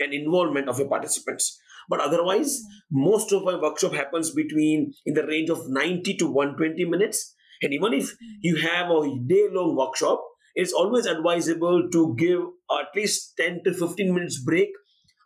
and 0.00 0.14
involvement 0.14 0.68
of 0.68 0.78
your 0.78 0.88
participants. 0.88 1.58
But 1.88 2.00
otherwise, 2.00 2.62
most 2.90 3.32
of 3.32 3.44
my 3.44 3.56
workshop 3.56 3.92
happens 3.92 4.30
between 4.30 4.92
in 5.04 5.14
the 5.14 5.26
range 5.26 5.50
of 5.50 5.68
90 5.68 6.16
to 6.18 6.26
120 6.30 6.84
minutes. 6.84 7.34
And 7.62 7.72
even 7.74 7.92
if 7.92 8.12
you 8.40 8.56
have 8.56 8.90
a 8.90 9.02
day 9.26 9.48
long 9.50 9.76
workshop, 9.76 10.22
it's 10.54 10.72
always 10.72 11.06
advisable 11.06 11.88
to 11.90 12.14
give 12.18 12.40
at 12.78 12.88
least 12.94 13.34
10 13.36 13.62
to 13.64 13.74
15 13.74 14.14
minutes 14.14 14.42
break 14.44 14.70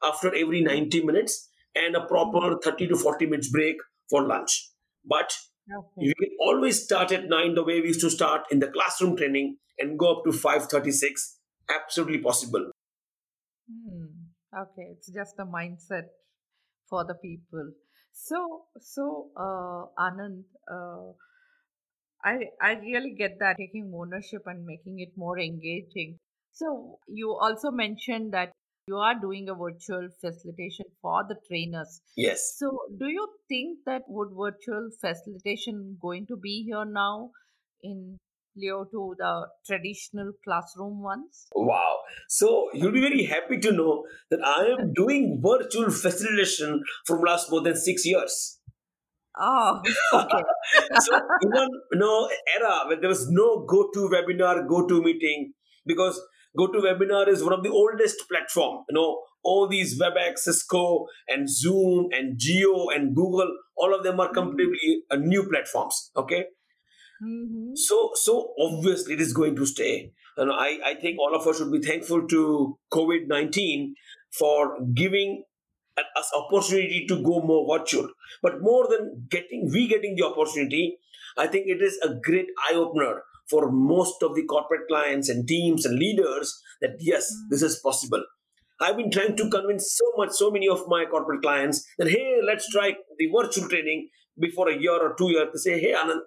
after 0.02 0.34
every 0.34 0.62
90 0.62 1.02
minutes 1.04 1.48
and 1.74 1.96
a 1.96 2.06
proper 2.06 2.58
30 2.62 2.88
to 2.88 2.96
40 2.96 3.26
minutes 3.26 3.50
break 3.50 3.76
for 4.10 4.26
lunch. 4.26 4.70
But 5.04 5.36
Okay. 5.70 6.06
you 6.06 6.14
can 6.18 6.30
always 6.40 6.82
start 6.84 7.12
at 7.12 7.28
9 7.28 7.54
the 7.54 7.64
way 7.64 7.80
we 7.80 7.88
used 7.88 8.00
to 8.00 8.10
start 8.10 8.46
in 8.50 8.60
the 8.60 8.68
classroom 8.68 9.16
training 9.16 9.58
and 9.78 9.98
go 9.98 10.16
up 10.16 10.24
to 10.24 10.32
536. 10.32 11.38
Absolutely 11.68 12.18
possible. 12.18 12.70
Hmm. 13.70 14.06
Okay, 14.56 14.88
it's 14.92 15.10
just 15.12 15.34
a 15.38 15.44
mindset 15.44 16.08
for 16.88 17.04
the 17.04 17.14
people. 17.14 17.72
So, 18.12 18.66
so 18.80 19.30
uh, 19.36 19.86
Anand, 19.98 20.44
uh, 20.70 21.12
I 22.24 22.46
I 22.60 22.72
really 22.74 23.14
get 23.14 23.38
that 23.40 23.56
taking 23.58 23.92
ownership 23.94 24.42
and 24.46 24.64
making 24.64 25.00
it 25.00 25.12
more 25.16 25.38
engaging. 25.38 26.18
So 26.52 26.98
you 27.08 27.34
also 27.34 27.70
mentioned 27.70 28.32
that 28.32 28.52
you 28.88 28.96
are 28.96 29.18
doing 29.20 29.48
a 29.48 29.54
virtual 29.54 30.08
facilitation 30.20 30.84
for 31.02 31.24
the 31.28 31.34
trainers. 31.48 32.00
Yes. 32.16 32.54
So 32.56 32.78
do 32.98 33.06
you 33.08 33.26
think 33.48 33.78
that 33.84 34.02
would 34.06 34.28
virtual 34.30 34.90
facilitation 35.00 35.98
going 36.00 36.26
to 36.28 36.36
be 36.36 36.64
here 36.68 36.84
now 36.84 37.30
in 37.82 38.18
Leo 38.54 38.84
to 38.84 39.14
the 39.18 39.48
traditional 39.66 40.32
classroom 40.44 41.02
ones? 41.02 41.46
Wow. 41.54 41.96
So 42.28 42.68
you'll 42.74 42.92
be 42.92 43.00
very 43.00 43.24
happy 43.24 43.58
to 43.58 43.72
know 43.72 44.04
that 44.30 44.40
I 44.44 44.66
am 44.66 44.92
doing 44.94 45.42
virtual 45.42 45.90
facilitation 45.90 46.84
from 47.06 47.22
last 47.22 47.50
more 47.50 47.62
than 47.62 47.76
six 47.76 48.06
years. 48.06 48.60
Oh, 49.38 49.82
okay. 50.14 50.42
so 51.00 51.20
even 51.42 51.68
you 51.92 51.98
know 51.98 52.30
era 52.56 52.84
when 52.86 53.00
there 53.00 53.08
was 53.08 53.28
no 53.28 53.66
go-to 53.68 54.08
webinar, 54.10 54.66
go-to 54.66 55.02
meeting, 55.02 55.52
because 55.84 56.18
go-to 56.56 56.78
webinar 56.78 57.28
is 57.28 57.44
one 57.44 57.52
of 57.52 57.62
the 57.62 57.70
oldest 57.70 58.28
platform. 58.28 58.84
You 58.88 58.94
know, 58.94 59.22
all 59.44 59.68
these 59.68 60.00
WebEx, 60.00 60.38
Cisco, 60.38 61.06
and 61.28 61.48
Zoom, 61.48 62.08
and 62.12 62.38
Jio, 62.38 62.86
and 62.94 63.14
Google, 63.14 63.50
all 63.76 63.94
of 63.94 64.02
them 64.04 64.20
are 64.20 64.32
completely 64.32 65.02
uh, 65.10 65.16
new 65.16 65.48
platforms. 65.48 66.10
Okay, 66.16 66.44
hmm 67.20 67.72
so 67.74 68.10
so 68.14 68.52
obviously 68.58 69.14
it 69.14 69.20
is 69.20 69.32
going 69.32 69.56
to 69.56 69.66
stay. 69.66 70.12
And 70.38 70.50
I, 70.52 70.78
I 70.84 70.94
think 70.94 71.18
all 71.18 71.34
of 71.34 71.46
us 71.46 71.58
should 71.58 71.72
be 71.72 71.80
thankful 71.80 72.26
to 72.28 72.78
COVID 72.92 73.28
nineteen 73.28 73.94
for 74.38 74.78
giving 74.94 75.44
us 75.98 76.30
opportunity 76.36 77.06
to 77.08 77.22
go 77.22 77.40
more 77.40 77.78
virtual. 77.78 78.08
But 78.42 78.60
more 78.60 78.86
than 78.88 79.26
getting 79.30 79.70
we 79.72 79.86
getting 79.88 80.14
the 80.16 80.26
opportunity, 80.26 80.98
I 81.38 81.46
think 81.46 81.66
it 81.68 81.80
is 81.82 81.98
a 82.02 82.14
great 82.14 82.46
eye 82.68 82.74
opener 82.74 83.22
for 83.48 83.70
most 83.70 84.22
of 84.22 84.34
the 84.34 84.44
corporate 84.44 84.88
clients 84.88 85.28
and 85.28 85.46
teams 85.46 85.84
and 85.84 85.98
leaders 85.98 86.60
that 86.80 86.96
yes, 87.00 87.28
hmm. 87.30 87.48
this 87.50 87.62
is 87.62 87.80
possible. 87.82 88.22
I've 88.80 88.96
been 88.96 89.10
trying 89.10 89.36
to 89.36 89.48
convince 89.48 89.96
so 89.96 90.04
much, 90.18 90.30
so 90.32 90.50
many 90.50 90.68
of 90.68 90.82
my 90.86 91.06
corporate 91.06 91.42
clients 91.42 91.86
that 91.98 92.08
hey, 92.08 92.38
let's 92.46 92.70
try 92.70 92.94
the 93.18 93.28
virtual 93.34 93.68
training 93.68 94.08
before 94.38 94.68
a 94.68 94.76
year 94.78 95.00
or 95.00 95.14
two 95.16 95.30
years 95.30 95.48
to 95.52 95.58
say, 95.58 95.80
hey, 95.80 95.94
Anand, 95.94 96.20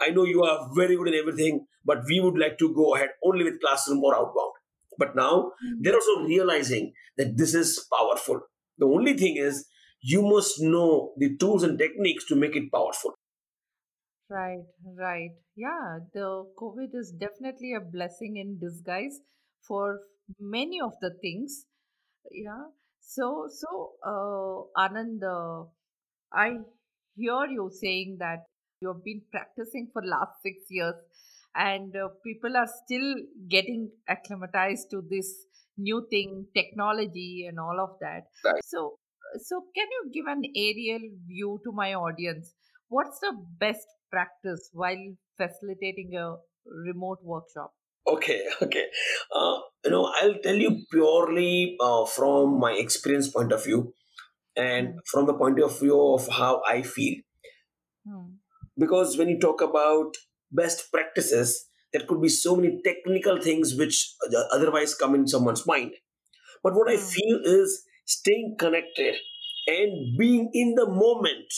I 0.00 0.10
know 0.10 0.24
you 0.24 0.42
are 0.42 0.68
very 0.74 0.96
good 0.96 1.08
in 1.08 1.14
everything, 1.14 1.66
but 1.84 1.98
we 2.06 2.20
would 2.20 2.38
like 2.38 2.58
to 2.58 2.74
go 2.74 2.94
ahead 2.94 3.08
only 3.24 3.44
with 3.44 3.60
classroom 3.60 4.02
or 4.04 4.14
outbound. 4.14 4.52
But 4.98 5.16
now 5.16 5.52
hmm. 5.62 5.80
they're 5.80 5.94
also 5.94 6.24
realizing 6.24 6.92
that 7.16 7.36
this 7.36 7.54
is 7.54 7.86
powerful. 7.96 8.40
The 8.78 8.86
only 8.86 9.16
thing 9.16 9.36
is 9.36 9.66
you 10.00 10.22
must 10.22 10.60
know 10.60 11.12
the 11.16 11.36
tools 11.38 11.62
and 11.62 11.78
techniques 11.78 12.24
to 12.26 12.36
make 12.36 12.54
it 12.54 12.70
powerful. 12.72 13.14
Right, 14.30 14.64
right. 14.84 15.30
Yeah, 15.56 16.00
the 16.12 16.44
COVID 16.58 16.94
is 16.94 17.12
definitely 17.12 17.74
a 17.74 17.80
blessing 17.80 18.36
in 18.36 18.58
disguise 18.58 19.20
for 19.66 20.00
many 20.38 20.80
of 20.82 20.92
the 21.00 21.10
things. 21.22 21.64
Yeah. 22.30 22.66
So, 23.00 23.48
so, 23.50 23.92
uh, 24.04 24.80
Anand, 24.82 25.22
uh, 25.24 25.66
I 26.32 26.58
hear 27.16 27.46
you 27.46 27.70
saying 27.72 28.18
that 28.20 28.44
you 28.80 28.88
have 28.88 29.04
been 29.04 29.22
practicing 29.30 29.88
for 29.92 30.02
last 30.04 30.42
six 30.42 30.58
years, 30.70 30.94
and 31.54 31.94
uh, 31.96 32.08
people 32.24 32.56
are 32.56 32.68
still 32.84 33.14
getting 33.48 33.90
acclimatized 34.08 34.90
to 34.90 35.02
this 35.10 35.32
new 35.76 36.06
thing, 36.10 36.46
technology, 36.54 37.46
and 37.48 37.58
all 37.58 37.78
of 37.80 37.98
that. 38.00 38.24
Right. 38.44 38.62
So, 38.64 38.98
so 39.42 39.64
can 39.74 39.86
you 39.96 40.10
give 40.12 40.26
an 40.26 40.42
aerial 40.56 41.00
view 41.26 41.60
to 41.64 41.72
my 41.72 41.94
audience? 41.94 42.54
What's 42.88 43.18
the 43.20 43.32
best 43.58 43.86
practice 44.10 44.70
while 44.72 45.16
facilitating 45.36 46.16
a 46.16 46.36
remote 46.66 47.18
workshop? 47.22 47.74
Okay, 48.06 48.46
okay. 48.62 48.86
Uh, 49.34 49.60
you 49.84 49.90
know, 49.90 50.12
I'll 50.20 50.38
tell 50.42 50.56
you 50.56 50.84
purely 50.90 51.76
uh, 51.80 52.06
from 52.06 52.58
my 52.58 52.72
experience 52.72 53.28
point 53.28 53.52
of 53.52 53.64
view 53.64 53.94
and 54.56 54.94
Hmm. 54.94 54.98
from 55.06 55.26
the 55.26 55.34
point 55.34 55.60
of 55.60 55.78
view 55.80 56.00
of 56.14 56.28
how 56.28 56.62
I 56.66 56.82
feel. 56.82 57.16
Hmm. 58.04 58.38
Because 58.76 59.16
when 59.18 59.28
you 59.28 59.38
talk 59.38 59.60
about 59.60 60.14
best 60.50 60.90
practices, 60.92 61.68
there 61.92 62.06
could 62.06 62.20
be 62.22 62.28
so 62.28 62.56
many 62.56 62.80
technical 62.84 63.40
things 63.40 63.74
which 63.74 64.14
otherwise 64.52 64.94
come 64.94 65.14
in 65.14 65.26
someone's 65.26 65.66
mind 65.66 65.92
but 66.62 66.74
what 66.74 66.90
i 66.90 66.96
Hmm. 66.96 67.14
feel 67.14 67.40
is 67.44 67.84
staying 68.06 68.56
connected 68.58 69.16
and 69.68 70.18
being 70.18 70.50
in 70.54 70.74
the 70.76 70.86
moment 70.86 71.52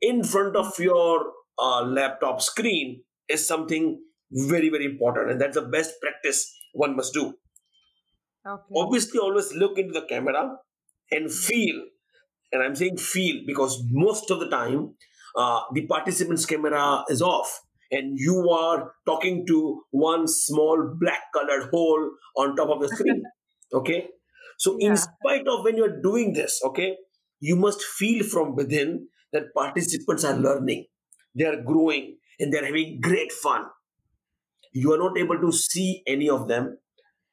in 0.00 0.24
front 0.24 0.56
of 0.56 0.78
your 0.78 1.32
uh, 1.58 1.82
laptop 1.82 2.40
screen 2.40 3.02
is 3.28 3.46
something 3.46 4.00
very 4.30 4.68
very 4.68 4.84
important 4.84 5.30
and 5.30 5.40
that's 5.40 5.56
the 5.56 5.62
best 5.62 5.94
practice 6.00 6.52
one 6.72 6.96
must 6.96 7.12
do. 7.12 7.34
Okay. 8.44 8.74
obviously 8.76 9.20
always 9.20 9.54
look 9.54 9.78
into 9.78 9.92
the 9.92 10.06
camera 10.06 10.56
and 11.12 11.30
feel 11.30 11.80
and 12.50 12.62
i'm 12.62 12.74
saying 12.74 12.96
feel 12.96 13.40
because 13.46 13.84
most 13.90 14.32
of 14.32 14.40
the 14.40 14.48
time 14.48 14.94
uh, 15.36 15.60
the 15.72 15.86
participant's 15.86 16.44
camera 16.44 17.04
is 17.08 17.22
off 17.22 17.60
and 17.90 18.18
you 18.18 18.50
are 18.50 18.92
talking 19.06 19.46
to 19.46 19.82
one 19.90 20.26
small 20.26 20.94
black 20.98 21.22
colored 21.32 21.68
hole 21.70 22.10
on 22.36 22.56
top 22.56 22.68
of 22.70 22.80
the 22.80 22.88
screen 22.88 23.22
okay? 23.72 24.08
So 24.58 24.76
in 24.78 24.96
spite 24.96 25.46
of 25.48 25.64
when 25.64 25.76
you're 25.76 26.00
doing 26.02 26.32
this 26.32 26.60
okay 26.64 26.96
you 27.40 27.56
must 27.56 27.82
feel 27.82 28.24
from 28.24 28.54
within 28.54 29.08
that 29.32 29.54
participants 29.54 30.24
are 30.24 30.34
learning 30.34 30.86
they 31.34 31.44
are 31.44 31.62
growing 31.62 32.16
and 32.38 32.52
they're 32.52 32.66
having 32.66 33.00
great 33.00 33.32
fun. 33.32 33.64
You 34.72 34.92
are 34.92 34.98
not 34.98 35.18
able 35.18 35.38
to 35.38 35.52
see 35.52 36.02
any 36.06 36.28
of 36.28 36.48
them. 36.48 36.78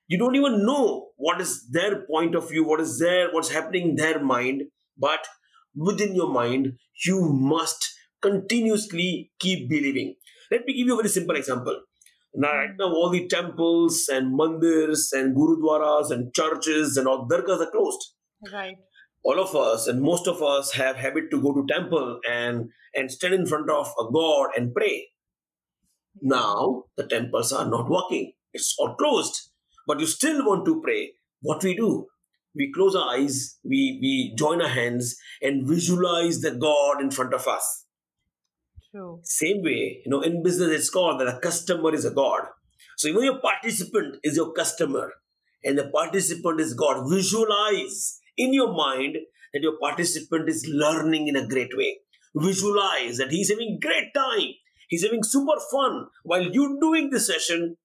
You 0.08 0.18
don't 0.18 0.36
even 0.36 0.66
know 0.66 1.10
what 1.18 1.40
is 1.40 1.68
their 1.70 2.06
point 2.08 2.36
of 2.36 2.50
view 2.50 2.66
what 2.66 2.80
is 2.80 3.00
their 3.00 3.32
what's 3.32 3.50
happening 3.50 3.90
in 3.90 3.96
their 3.96 4.24
mind. 4.24 4.64
But 4.98 5.28
within 5.76 6.16
your 6.16 6.32
mind 6.32 6.74
you 7.06 7.22
must 7.32 7.94
continuously 8.22 9.32
keep 9.40 9.70
believing. 9.70 10.16
Let 10.52 10.66
me 10.66 10.74
give 10.74 10.88
you 10.88 10.94
a 10.94 10.98
very 10.98 11.10
simple 11.10 11.36
example. 11.36 11.82
Now 12.34 12.56
right 12.56 12.76
now 12.78 12.86
all 12.88 13.10
the 13.10 13.28
temples 13.28 14.10
and 14.12 14.38
mandirs 14.38 15.12
and 15.14 15.36
gurudwaras 15.36 16.12
and 16.12 16.34
churches 16.34 16.98
and 16.98 17.08
all 17.08 17.28
dargahs 17.28 17.62
are 17.62 17.72
closed. 17.72 18.14
Right. 18.52 18.78
All 19.24 19.40
of 19.40 19.56
us 19.56 19.88
and 19.88 20.02
most 20.02 20.28
of 20.28 20.42
us 20.42 20.74
have 20.74 20.96
habit 20.96 21.30
to 21.32 21.42
go 21.42 21.54
to 21.54 21.66
temple 21.68 22.20
and 22.30 22.70
and 22.96 23.12
stand 23.12 23.34
in 23.34 23.46
front 23.46 23.70
of 23.70 23.88
a 24.00 24.12
god 24.12 24.50
and 24.56 24.74
pray. 24.74 25.10
Now 26.22 26.86
the 26.98 27.08
temples 27.08 27.52
are 27.54 27.70
not 27.70 27.90
working. 27.90 28.34
It's 28.54 28.76
all 28.80 28.96
closed. 28.96 29.52
But 29.86 30.00
you 30.00 30.08
still 30.08 30.46
want 30.46 30.66
to 30.66 30.82
pray. 30.82 31.14
What 31.42 31.64
we 31.64 31.76
do? 31.76 32.08
We 32.56 32.72
close 32.74 32.96
our 32.96 33.16
eyes. 33.16 33.58
We 33.64 34.00
we 34.02 34.34
join 34.38 34.62
our 34.62 34.70
hands 34.70 35.16
and 35.42 35.68
visualize 35.68 36.42
the 36.42 36.52
god 36.52 37.02
in 37.02 37.12
front 37.12 37.34
of 37.34 37.48
us. 37.48 37.86
True. 38.92 39.20
same 39.24 39.62
way 39.62 40.02
you 40.04 40.10
know 40.12 40.22
in 40.22 40.42
business 40.42 40.72
it's 40.72 40.90
called 40.90 41.20
that 41.20 41.28
a 41.28 41.40
customer 41.40 41.94
is 41.94 42.06
a 42.06 42.12
god. 42.12 42.48
So 42.98 43.08
even 43.08 43.24
your 43.24 43.40
participant 43.40 44.18
is 44.24 44.36
your 44.36 44.52
customer. 44.52 45.14
And 45.64 45.78
the 45.78 45.90
participant 45.90 46.60
is 46.60 46.74
god. 46.74 47.10
Visualize 47.10 48.19
in 48.40 48.54
your 48.54 48.74
mind 48.74 49.18
that 49.54 49.62
your 49.64 49.78
participant 49.80 50.50
is 50.50 50.68
learning 50.72 51.28
in 51.28 51.36
a 51.36 51.48
great 51.48 51.76
way. 51.76 52.00
Visualize 52.36 53.18
that 53.18 53.32
he's 53.32 53.50
having 53.52 53.80
great 53.82 54.14
time. 54.16 54.50
He's 54.90 55.04
having 55.04 55.24
super 55.24 55.60
fun. 55.72 56.08
While 56.24 56.44
you're 56.52 56.80
doing 56.80 57.10
the 57.12 57.20
session 57.20 57.78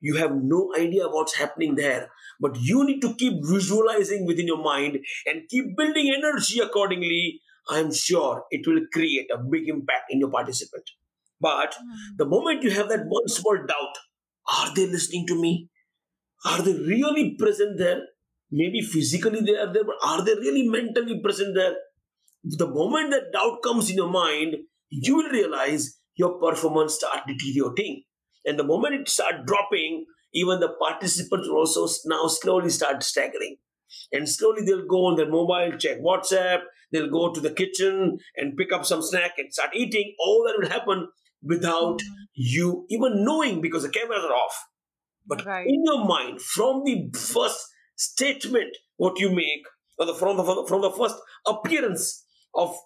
you 0.00 0.16
have 0.16 0.32
no 0.34 0.72
idea 0.76 1.08
what's 1.08 1.36
happening 1.36 1.76
there. 1.76 2.10
But 2.40 2.58
you 2.60 2.84
need 2.84 3.00
to 3.02 3.14
keep 3.14 3.34
visualizing 3.44 4.26
within 4.26 4.46
your 4.48 4.62
mind 4.62 4.98
and 5.26 5.48
keep 5.48 5.76
building 5.76 6.12
energy 6.16 6.58
accordingly. 6.60 7.40
I'm 7.68 7.92
sure 7.94 8.44
it 8.50 8.66
will 8.66 8.80
create 8.92 9.28
a 9.32 9.38
big 9.38 9.68
impact 9.68 10.10
in 10.10 10.18
your 10.18 10.30
participant. 10.30 10.90
But 11.40 11.74
Hmm. 11.74 12.16
the 12.16 12.26
moment 12.26 12.62
you 12.64 12.70
have 12.72 12.88
that 12.88 13.06
one 13.06 13.28
small 13.28 13.56
doubt 13.66 13.98
are 14.58 14.74
they 14.74 14.86
listening 14.86 15.26
to 15.28 15.40
me? 15.40 15.68
Are 16.44 16.62
they 16.62 16.74
really 16.74 17.36
present 17.36 17.78
there 17.78 18.02
maybe 18.52 18.80
physically 18.80 19.40
they 19.40 19.56
are 19.56 19.72
there 19.72 19.84
but 19.84 19.96
are 20.04 20.24
they 20.24 20.34
really 20.34 20.68
mentally 20.68 21.20
present 21.20 21.54
there? 21.54 21.74
The 22.44 22.68
moment 22.68 23.10
that 23.10 23.32
doubt 23.32 23.62
comes 23.64 23.90
in 23.90 23.96
your 23.96 24.10
mind 24.10 24.56
you 24.90 25.16
will 25.16 25.30
realize 25.30 25.98
your 26.16 26.38
performance 26.38 26.94
start 26.94 27.20
deteriorating. 27.26 28.04
And 28.44 28.58
the 28.58 28.64
moment 28.64 28.94
it 28.94 29.08
start 29.08 29.46
dropping 29.46 30.04
even 30.34 30.60
the 30.60 30.74
participants 30.80 31.48
will 31.48 31.58
also 31.58 31.88
now 32.06 32.26
slowly 32.26 32.70
start 32.70 33.02
staggering. 33.02 33.56
And 34.12 34.28
slowly 34.28 34.62
they'll 34.64 34.86
go 34.86 35.06
on 35.06 35.16
their 35.16 35.28
mobile 35.28 35.76
check 35.78 35.98
whatsapp 36.00 36.62
they'll 36.92 37.10
go 37.10 37.32
to 37.32 37.40
the 37.40 37.50
kitchen 37.50 38.18
and 38.36 38.56
pick 38.56 38.72
up 38.72 38.84
some 38.84 39.02
snack 39.02 39.32
and 39.38 39.52
start 39.52 39.70
eating. 39.74 40.14
All 40.18 40.44
that 40.46 40.58
will 40.58 40.68
happen 40.68 41.08
without 41.42 42.00
you 42.34 42.86
even 42.90 43.24
knowing 43.24 43.60
because 43.60 43.82
the 43.82 43.88
cameras 43.88 44.24
are 44.24 44.34
off. 44.34 44.68
But 45.26 45.44
Right. 45.46 45.66
in 45.66 45.82
your 45.84 46.04
mind 46.04 46.40
from 46.42 46.82
the 46.84 47.10
first 47.14 47.71
statement 48.04 48.76
what 48.96 49.18
you 49.18 49.30
make 49.30 49.64
or 49.98 50.06
the 50.06 50.14
from 50.14 50.36
the 50.36 50.64
from 50.68 50.82
the 50.82 50.90
first 50.90 51.16
appearance 51.46 52.24
of 52.54 52.76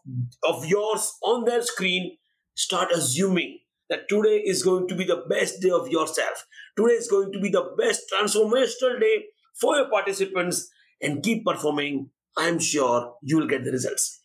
of 0.45 0.67
yours 0.67 1.13
on 1.23 1.45
their 1.45 1.63
screen 1.63 2.17
start 2.55 2.93
assuming 2.93 3.59
that 3.89 4.09
today 4.09 4.43
is 4.45 4.63
going 4.63 4.89
to 4.89 4.95
be 4.95 5.05
the 5.05 5.25
best 5.29 5.61
day 5.61 5.71
of 5.71 5.89
yourself. 5.89 6.47
Today 6.77 6.95
is 6.95 7.09
going 7.09 7.33
to 7.33 7.41
be 7.41 7.49
the 7.49 7.65
best 7.79 8.03
transformational 8.13 9.01
day 9.01 9.27
for 9.61 9.77
your 9.77 9.89
participants 9.89 10.69
and 11.01 11.23
keep 11.23 11.45
performing. 11.45 12.11
I'm 12.37 12.59
sure 12.59 13.15
you 13.23 13.39
will 13.39 13.47
get 13.47 13.65
the 13.65 13.71
results. 13.71 14.21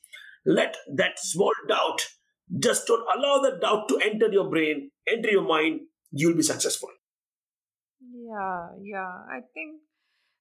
Let 0.45 0.75
that 0.95 1.19
small 1.19 1.53
doubt 1.67 2.07
just 2.59 2.87
don't 2.87 3.05
allow 3.15 3.37
the 3.39 3.57
doubt 3.61 3.87
to 3.89 3.99
enter 4.03 4.29
your 4.31 4.49
brain 4.49 4.91
enter 5.07 5.29
your 5.29 5.47
mind 5.47 5.81
you'll 6.11 6.35
be 6.35 6.43
successful. 6.43 6.89
Yeah, 8.13 8.67
yeah. 8.81 9.11
I 9.29 9.39
think 9.53 9.81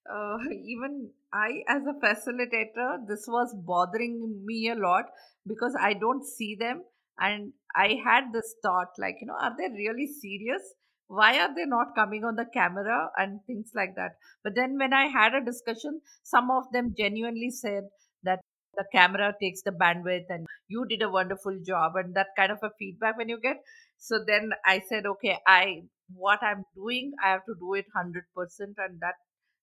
uh, 0.09 0.39
even 0.65 1.11
I, 1.33 1.63
as 1.69 1.83
a 1.87 1.95
facilitator, 2.05 3.07
this 3.09 3.25
was 3.29 3.55
bothering 3.55 4.43
me 4.45 4.71
a 4.71 4.75
lot 4.75 5.05
because 5.47 5.77
I 5.81 5.95
don't 5.95 6.25
see 6.25 6.57
them. 6.59 6.83
And 7.19 7.53
I 7.77 7.99
had 8.03 8.33
this 8.33 8.55
thought 8.63 8.89
like, 8.99 9.17
you 9.21 9.27
know, 9.27 9.37
are 9.41 9.55
they 9.57 9.69
really 9.69 10.07
serious? 10.07 10.63
Why 11.09 11.39
are 11.41 11.55
they 11.55 11.67
not 11.67 11.95
coming 11.95 12.25
on 12.25 12.37
the 12.37 12.47
camera 12.55 13.11
and 13.17 13.41
things 13.47 13.73
like 13.75 13.95
that? 13.97 14.13
But 14.45 14.55
then 14.55 14.79
when 14.79 14.93
I 14.93 15.07
had 15.07 15.35
a 15.35 15.45
discussion, 15.45 16.01
some 16.23 16.51
of 16.51 16.65
them 16.73 16.95
genuinely 16.97 17.51
said 17.51 17.85
that 18.23 18.41
the 18.77 18.85
camera 18.95 19.35
takes 19.41 19.63
the 19.63 19.73
bandwidth 19.73 20.27
and 20.29 20.47
you 20.69 20.87
did 20.89 21.03
a 21.03 21.11
wonderful 21.11 21.59
job 21.67 21.93
and 21.97 22.15
that 22.15 22.29
kind 22.37 22.53
of 22.53 22.59
a 22.63 22.71
feedback 22.79 23.19
when 23.19 23.29
you 23.29 23.41
get. 23.41 23.57
So 23.99 24.21
then 24.25 24.51
I 24.65 24.81
said, 24.89 25.05
okay, 25.05 25.39
I 25.47 25.83
what 26.15 26.41
I'm 26.43 26.65
doing, 26.75 27.13
I 27.23 27.31
have 27.31 27.45
to 27.47 27.55
do 27.59 27.75
it 27.75 27.87
100% 27.97 28.15
and 28.61 29.01
that 29.01 29.15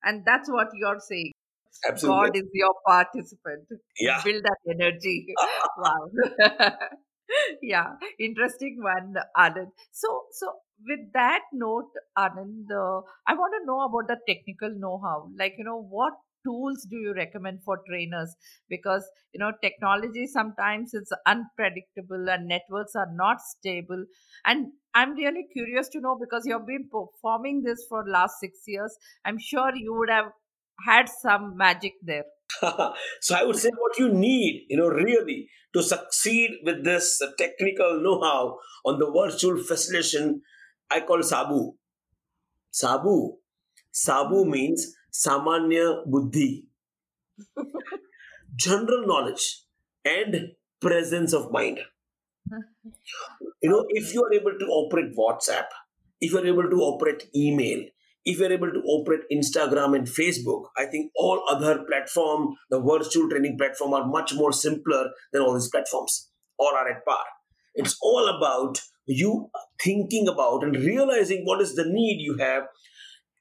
and 0.04 0.24
that's 0.26 0.50
what 0.50 0.68
you're 0.74 1.00
saying. 1.00 1.34
absolutely 1.90 2.30
God 2.30 2.38
is 2.38 2.50
your 2.54 2.74
participant. 2.86 3.66
yeah 4.00 4.22
Build 4.24 4.44
that 4.44 4.58
energy. 4.76 5.28
wow. 5.78 6.08
yeah, 7.62 7.96
interesting 8.20 8.78
one, 8.82 9.16
Anand. 9.38 9.72
So, 9.92 10.24
so 10.32 10.54
with 10.88 11.12
that 11.14 11.42
note, 11.54 11.92
Anand, 12.18 12.72
uh, 12.72 13.02
I 13.28 13.34
want 13.34 13.54
to 13.60 13.66
know 13.66 13.82
about 13.82 14.08
the 14.08 14.18
technical 14.28 14.72
know-how. 14.78 15.30
Like, 15.38 15.56
you 15.58 15.66
know, 15.66 15.82
what 15.82 16.14
tools 16.46 16.88
do 16.90 16.98
you 16.98 17.14
recommend 17.14 17.60
for 17.64 17.80
trainers? 17.88 18.36
Because 18.70 19.10
you 19.34 19.40
know, 19.40 19.52
technology 19.62 20.26
sometimes 20.26 20.94
is 20.94 21.12
unpredictable 21.26 22.30
and 22.30 22.48
networks 22.48 22.96
are 22.96 23.10
not 23.14 23.38
stable. 23.42 24.06
And 24.46 24.72
I'm 24.96 25.14
really 25.14 25.46
curious 25.54 25.90
to 25.90 26.00
know 26.00 26.18
because 26.20 26.44
you've 26.46 26.66
been 26.66 26.90
performing 26.92 27.62
this 27.64 27.86
for 27.88 28.04
last 28.08 28.40
six 28.40 28.60
years. 28.66 28.98
I'm 29.26 29.38
sure 29.38 29.76
you 29.76 29.94
would 29.96 30.10
have 30.10 30.32
had 30.86 31.08
some 31.08 31.56
magic 31.56 31.94
there. 32.02 32.24
so 33.22 33.36
I 33.36 33.44
would 33.44 33.58
say 33.58 33.70
what 33.78 34.00
you 34.00 34.10
need, 34.10 34.66
you 34.70 34.78
know, 34.78 34.88
really 34.88 35.50
to 35.74 35.84
succeed 35.84 36.52
with 36.64 36.84
this 36.84 37.22
technical 37.38 38.02
know-how 38.02 38.58
on 38.86 39.00
the 39.00 39.12
virtual 39.12 39.62
facilitation, 39.64 40.42
I 40.90 41.02
call 41.02 41.22
Sabu. 41.22 41.74
Sabu. 42.72 43.34
Sabu 43.92 44.46
mm. 44.46 44.50
means 44.50 44.96
Samanya 45.26 46.04
Buddhi, 46.06 46.68
general 48.56 49.08
knowledge 49.08 49.64
and 50.06 50.52
presence 50.80 51.34
of 51.34 51.52
mind. 51.52 51.80
You 53.62 53.70
know, 53.70 53.86
if 53.90 54.14
you 54.14 54.24
are 54.24 54.34
able 54.34 54.58
to 54.60 54.66
operate 54.66 55.16
WhatsApp, 55.18 55.66
if 56.22 56.32
you 56.32 56.40
are 56.40 56.46
able 56.46 56.70
to 56.70 56.78
operate 56.78 57.30
email, 57.36 57.84
if 58.26 58.40
you're 58.40 58.52
able 58.52 58.72
to 58.72 58.80
operate 58.80 59.22
Instagram 59.32 59.96
and 59.96 60.06
Facebook, 60.06 60.66
I 60.78 60.86
think 60.86 61.12
all 61.16 61.44
other 61.50 61.84
platform, 61.90 62.56
the 62.70 62.80
virtual 62.80 63.30
training 63.30 63.58
platform 63.58 63.94
are 63.94 64.06
much 64.06 64.34
more 64.34 64.52
simpler 64.52 65.10
than 65.32 65.42
all 65.42 65.54
these 65.54 65.70
platforms. 65.70 66.30
All 66.60 66.74
are 66.76 66.90
at 66.90 67.06
par. 67.06 67.24
It's 67.74 67.98
all 68.02 68.28
about 68.28 68.82
you 69.06 69.50
thinking 69.82 70.28
about 70.28 70.64
and 70.64 70.76
realizing 70.76 71.44
what 71.46 71.62
is 71.62 71.76
the 71.76 71.86
need 71.86 72.20
you 72.20 72.38
have. 72.38 72.64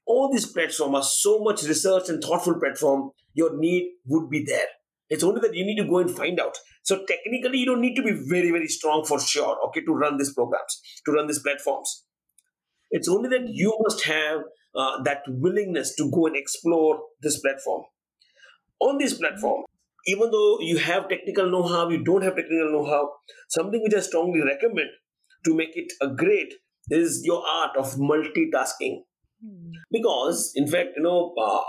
All 0.07 0.31
these 0.31 0.45
platforms 0.45 0.95
are 0.95 1.03
so 1.03 1.39
much 1.39 1.63
research 1.63 2.09
and 2.09 2.23
thoughtful 2.23 2.59
platform. 2.59 3.11
Your 3.33 3.57
need 3.57 3.91
would 4.05 4.29
be 4.29 4.43
there. 4.43 4.67
It's 5.09 5.23
only 5.23 5.41
that 5.41 5.55
you 5.55 5.65
need 5.65 5.77
to 5.77 5.87
go 5.87 5.99
and 5.99 6.09
find 6.11 6.39
out. 6.39 6.57
So 6.83 7.05
technically, 7.05 7.59
you 7.59 7.65
don't 7.65 7.81
need 7.81 7.95
to 7.95 8.03
be 8.03 8.11
very, 8.29 8.51
very 8.51 8.67
strong 8.67 9.05
for 9.05 9.19
sure, 9.19 9.57
okay, 9.67 9.81
to 9.81 9.93
run 9.93 10.17
these 10.17 10.33
programs, 10.33 10.81
to 11.05 11.11
run 11.11 11.27
these 11.27 11.39
platforms 11.39 12.05
It's 12.91 13.07
only 13.09 13.29
that 13.29 13.47
you 13.49 13.77
must 13.81 14.05
have 14.05 14.41
uh, 14.75 15.03
that 15.03 15.23
willingness 15.27 15.95
to 15.95 16.09
go 16.11 16.27
and 16.27 16.35
explore 16.35 16.99
this 17.21 17.39
platform. 17.39 17.83
On 18.79 18.97
this 18.97 19.13
platform, 19.13 19.63
even 20.05 20.31
though 20.31 20.59
you 20.61 20.77
have 20.77 21.09
technical 21.09 21.49
know-how, 21.49 21.89
you 21.89 22.03
don't 22.03 22.23
have 22.23 22.35
technical 22.35 22.71
know-how, 22.71 23.11
something 23.49 23.81
which 23.83 23.93
I 23.93 23.99
strongly 24.01 24.41
recommend 24.41 24.89
to 25.45 25.55
make 25.55 25.75
it 25.75 25.91
a 26.01 26.07
great 26.07 26.53
is 26.89 27.21
your 27.25 27.43
art 27.45 27.75
of 27.77 27.95
multitasking. 27.95 29.01
Hmm. 29.43 29.71
Because, 29.91 30.51
in 30.55 30.67
fact, 30.67 30.89
you 30.97 31.03
know, 31.03 31.33
uh, 31.39 31.61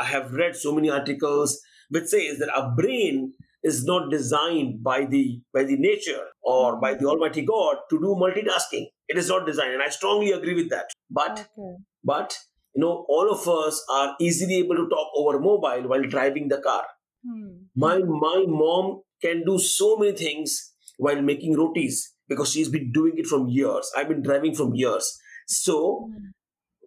I 0.00 0.04
have 0.04 0.32
read 0.32 0.56
so 0.56 0.74
many 0.74 0.90
articles 0.90 1.60
which 1.90 2.06
says 2.06 2.38
that 2.38 2.50
our 2.54 2.74
brain 2.74 3.34
is 3.62 3.84
not 3.84 4.10
designed 4.10 4.82
by 4.82 5.04
the 5.06 5.40
by 5.52 5.64
the 5.64 5.76
nature 5.76 6.24
or 6.42 6.80
by 6.80 6.94
the 6.94 7.06
Almighty 7.06 7.42
God 7.42 7.76
to 7.90 7.98
do 8.00 8.14
multitasking. 8.24 8.86
It 9.08 9.16
is 9.18 9.28
not 9.28 9.46
designed, 9.46 9.72
and 9.74 9.82
I 9.82 9.88
strongly 9.88 10.32
agree 10.32 10.54
with 10.54 10.70
that. 10.70 10.86
But 11.10 11.46
Okay. 11.58 11.76
but 12.02 12.36
you 12.74 12.80
know, 12.82 13.06
all 13.08 13.30
of 13.30 13.46
us 13.48 13.82
are 13.90 14.16
easily 14.20 14.56
able 14.56 14.76
to 14.76 14.88
talk 14.88 15.08
over 15.16 15.38
mobile 15.38 15.88
while 15.88 16.02
driving 16.02 16.48
the 16.48 16.58
car. 16.58 16.84
Hmm. 17.26 17.50
My 17.74 17.98
my 17.98 18.44
mom 18.46 19.02
can 19.22 19.44
do 19.44 19.58
so 19.58 19.96
many 19.96 20.12
things 20.12 20.72
while 20.98 21.22
making 21.22 21.56
rotis 21.56 22.12
because 22.28 22.50
she's 22.50 22.68
been 22.68 22.92
doing 22.92 23.14
it 23.16 23.26
from 23.26 23.48
years. 23.48 23.90
I've 23.96 24.08
been 24.08 24.22
driving 24.22 24.54
from 24.54 24.74
years. 24.74 25.10
So 25.46 26.08
Hmm. 26.10 26.24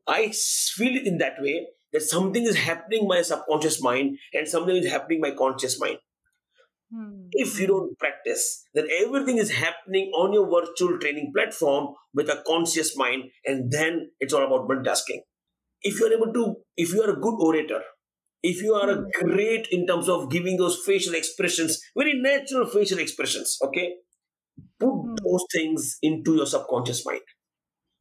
I 0.08 0.30
feel 0.32 0.96
it 0.96 1.08
in 1.08 1.18
that 1.20 1.36
way 1.40 1.68
that 1.94 2.02
something 2.02 2.44
is 2.44 2.58
happening 2.58 3.02
in 3.04 3.08
my 3.08 3.22
subconscious 3.22 3.82
mind 3.82 4.18
and 4.34 4.48
something 4.48 4.76
is 4.76 4.90
happening 4.90 5.18
in 5.18 5.22
my 5.30 5.32
conscious 5.36 5.80
mind. 5.80 5.98
Hmm. 6.94 7.28
If 7.34 7.60
you 7.60 7.68
don't 7.68 7.98
practice, 8.00 8.64
then 8.74 8.88
everything 9.04 9.38
is 9.38 9.52
happening 9.52 10.12
on 10.16 10.34
your 10.34 10.46
virtual 10.50 10.98
training 11.00 11.34
platform 11.36 11.96
with 12.14 12.30
a 12.30 12.44
conscious 12.48 12.96
mind, 12.96 13.26
and 13.46 13.72
then 13.72 14.12
it's 14.20 14.34
all 14.34 14.46
about 14.46 14.70
multitasking. 14.70 15.20
If 15.82 16.00
you're 16.00 16.14
able 16.14 16.34
to, 16.34 16.56
if 16.78 16.94
you 16.94 17.02
are 17.04 17.12
a 17.12 17.20
good 17.20 17.36
orator, 17.40 17.82
if 18.42 18.62
you 18.62 18.74
are 18.74 18.90
a 18.90 19.04
great 19.24 19.68
in 19.72 19.86
terms 19.86 20.08
of 20.08 20.32
giving 20.32 20.58
those 20.58 20.82
facial 20.86 21.14
expressions, 21.16 21.82
very 21.98 22.14
natural 22.14 22.66
facial 22.68 23.00
expressions, 23.00 23.58
okay, 23.64 23.96
put 24.80 24.90
Hmm. 24.94 25.16
those 25.24 25.46
things 25.54 25.98
into 26.02 26.36
your 26.36 26.46
subconscious 26.46 27.06
mind 27.06 27.22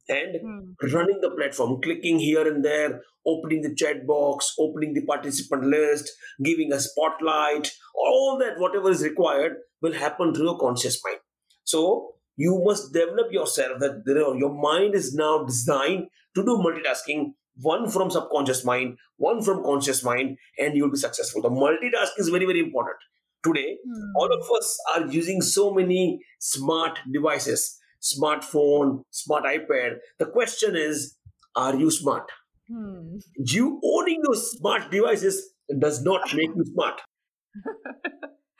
and 0.09 0.37
Hmm. 0.41 0.93
running 0.93 1.19
the 1.21 1.31
platform, 1.31 1.81
clicking 1.81 2.19
here 2.19 2.47
and 2.47 2.63
there, 2.63 3.01
opening 3.25 3.61
the 3.61 3.73
chat 3.75 4.05
box, 4.07 4.53
opening 4.59 4.93
the 4.93 5.05
participant 5.05 5.63
list, 5.65 6.11
giving 6.43 6.71
a 6.71 6.79
spotlight, 6.79 7.71
all 7.95 8.37
that, 8.39 8.59
whatever 8.59 8.89
is 8.91 9.03
required, 9.03 9.57
will 9.81 9.93
happen 9.93 10.33
through 10.33 10.45
your 10.45 10.59
conscious 10.59 11.01
mind. 11.03 11.19
So 11.63 12.13
you 12.35 12.61
must 12.63 12.93
develop 12.93 13.31
yourself 13.31 13.79
that 13.79 14.03
your 14.39 14.53
mind 14.53 14.95
is 14.95 15.13
now 15.13 15.43
designed 15.43 16.07
to 16.35 16.43
do 16.45 16.57
multitasking, 16.57 17.33
one 17.61 17.89
from 17.89 18.11
subconscious 18.11 18.63
mind, 18.63 18.97
one 19.17 19.41
from 19.41 19.63
conscious 19.63 20.03
mind, 20.03 20.37
and 20.59 20.75
you'll 20.77 20.91
be 20.91 20.97
successful. 20.97 21.41
The 21.41 21.49
multitasking 21.49 22.19
is 22.19 22.29
very, 22.29 22.45
very 22.45 22.59
important. 22.59 22.97
Today, 23.43 23.77
Hmm. 23.85 24.15
all 24.15 24.31
of 24.33 24.49
us 24.59 24.79
are 24.95 25.07
using 25.07 25.41
so 25.41 25.73
many 25.73 26.23
smart 26.39 26.99
devices 27.11 27.79
smartphone 28.01 29.03
smart 29.11 29.43
ipad 29.45 29.97
the 30.19 30.25
question 30.25 30.75
is 30.75 31.17
are 31.55 31.75
you 31.75 31.89
smart 31.91 32.29
Hmm. 32.67 33.17
you 33.35 33.79
owning 33.83 34.21
those 34.25 34.51
smart 34.51 34.91
devices 34.91 35.53
does 35.79 36.03
not 36.03 36.21
make 36.33 36.49
you 36.55 36.63
smart 36.73 37.01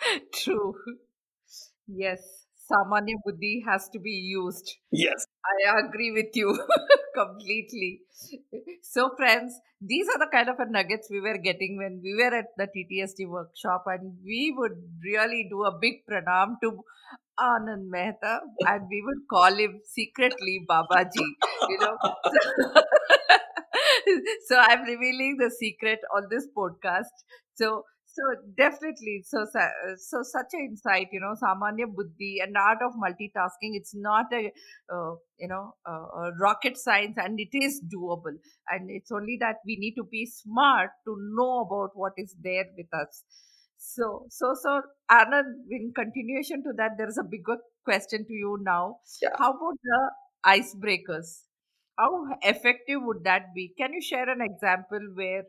True. 0.34 0.73
Yes, 1.88 2.45
Samanya 2.69 3.15
Buddhi 3.26 3.63
has 3.67 3.89
to 3.89 4.00
be 4.00 4.12
used. 4.12 4.78
yes 4.91 5.27
I 5.65 5.80
agree 5.86 6.12
with 6.12 6.36
you 6.36 6.58
completely. 7.15 8.02
So, 8.82 9.12
friends, 9.15 9.60
these 9.82 10.08
are 10.10 10.20
the 10.20 10.28
kind 10.32 10.50
of 10.50 10.56
nuggets 10.70 11.08
we 11.10 11.22
were 11.22 11.38
getting 11.38 11.78
when 11.78 12.02
we 12.04 12.15
were 12.15 12.36
at 12.36 12.48
the 12.58 12.67
TTSD 12.67 13.28
workshop, 13.28 13.84
and 13.88 14.17
we 14.24 14.54
would 14.58 14.78
really 15.04 15.48
do 15.50 15.63
a 15.65 15.78
big 15.80 16.06
pranam 16.10 16.56
to 16.63 16.84
Anand 17.39 17.88
Mehta, 17.89 18.39
and 18.67 18.84
we 18.89 19.04
would 19.06 19.22
call 19.30 19.54
him 19.54 19.80
secretly 19.86 20.65
Babaji. 20.70 21.28
You 21.70 21.78
know. 21.80 21.98
so 24.48 24.58
I'm 24.58 24.82
revealing 24.84 25.38
the 25.39 25.52
secret 25.52 26.00
on 26.15 26.28
this 26.30 26.48
podcast. 26.56 27.13
So 27.56 27.84
so 28.17 28.23
definitely, 28.58 29.23
so 29.25 29.45
so 29.97 30.19
such 30.23 30.47
an 30.53 30.62
insight, 30.71 31.08
you 31.12 31.19
know, 31.19 31.36
Samanya 31.41 31.86
Buddhi 31.93 32.39
and 32.41 32.56
art 32.58 32.80
of 32.82 32.93
multitasking. 32.93 33.75
It's 33.80 33.93
not 33.95 34.25
a 34.34 34.51
uh, 34.91 35.15
you 35.39 35.47
know 35.47 35.75
uh, 35.88 36.08
a 36.25 36.32
rocket 36.39 36.77
science, 36.77 37.15
and 37.17 37.39
it 37.39 37.49
is 37.53 37.82
doable. 37.93 38.38
And 38.69 38.89
it's 38.89 39.12
only 39.12 39.38
that 39.41 39.58
we 39.65 39.77
need 39.80 39.95
to 39.95 40.03
be 40.03 40.25
smart 40.25 40.89
to 41.06 41.15
know 41.36 41.62
about 41.62 41.91
what 41.93 42.13
is 42.17 42.36
there 42.43 42.65
with 42.77 42.93
us. 42.93 43.23
So 43.77 44.25
so 44.30 44.56
so 44.62 44.82
Anand, 45.12 45.53
in 45.69 45.93
continuation 45.95 46.63
to 46.63 46.73
that, 46.77 46.97
there 46.97 47.08
is 47.08 47.17
a 47.17 47.23
bigger 47.23 47.58
question 47.86 48.25
to 48.25 48.34
you 48.34 48.58
now. 48.62 48.97
Yeah. 49.21 49.30
How 49.38 49.51
about 49.51 49.77
the 49.84 50.12
icebreakers? 50.45 51.43
How 51.97 52.27
effective 52.41 53.01
would 53.03 53.23
that 53.23 53.53
be? 53.56 53.73
Can 53.77 53.93
you 53.93 54.01
share 54.01 54.30
an 54.30 54.41
example 54.41 54.99
where 55.15 55.43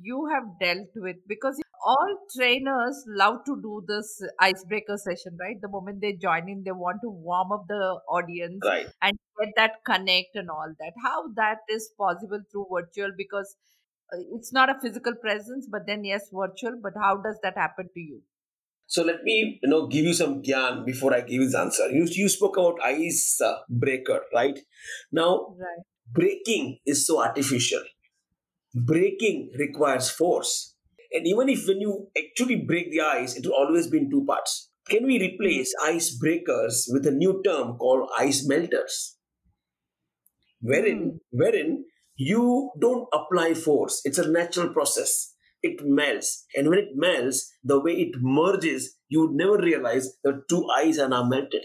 you 0.00 0.26
have 0.32 0.44
dealt 0.60 0.88
with 0.96 1.16
because 1.26 1.60
all 1.84 2.26
trainers 2.36 3.04
love 3.08 3.44
to 3.46 3.60
do 3.62 3.84
this 3.86 4.22
icebreaker 4.40 4.96
session, 4.96 5.36
right? 5.40 5.56
The 5.60 5.68
moment 5.68 6.00
they 6.00 6.14
join 6.14 6.48
in, 6.48 6.62
they 6.64 6.72
want 6.72 7.00
to 7.02 7.10
warm 7.10 7.52
up 7.52 7.64
the 7.68 8.00
audience 8.08 8.64
right 8.64 8.92
and 9.02 9.18
get 9.40 9.52
that 9.56 9.72
connect 9.86 10.34
and 10.34 10.50
all 10.50 10.72
that. 10.78 10.92
How 11.02 11.28
that 11.36 11.58
is 11.68 11.90
possible 11.98 12.42
through 12.50 12.66
virtual 12.72 13.12
because 13.16 13.56
uh, 14.12 14.18
it's 14.32 14.52
not 14.52 14.70
a 14.70 14.80
physical 14.80 15.14
presence, 15.16 15.68
but 15.70 15.86
then 15.86 16.04
yes, 16.04 16.30
virtual. 16.32 16.80
But 16.82 16.94
how 17.00 17.16
does 17.18 17.38
that 17.42 17.56
happen 17.56 17.88
to 17.94 18.00
you? 18.00 18.22
so 18.86 19.02
let 19.04 19.22
me 19.22 19.58
you 19.62 19.68
know 19.68 19.86
give 19.86 20.04
you 20.04 20.14
some 20.20 20.34
gyan 20.42 20.84
before 20.84 21.12
i 21.14 21.20
give 21.20 21.42
this 21.42 21.54
answer 21.54 21.88
you, 21.90 22.04
you 22.10 22.28
spoke 22.28 22.56
about 22.56 22.80
ice 22.82 23.40
uh, 23.40 23.58
breaker 23.68 24.20
right 24.34 24.58
now 25.12 25.32
Right. 25.46 25.84
breaking 26.20 26.78
is 26.86 27.06
so 27.06 27.20
artificial 27.22 27.84
breaking 28.74 29.50
requires 29.58 30.10
force 30.10 30.76
and 31.12 31.26
even 31.26 31.48
if 31.48 31.66
when 31.66 31.80
you 31.80 32.08
actually 32.16 32.56
break 32.56 32.90
the 32.90 33.00
ice 33.00 33.36
it 33.36 33.46
will 33.46 33.54
always 33.54 33.88
be 33.88 33.98
in 33.98 34.10
two 34.10 34.24
parts. 34.24 34.70
Can 34.88 35.06
we 35.06 35.20
replace 35.20 35.74
hmm. 35.78 35.96
ice 35.96 36.16
breakers 36.16 36.88
with 36.90 37.06
a 37.06 37.10
new 37.10 37.42
term 37.44 37.76
called 37.76 38.08
ice 38.18 38.46
melters? 38.46 39.16
Wherein 40.60 41.20
hmm. 41.20 41.38
wherein 41.38 41.84
you 42.16 42.72
don't 42.80 43.06
apply 43.12 43.54
force. 43.54 44.00
It's 44.04 44.18
a 44.18 44.28
natural 44.28 44.70
process. 44.70 45.34
It 45.62 45.80
melts. 45.84 46.44
And 46.54 46.68
when 46.68 46.78
it 46.78 46.88
melts 46.94 47.52
the 47.62 47.80
way 47.80 47.92
it 47.92 48.16
merges 48.20 48.96
you 49.08 49.20
would 49.20 49.32
never 49.32 49.56
realize 49.56 50.16
the 50.22 50.42
two 50.48 50.66
ice 50.76 50.98
are 50.98 51.08
now 51.08 51.24
melted 51.24 51.64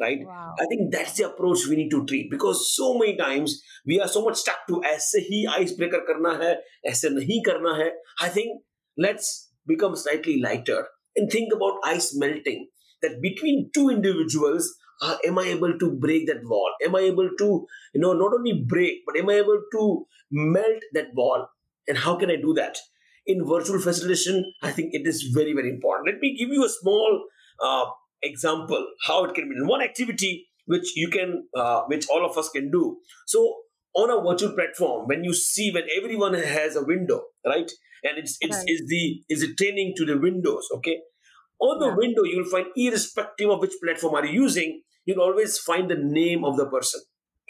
right? 0.00 0.18
Wow. 0.26 0.54
i 0.60 0.66
think 0.66 0.92
that's 0.92 1.14
the 1.14 1.26
approach 1.28 1.66
we 1.68 1.76
need 1.76 1.90
to 1.90 2.04
treat 2.06 2.30
because 2.30 2.74
so 2.74 2.98
many 2.98 3.16
times 3.16 3.62
we 3.86 4.00
are 4.00 4.08
so 4.08 4.24
much 4.24 4.36
stuck 4.36 4.66
to 4.68 4.82
aise 4.92 5.14
icebreaker 5.58 6.02
karna 6.08 6.36
hai 6.42 6.54
aise 6.92 7.04
nahi 7.18 7.40
karna 7.48 7.74
hai. 7.80 7.90
I 8.20 8.28
think 8.28 8.62
let's 8.96 9.50
become 9.66 9.96
slightly 9.96 10.40
lighter 10.40 10.86
and 11.16 11.30
think 11.30 11.52
about 11.52 11.78
ice 11.84 12.14
melting 12.14 12.68
that 13.02 13.20
between 13.20 13.70
two 13.74 13.88
individuals 13.90 14.74
uh, 15.02 15.16
am 15.26 15.38
i 15.38 15.44
able 15.44 15.78
to 15.78 15.90
break 15.90 16.26
that 16.26 16.42
wall? 16.44 16.70
Am 16.86 16.94
i 16.94 17.00
able 17.00 17.30
to 17.38 17.66
you 17.94 18.00
know 18.00 18.12
not 18.12 18.32
only 18.32 18.64
break 18.74 19.02
but 19.06 19.16
am 19.16 19.30
i 19.30 19.34
able 19.34 19.60
to 19.72 20.06
melt 20.30 20.82
that 20.92 21.14
wall? 21.14 21.48
And 21.88 21.98
how 21.98 22.16
can 22.16 22.30
i 22.30 22.36
do 22.36 22.54
that? 22.54 22.78
In 23.26 23.44
virtual 23.46 23.80
facilitation 23.80 24.44
i 24.62 24.70
think 24.70 24.94
it 24.94 25.06
is 25.06 25.22
very 25.34 25.52
very 25.52 25.70
important. 25.70 26.08
Let 26.12 26.20
me 26.20 26.36
give 26.38 26.50
you 26.50 26.64
a 26.64 26.68
small 26.68 27.24
uh, 27.62 27.84
example 28.24 28.86
how 29.06 29.24
it 29.24 29.34
can 29.34 29.48
be 29.48 29.54
done. 29.56 29.68
One 29.68 29.82
activity 29.82 30.48
which 30.66 30.96
you 30.96 31.08
can, 31.08 31.46
uh, 31.56 31.82
which 31.88 32.06
all 32.08 32.24
of 32.24 32.36
us 32.38 32.48
can 32.48 32.70
do. 32.70 32.98
So 33.26 33.56
on 33.94 34.10
a 34.10 34.20
virtual 34.28 34.52
platform, 34.54 35.06
when 35.06 35.24
you 35.24 35.34
see 35.34 35.70
when 35.72 35.84
everyone 35.96 36.34
has 36.34 36.76
a 36.76 36.84
window, 36.84 37.22
right, 37.46 37.70
and 38.02 38.18
it's 38.18 38.36
it's 38.40 38.56
Right. 38.56 38.68
is 38.68 38.82
the 38.88 39.22
is 39.28 39.42
it 39.42 39.56
training 39.58 39.94
to 39.98 40.04
the 40.06 40.18
windows, 40.18 40.68
okay. 40.76 41.00
On 41.60 41.78
the 41.78 41.88
Yeah. 41.88 41.96
window, 41.96 42.24
you'll 42.24 42.50
find 42.50 42.66
irrespective 42.76 43.48
of 43.50 43.60
which 43.60 43.74
platform 43.82 44.14
are 44.14 44.26
you 44.26 44.42
using, 44.42 44.82
you'll 45.06 45.20
always 45.20 45.58
find 45.58 45.90
the 45.90 45.96
name 45.96 46.44
of 46.44 46.56
the 46.56 46.66
person 46.66 47.00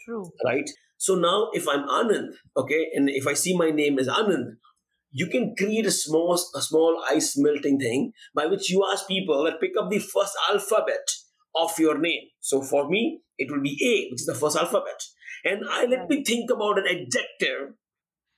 True. 0.04 0.30
right? 0.44 0.68
So 0.98 1.14
now, 1.16 1.50
if 1.52 1.66
I'm 1.68 1.86
Anand, 1.88 2.28
okay, 2.56 2.88
and 2.94 3.08
if 3.08 3.26
I 3.26 3.34
see 3.34 3.56
my 3.56 3.70
name 3.70 3.98
as 3.98 4.08
Anand, 4.08 4.56
you 5.16 5.28
can 5.28 5.54
create 5.56 5.86
a 5.86 5.92
small, 5.92 6.34
a 6.34 6.60
small 6.60 7.00
ice 7.08 7.34
melting 7.36 7.78
thing 7.78 8.12
by 8.34 8.46
which 8.46 8.68
you 8.68 8.84
ask 8.92 9.06
people 9.06 9.44
that 9.44 9.60
pick 9.60 9.70
up 9.80 9.88
the 9.88 10.00
first 10.00 10.36
alphabet 10.50 11.08
of 11.54 11.78
your 11.78 11.98
name. 11.98 12.22
So 12.40 12.60
for 12.60 12.88
me, 12.88 13.20
it 13.38 13.48
will 13.50 13.62
be 13.62 13.78
A, 13.80 14.10
which 14.10 14.22
is 14.22 14.26
the 14.26 14.34
first 14.34 14.56
alphabet, 14.56 15.00
and 15.44 15.62
I 15.70 15.84
let 15.86 16.08
me 16.08 16.24
think 16.24 16.50
about 16.50 16.78
an 16.78 16.86
adjective 16.86 17.76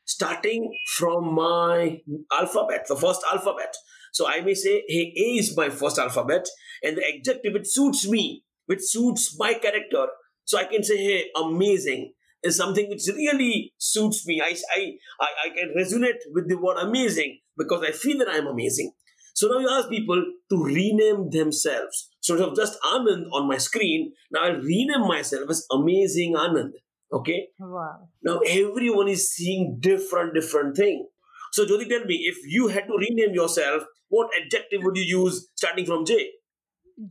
starting 0.04 0.70
from 0.96 1.34
my 1.34 2.00
alphabet, 2.32 2.86
the 2.88 2.96
first 2.96 3.22
alphabet. 3.32 3.74
So 4.12 4.28
I 4.28 4.40
may 4.40 4.54
say, 4.54 4.84
hey, 4.86 5.12
A 5.16 5.38
is 5.38 5.56
my 5.56 5.70
first 5.70 5.98
alphabet, 5.98 6.46
and 6.82 6.96
the 6.96 7.04
adjective 7.06 7.54
which 7.54 7.68
suits 7.68 8.08
me, 8.08 8.44
which 8.66 8.80
suits 8.82 9.36
my 9.38 9.54
character. 9.54 10.06
So 10.44 10.58
I 10.58 10.64
can 10.64 10.82
say, 10.82 10.96
hey, 10.98 11.24
amazing. 11.36 12.12
Is 12.42 12.56
something 12.56 12.88
which 12.88 13.02
really 13.08 13.72
suits 13.78 14.26
me. 14.26 14.40
I, 14.42 14.54
I, 14.76 14.92
I, 15.20 15.26
I 15.46 15.48
can 15.54 15.74
resonate 15.76 16.20
with 16.32 16.48
the 16.48 16.56
word 16.56 16.76
amazing 16.78 17.40
because 17.56 17.82
I 17.86 17.92
feel 17.92 18.18
that 18.18 18.28
I'm 18.30 18.46
amazing. 18.46 18.92
So 19.34 19.48
now 19.48 19.58
you 19.58 19.68
ask 19.68 19.90
people 19.90 20.24
to 20.50 20.64
rename 20.64 21.28
themselves. 21.30 22.08
So 22.20 22.34
instead 22.34 22.48
of 22.48 22.56
just 22.56 22.78
Anand 22.82 23.24
on 23.32 23.46
my 23.46 23.58
screen, 23.58 24.12
now 24.32 24.44
I'll 24.44 24.56
rename 24.56 25.06
myself 25.06 25.50
as 25.50 25.66
Amazing 25.70 26.34
Anand. 26.34 26.70
Okay. 27.12 27.48
Wow. 27.58 28.08
Now 28.22 28.38
everyone 28.38 29.08
is 29.08 29.30
seeing 29.30 29.76
different, 29.78 30.34
different 30.34 30.76
thing. 30.76 31.06
So 31.52 31.66
Jyoti, 31.66 31.88
tell 31.88 32.04
me, 32.04 32.24
if 32.24 32.38
you 32.46 32.68
had 32.68 32.86
to 32.86 32.96
rename 32.98 33.34
yourself, 33.34 33.84
what 34.08 34.28
adjective 34.40 34.80
would 34.82 34.96
you 34.96 35.22
use 35.22 35.48
starting 35.54 35.86
from 35.86 36.04
J? 36.06 36.30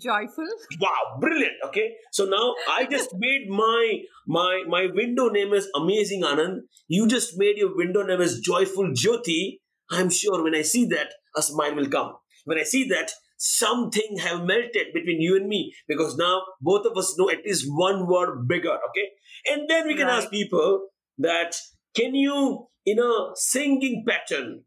Joyful. 0.02 0.48
Wow, 0.80 1.18
brilliant. 1.20 1.54
Okay. 1.68 1.96
So 2.12 2.26
now 2.26 2.56
I 2.70 2.86
just 2.90 3.12
made 3.18 3.48
my 3.50 4.00
my 4.28 4.64
my 4.68 4.88
window 4.94 5.30
name 5.30 5.54
is 5.54 5.68
Amazing 5.76 6.24
Anand. 6.24 6.62
You 6.88 7.08
just 7.08 7.38
made 7.38 7.58
your 7.58 7.76
window 7.76 8.02
name 8.04 8.20
is 8.22 8.40
Joyful 8.40 8.90
Jyoti. 8.94 9.60
I'm 9.92 10.10
sure 10.10 10.44
when 10.44 10.56
I 10.56 10.64
see 10.64 10.86
that, 10.86 11.10
a 11.36 11.42
smile 11.44 11.76
will 11.76 11.88
come. 11.90 12.14
When 12.46 12.58
I 12.58 12.64
see 12.64 12.88
that, 12.90 13.12
something 13.38 14.18
have 14.22 14.44
melted 14.44 14.88
between 14.94 15.22
you 15.22 15.36
and 15.36 15.48
me 15.48 15.74
because 15.88 16.16
now 16.18 16.42
both 16.62 16.86
of 16.88 16.98
us 16.98 17.14
know 17.20 17.30
at 17.30 17.46
least 17.46 17.66
one 17.68 18.08
word 18.08 18.48
bigger. 18.48 18.72
Okay. 18.90 19.10
And 19.52 19.70
then 19.70 19.86
we 19.88 19.96
can 19.96 20.08
Right. 20.08 20.18
ask 20.18 20.32
people 20.32 20.88
that 21.20 21.56
can 21.96 22.16
you 22.16 22.68
in 22.86 22.98
a 23.00 23.12
singing 23.36 24.04
pattern 24.08 24.64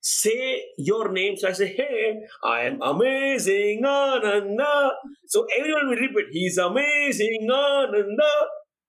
say 0.00 0.62
your 0.78 1.10
name. 1.12 1.36
So 1.36 1.48
I 1.48 1.52
say, 1.52 1.74
Hey, 1.74 2.20
I 2.44 2.62
am 2.62 2.80
amazing 2.82 3.84
Ananda. 3.84 4.92
So 5.26 5.46
everyone 5.58 5.88
will 5.88 5.96
repeat, 5.96 6.26
He's 6.32 6.58
amazing 6.58 7.48
Ananda. 7.50 8.30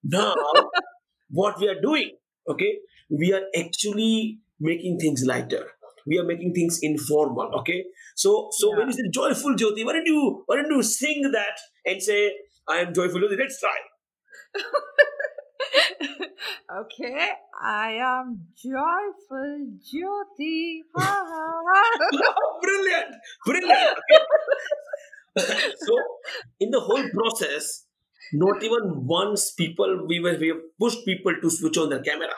Now, 0.04 0.36
what 1.30 1.60
we 1.60 1.68
are 1.68 1.80
doing, 1.82 2.12
okay, 2.50 2.80
we 3.10 3.34
are 3.34 3.44
actually 3.58 4.40
making 4.60 5.00
things 5.00 5.24
lighter. 5.26 5.66
We 6.08 6.18
are 6.18 6.24
making 6.24 6.54
things 6.54 6.80
informal, 6.82 7.52
okay. 7.60 7.84
So, 8.16 8.48
so 8.52 8.76
when 8.76 8.88
you 8.88 8.94
say 8.94 9.04
joyful 9.14 9.54
Jyoti, 9.56 9.86
why 9.86 9.94
don't 9.94 10.06
you 10.08 10.44
why 10.48 10.56
don't 10.56 10.72
you 10.72 10.82
sing 10.82 11.30
that 11.34 11.60
and 11.86 12.02
say, 12.02 12.32
I 12.68 12.78
am 12.78 12.94
joyful 12.94 13.20
Jyoti? 13.20 13.38
Let's 13.38 13.60
try. 13.60 13.76
okay, 16.82 17.30
I 17.62 17.92
am 18.00 18.48
joyful 18.56 19.68
Jyoti. 19.80 20.80
Ha, 20.96 21.26
ha. 21.30 22.34
brilliant, 22.62 23.16
brilliant. 23.46 23.98
Okay. 24.00 25.74
so, 25.78 25.96
in 26.60 26.72
the 26.72 26.80
whole 26.80 27.04
process, 27.10 27.86
not 28.34 28.64
even 28.64 29.06
once 29.06 29.52
people 29.52 30.06
we 30.08 30.20
were 30.20 30.38
we 30.40 30.50
have 30.50 30.62
pushed 30.80 31.06
people 31.06 31.34
to 31.42 31.50
switch 31.50 31.78
on 31.78 31.90
their 31.90 32.02
camera, 32.02 32.34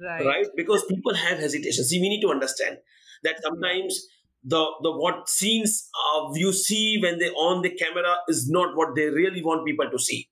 right. 0.00 0.26
right? 0.26 0.46
Because 0.56 0.84
people 0.84 1.14
have 1.14 1.38
hesitation. 1.38 1.84
See, 1.84 2.00
we 2.00 2.08
need 2.08 2.20
to 2.22 2.30
understand 2.30 2.78
that 3.22 3.36
sometimes 3.42 4.06
the 4.44 4.64
the 4.82 4.92
what 4.92 5.28
scenes 5.28 5.88
uh, 6.14 6.28
you 6.34 6.52
see 6.52 6.98
when 7.00 7.18
they 7.18 7.30
on 7.30 7.62
the 7.62 7.70
camera 7.70 8.16
is 8.28 8.48
not 8.48 8.76
what 8.76 8.94
they 8.94 9.06
really 9.06 9.42
want 9.42 9.66
people 9.66 9.90
to 9.90 9.98
see. 9.98 10.28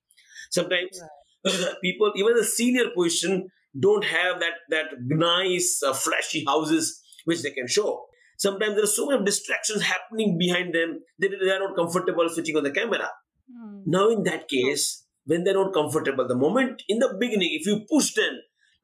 Sometimes 0.50 1.00
people, 1.82 2.12
even 2.16 2.34
the 2.36 2.44
senior 2.44 2.90
position, 2.96 3.48
don't 3.78 4.04
have 4.04 4.40
that 4.40 4.54
that 4.70 4.86
nice 5.00 5.82
uh, 5.86 5.92
flashy 5.92 6.44
houses 6.46 7.00
which 7.24 7.42
they 7.42 7.50
can 7.50 7.66
show. 7.66 8.04
Sometimes 8.38 8.74
there 8.74 8.84
are 8.84 8.94
so 8.98 9.06
many 9.06 9.24
distractions 9.24 9.82
happening 9.82 10.36
behind 10.38 10.74
them. 10.74 11.00
They, 11.20 11.28
they 11.28 11.50
are 11.50 11.60
not 11.60 11.76
comfortable 11.76 12.28
switching 12.28 12.56
on 12.56 12.64
the 12.64 12.70
camera. 12.70 13.10
Hmm. 13.50 13.82
Now, 13.86 14.08
in 14.08 14.22
that 14.24 14.48
case, 14.48 15.06
when 15.24 15.44
they're 15.44 15.54
not 15.54 15.72
comfortable, 15.72 16.26
the 16.26 16.36
moment 16.36 16.82
in 16.88 16.98
the 16.98 17.16
beginning, 17.18 17.50
if 17.52 17.66
you 17.66 17.84
push 17.90 18.14
them 18.14 18.34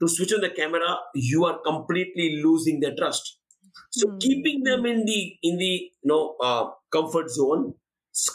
to 0.00 0.08
switch 0.08 0.32
on 0.32 0.40
the 0.40 0.50
camera, 0.50 0.96
you 1.14 1.44
are 1.44 1.58
completely 1.64 2.40
losing 2.42 2.80
their 2.80 2.94
trust. 2.96 3.38
So, 3.90 4.08
Hmm. 4.08 4.18
keeping 4.18 4.62
them 4.64 4.86
in 4.86 5.04
the 5.04 5.20
in 5.42 5.58
the 5.58 5.72
you 6.02 6.08
know 6.12 6.36
uh, 6.42 6.70
comfort 6.92 7.30
zone, 7.30 7.74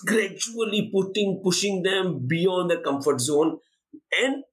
gradually 0.06 0.90
putting 0.94 1.42
pushing 1.44 1.84
them 1.84 2.26
beyond 2.28 2.72
the 2.72 2.78
comfort 2.78 3.20
zone, 3.22 3.58
and 4.20 4.44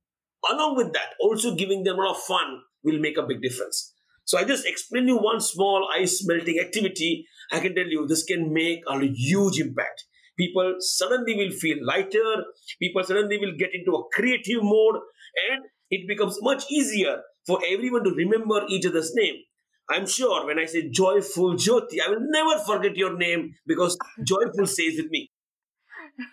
along 0.51 0.76
with 0.76 0.93
that, 0.93 1.14
also 1.20 1.55
giving 1.55 1.84
them 1.84 1.99
a 1.99 2.03
lot 2.03 2.16
of 2.16 2.22
fun 2.22 2.62
will 2.82 2.99
make 2.99 3.16
a 3.18 3.26
big 3.26 3.43
difference. 3.43 3.95
So, 4.24 4.38
I 4.38 4.45
just 4.45 4.66
explain 4.66 5.09
you 5.09 5.18
one 5.18 5.40
small 5.40 5.88
ice 5.95 6.24
melting 6.26 6.61
activity. 6.61 7.26
I 7.51 7.61
can 7.61 7.74
tell 7.74 7.86
you. 7.86 8.07
This 8.07 8.24
can 8.24 8.53
make 8.53 8.80
a 8.88 8.99
huge 9.01 9.59
impact. 9.59 10.05
People 10.38 10.76
suddenly 10.78 11.34
will 11.36 11.51
feel 11.51 11.78
lighter. 11.84 12.45
People 12.80 13.03
suddenly 13.05 13.38
will 13.38 13.53
get 13.59 13.70
into 13.74 13.93
a 13.93 14.05
creative 14.14 14.62
mode. 14.62 14.97
And 15.51 15.64
it 15.90 16.09
becomes 16.09 16.38
much 16.40 16.64
easier 16.70 17.20
for 17.47 17.61
everyone 17.68 18.05
to 18.05 18.11
remember 18.11 18.62
each 18.68 18.86
other's 18.86 19.12
name. 19.14 19.34
I'm 19.90 20.07
sure 20.07 20.47
when 20.47 20.59
i 20.59 20.64
say 20.64 20.88
joyful 20.90 21.55
jyoti 21.55 22.01
i 22.05 22.09
will 22.09 22.24
never 22.36 22.59
forget 22.64 22.97
your 22.97 23.16
name 23.18 23.55
because 23.66 23.99
joyful 24.26 24.66
stays 24.66 24.97
with 24.97 25.11
me 25.11 25.30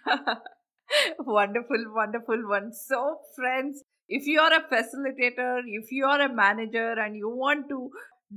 wonderful, 1.20 1.84
wonderful 1.94 2.48
one. 2.48 2.72
So, 2.74 3.20
friends, 3.36 3.84
if 4.08 4.26
you 4.26 4.40
are 4.40 4.54
a 4.54 4.62
facilitator, 4.74 5.62
if 5.68 5.92
you 5.92 6.06
are 6.06 6.22
a 6.22 6.34
manager 6.34 6.94
and 6.94 7.16
you 7.16 7.30
want 7.30 7.70
to 7.70 7.90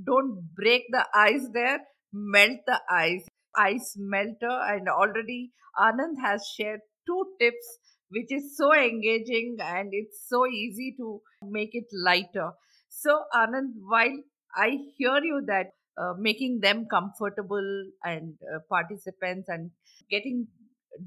don't 0.06 0.40
break 0.54 0.84
the 0.90 1.04
ice 1.14 1.46
there, 1.52 1.80
melt 2.12 2.58
the 2.66 2.80
ice, 2.90 3.26
ice 3.56 3.94
melter. 3.98 4.50
And 4.50 4.88
already 4.88 5.52
Anand 5.78 6.20
has 6.22 6.46
shared 6.58 6.80
two 7.06 7.24
tips, 7.40 7.78
which 8.10 8.30
is 8.30 8.56
so 8.56 8.72
engaging 8.74 9.56
and 9.60 9.88
it's 9.92 10.26
so 10.28 10.46
easy 10.46 10.94
to 10.98 11.20
make 11.42 11.70
it 11.72 11.86
lighter. 11.92 12.50
So, 12.88 13.22
Anand, 13.34 13.72
while 13.88 14.16
I 14.54 14.76
hear 14.98 15.18
you 15.22 15.42
that 15.46 15.66
uh, 15.98 16.14
making 16.18 16.60
them 16.60 16.86
comfortable 16.90 17.84
and 18.04 18.34
uh, 18.54 18.58
participants 18.68 19.48
and 19.48 19.70
getting 20.10 20.46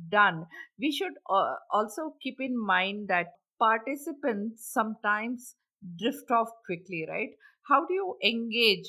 done. 0.10 0.46
We 0.80 0.92
should 0.92 1.14
uh, 1.30 1.56
also 1.72 2.16
keep 2.22 2.38
in 2.40 2.58
mind 2.58 3.08
that 3.10 3.28
participants 3.60 4.70
sometimes 4.72 5.56
drift 5.98 6.32
off 6.32 6.50
quickly 6.66 7.06
right? 7.08 7.30
How 7.70 7.86
do 7.86 7.94
you 7.94 8.16
engage 8.24 8.88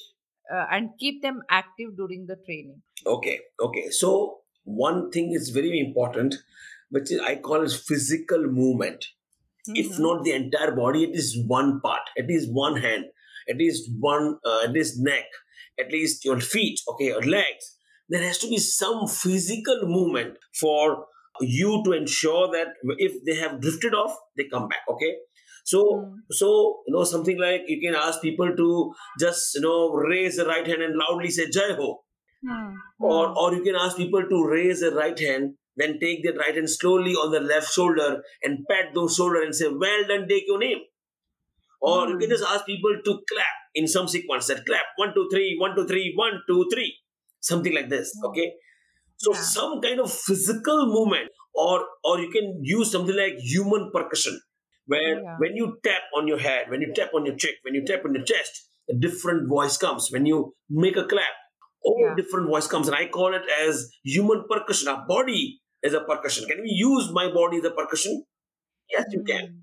uh, 0.53 0.67
and 0.71 0.91
keep 0.99 1.23
them 1.23 1.43
active 1.51 1.97
during 1.97 2.27
the 2.27 2.37
training? 2.45 2.83
Okay 3.07 3.41
okay. 3.61 3.91
So 3.91 4.41
one 4.65 5.11
thing 5.11 5.33
is 5.33 5.51
very 5.51 5.79
important 5.79 6.35
which 6.91 7.11
is, 7.11 7.21
i 7.21 7.37
call 7.37 7.63
is 7.63 7.75
physical 7.81 8.43
movement. 8.47 9.05
If 9.69 9.89
Mhm. 9.93 9.99
not 10.01 10.25
the 10.25 10.33
entire 10.33 10.73
body 10.75 11.05
it 11.05 11.15
is 11.17 11.37
one 11.47 11.81
part 11.81 12.03
at 12.19 12.27
least 12.29 12.53
one 12.53 12.77
hand 12.77 13.07
at 13.49 13.57
least 13.57 13.91
one 13.99 14.39
uh, 14.45 14.61
at 14.65 14.73
least 14.73 14.99
neck 14.99 15.27
at 15.79 15.91
least 15.93 16.25
your 16.25 16.41
feet 16.41 16.81
okay 16.89 17.07
your 17.07 17.23
legs 17.23 17.76
there 18.09 18.23
has 18.23 18.39
to 18.39 18.49
be 18.49 18.59
some 18.59 19.07
physical 19.09 19.81
movement 19.85 20.39
for 20.61 21.07
you 21.41 21.83
to 21.85 21.93
ensure 21.93 22.51
that 22.53 22.69
if 22.99 23.13
they 23.27 23.35
have 23.37 23.61
drifted 23.61 23.95
off 23.95 24.17
they 24.37 24.45
come 24.53 24.69
back 24.69 24.83
okay? 24.91 25.13
So 25.65 25.81
Mm. 25.91 26.23
so 26.31 26.83
you 26.87 26.95
know 26.95 27.05
something 27.05 27.39
like 27.39 27.63
you 27.69 27.81
can 27.81 27.95
ask 28.01 28.21
people 28.23 28.55
to 28.57 28.95
just 29.21 29.55
you 29.57 29.61
know 29.63 29.93
raise 29.93 30.37
the 30.37 30.47
right 30.47 30.67
hand 30.67 30.83
and 30.83 30.97
loudly 30.97 31.31
say 31.31 31.51
jai 31.51 31.73
ho. 31.75 32.05
Or 33.01 33.29
or 33.39 33.55
you 33.55 33.63
can 33.63 33.75
ask 33.75 33.97
people 33.97 34.23
to 34.29 34.47
raise 34.47 34.81
their 34.81 34.91
right 34.95 35.19
hand 35.19 35.57
then 35.77 35.99
take 35.99 36.23
their 36.23 36.35
right 36.35 36.55
hand 36.55 36.69
slowly 36.71 37.13
on 37.15 37.31
the 37.33 37.41
left 37.41 37.73
shoulder 37.73 38.23
and 38.43 38.67
pat 38.71 38.95
those 38.95 39.17
shoulder 39.17 39.43
and 39.43 39.55
say 39.55 39.69
well 39.69 40.07
done 40.07 40.29
take 40.29 40.45
your 40.47 40.59
name. 40.59 40.81
Or 41.81 42.09
you 42.09 42.19
can 42.19 42.29
Hmm. 42.29 42.31
just 42.31 42.45
ask 42.45 42.67
people 42.67 42.95
to 43.05 43.13
clap 43.31 43.57
in 43.75 43.87
some 43.89 44.09
sequence 44.09 44.47
that 44.49 44.65
clap. 44.67 44.85
One 44.97 45.15
two 45.15 45.29
three 45.31 45.57
one 45.59 45.75
two 45.77 45.87
three 45.87 46.13
one 46.15 46.43
two 46.49 46.69
three 46.73 46.99
something 47.41 47.75
like 47.75 47.89
this 47.89 48.13
Hmm. 48.15 48.27
okay 48.31 48.49
so 49.17 49.33
Yeah. 49.33 49.41
some 49.41 49.81
kind 49.81 50.01
of 50.01 50.13
physical 50.13 50.87
movement 50.87 51.31
or 51.55 51.77
or 52.05 52.19
you 52.21 52.31
can 52.37 52.49
use 52.63 52.91
something 52.93 53.17
like 53.17 53.37
human 53.55 53.91
percussion 53.97 54.39
where 54.87 55.15
Yeah. 55.23 55.37
when 55.43 55.57
you 55.61 55.67
tap 55.89 56.03
on 56.21 56.29
your 56.33 56.39
head 56.39 56.71
when 56.71 56.81
you 56.87 56.93
tap 56.99 57.15
on 57.15 57.27
your 57.27 57.37
cheek 57.45 57.57
when 57.65 57.75
you 57.75 57.85
tap 57.91 58.05
on 58.05 58.15
your 58.19 58.25
chest 58.33 58.63
a 58.95 58.97
different 59.07 59.49
voice 59.49 59.77
comes 59.85 60.11
when 60.17 60.27
you 60.33 60.39
make 60.87 60.97
a 60.97 61.07
clap 61.15 61.37
all 61.89 62.01
Yeah. 62.05 62.15
different 62.21 62.49
voice 62.55 62.67
comes 62.75 62.89
and 62.93 62.97
i 62.97 63.07
call 63.19 63.35
it 63.41 63.47
as 63.61 63.89
human 64.17 64.45
percussion 64.53 64.89
our 64.95 65.03
body 65.15 65.43
is 65.89 65.95
a 66.01 66.03
percussion 66.11 66.47
can 66.51 66.61
we 66.67 66.73
use 66.83 67.11
my 67.21 67.27
body 67.41 67.59
as 67.63 67.67
a 67.73 67.75
percussion 67.81 68.15
yes 68.95 69.07
you 69.17 69.23
can 69.33 69.45
Mm. 69.47 69.63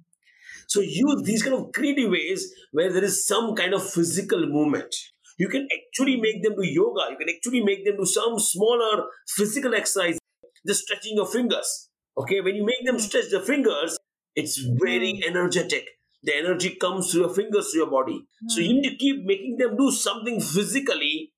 so 0.73 0.81
use 0.81 1.21
these 1.29 1.41
kind 1.45 1.55
of 1.59 1.63
creative 1.77 2.09
ways 2.17 2.43
where 2.71 2.91
there 2.97 3.03
is 3.09 3.15
some 3.31 3.47
kind 3.59 3.73
of 3.77 3.83
physical 3.95 4.45
movement. 4.55 4.93
You 5.37 5.49
can 5.49 5.67
actually 5.75 6.17
make 6.19 6.43
them 6.43 6.55
do 6.55 6.63
yoga. 6.63 7.11
You 7.11 7.17
can 7.17 7.29
actually 7.35 7.63
make 7.63 7.85
them 7.85 7.97
do 7.97 8.05
some 8.05 8.39
smaller 8.39 9.05
physical 9.27 9.73
exercise, 9.73 10.19
just 10.65 10.83
stretching 10.83 11.15
your 11.15 11.27
fingers. 11.27 11.89
Okay, 12.17 12.41
when 12.41 12.55
you 12.55 12.65
make 12.65 12.85
them 12.85 12.99
stretch 12.99 13.31
the 13.31 13.41
fingers, 13.41 13.97
it's 14.35 14.59
very 14.81 15.21
energetic. 15.25 15.87
The 16.23 16.35
energy 16.35 16.75
comes 16.75 17.11
through 17.11 17.21
your 17.21 17.33
fingers 17.33 17.71
to 17.71 17.77
your 17.79 17.89
body. 17.89 18.25
So 18.47 18.61
you 18.61 18.73
need 18.73 18.89
to 18.89 18.95
keep 18.95 19.25
making 19.25 19.57
them 19.57 19.75
do 19.75 19.91
something 19.91 20.39
physically 20.39 21.33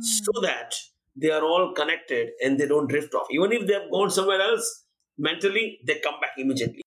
so 0.00 0.32
that 0.42 0.74
they 1.14 1.30
are 1.30 1.42
all 1.42 1.72
connected 1.74 2.30
and 2.42 2.58
they 2.58 2.66
don't 2.66 2.88
drift 2.88 3.14
off. 3.14 3.26
Even 3.30 3.52
if 3.52 3.66
they 3.66 3.74
have 3.74 3.90
gone 3.90 4.10
somewhere 4.10 4.40
else 4.40 4.84
mentally, 5.18 5.78
they 5.86 6.00
come 6.00 6.20
back 6.20 6.32
immediately. 6.36 6.82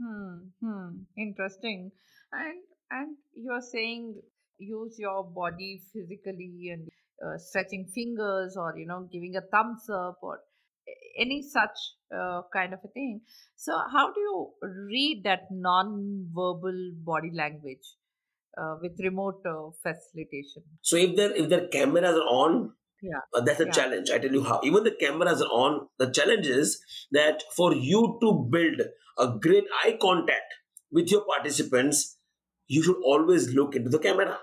Hmm. 0.00 0.48
Hmm. 0.62 0.88
Interesting. 1.16 1.92
And 2.32 2.58
and 2.90 3.16
you're 3.34 3.62
saying 3.62 4.20
use 4.58 4.96
your 4.98 5.24
body 5.24 5.80
physically 5.92 6.70
and 6.72 6.88
uh, 7.24 7.38
stretching 7.38 7.86
fingers 7.94 8.56
or 8.56 8.76
you 8.78 8.86
know 8.86 9.08
giving 9.12 9.36
a 9.36 9.40
thumbs 9.52 9.88
up 9.90 10.18
or 10.22 10.40
any 11.18 11.42
such 11.42 11.76
uh, 12.16 12.42
kind 12.52 12.72
of 12.72 12.80
a 12.84 12.88
thing. 12.88 13.20
So 13.56 13.72
how 13.92 14.12
do 14.12 14.20
you 14.20 14.50
read 14.62 15.22
that 15.24 15.48
non-verbal 15.50 16.92
body 17.04 17.30
language 17.34 17.86
uh, 18.60 18.76
with 18.80 18.92
remote 19.02 19.42
uh, 19.46 19.70
facilitation? 19.82 20.62
So 20.82 20.96
if 20.96 21.16
their 21.16 21.32
if 21.32 21.48
their 21.48 21.68
cameras 21.68 22.16
are 22.16 22.30
on, 22.42 22.72
Yeah. 23.02 23.20
uh, 23.34 23.40
that's 23.46 23.60
a 23.60 23.66
Yeah. 23.66 23.72
challenge. 23.78 24.10
I 24.10 24.18
tell 24.18 24.32
you 24.32 24.44
how. 24.44 24.60
Even 24.64 24.84
the 24.84 24.96
cameras 25.00 25.42
are 25.42 25.52
on. 25.64 25.88
The 25.98 26.10
challenge 26.10 26.46
is 26.46 26.80
that 27.12 27.42
for 27.56 27.74
you 27.74 28.18
to 28.22 28.32
build 28.56 28.80
a 29.18 29.26
great 29.46 29.64
eye 29.82 29.96
contact 30.00 30.54
with 30.90 31.10
your 31.10 31.24
participants, 31.26 32.18
you 32.68 32.82
should 32.82 33.00
always 33.02 33.54
look 33.54 33.76
into 33.76 33.90
the 33.90 33.98
camera. 33.98 34.38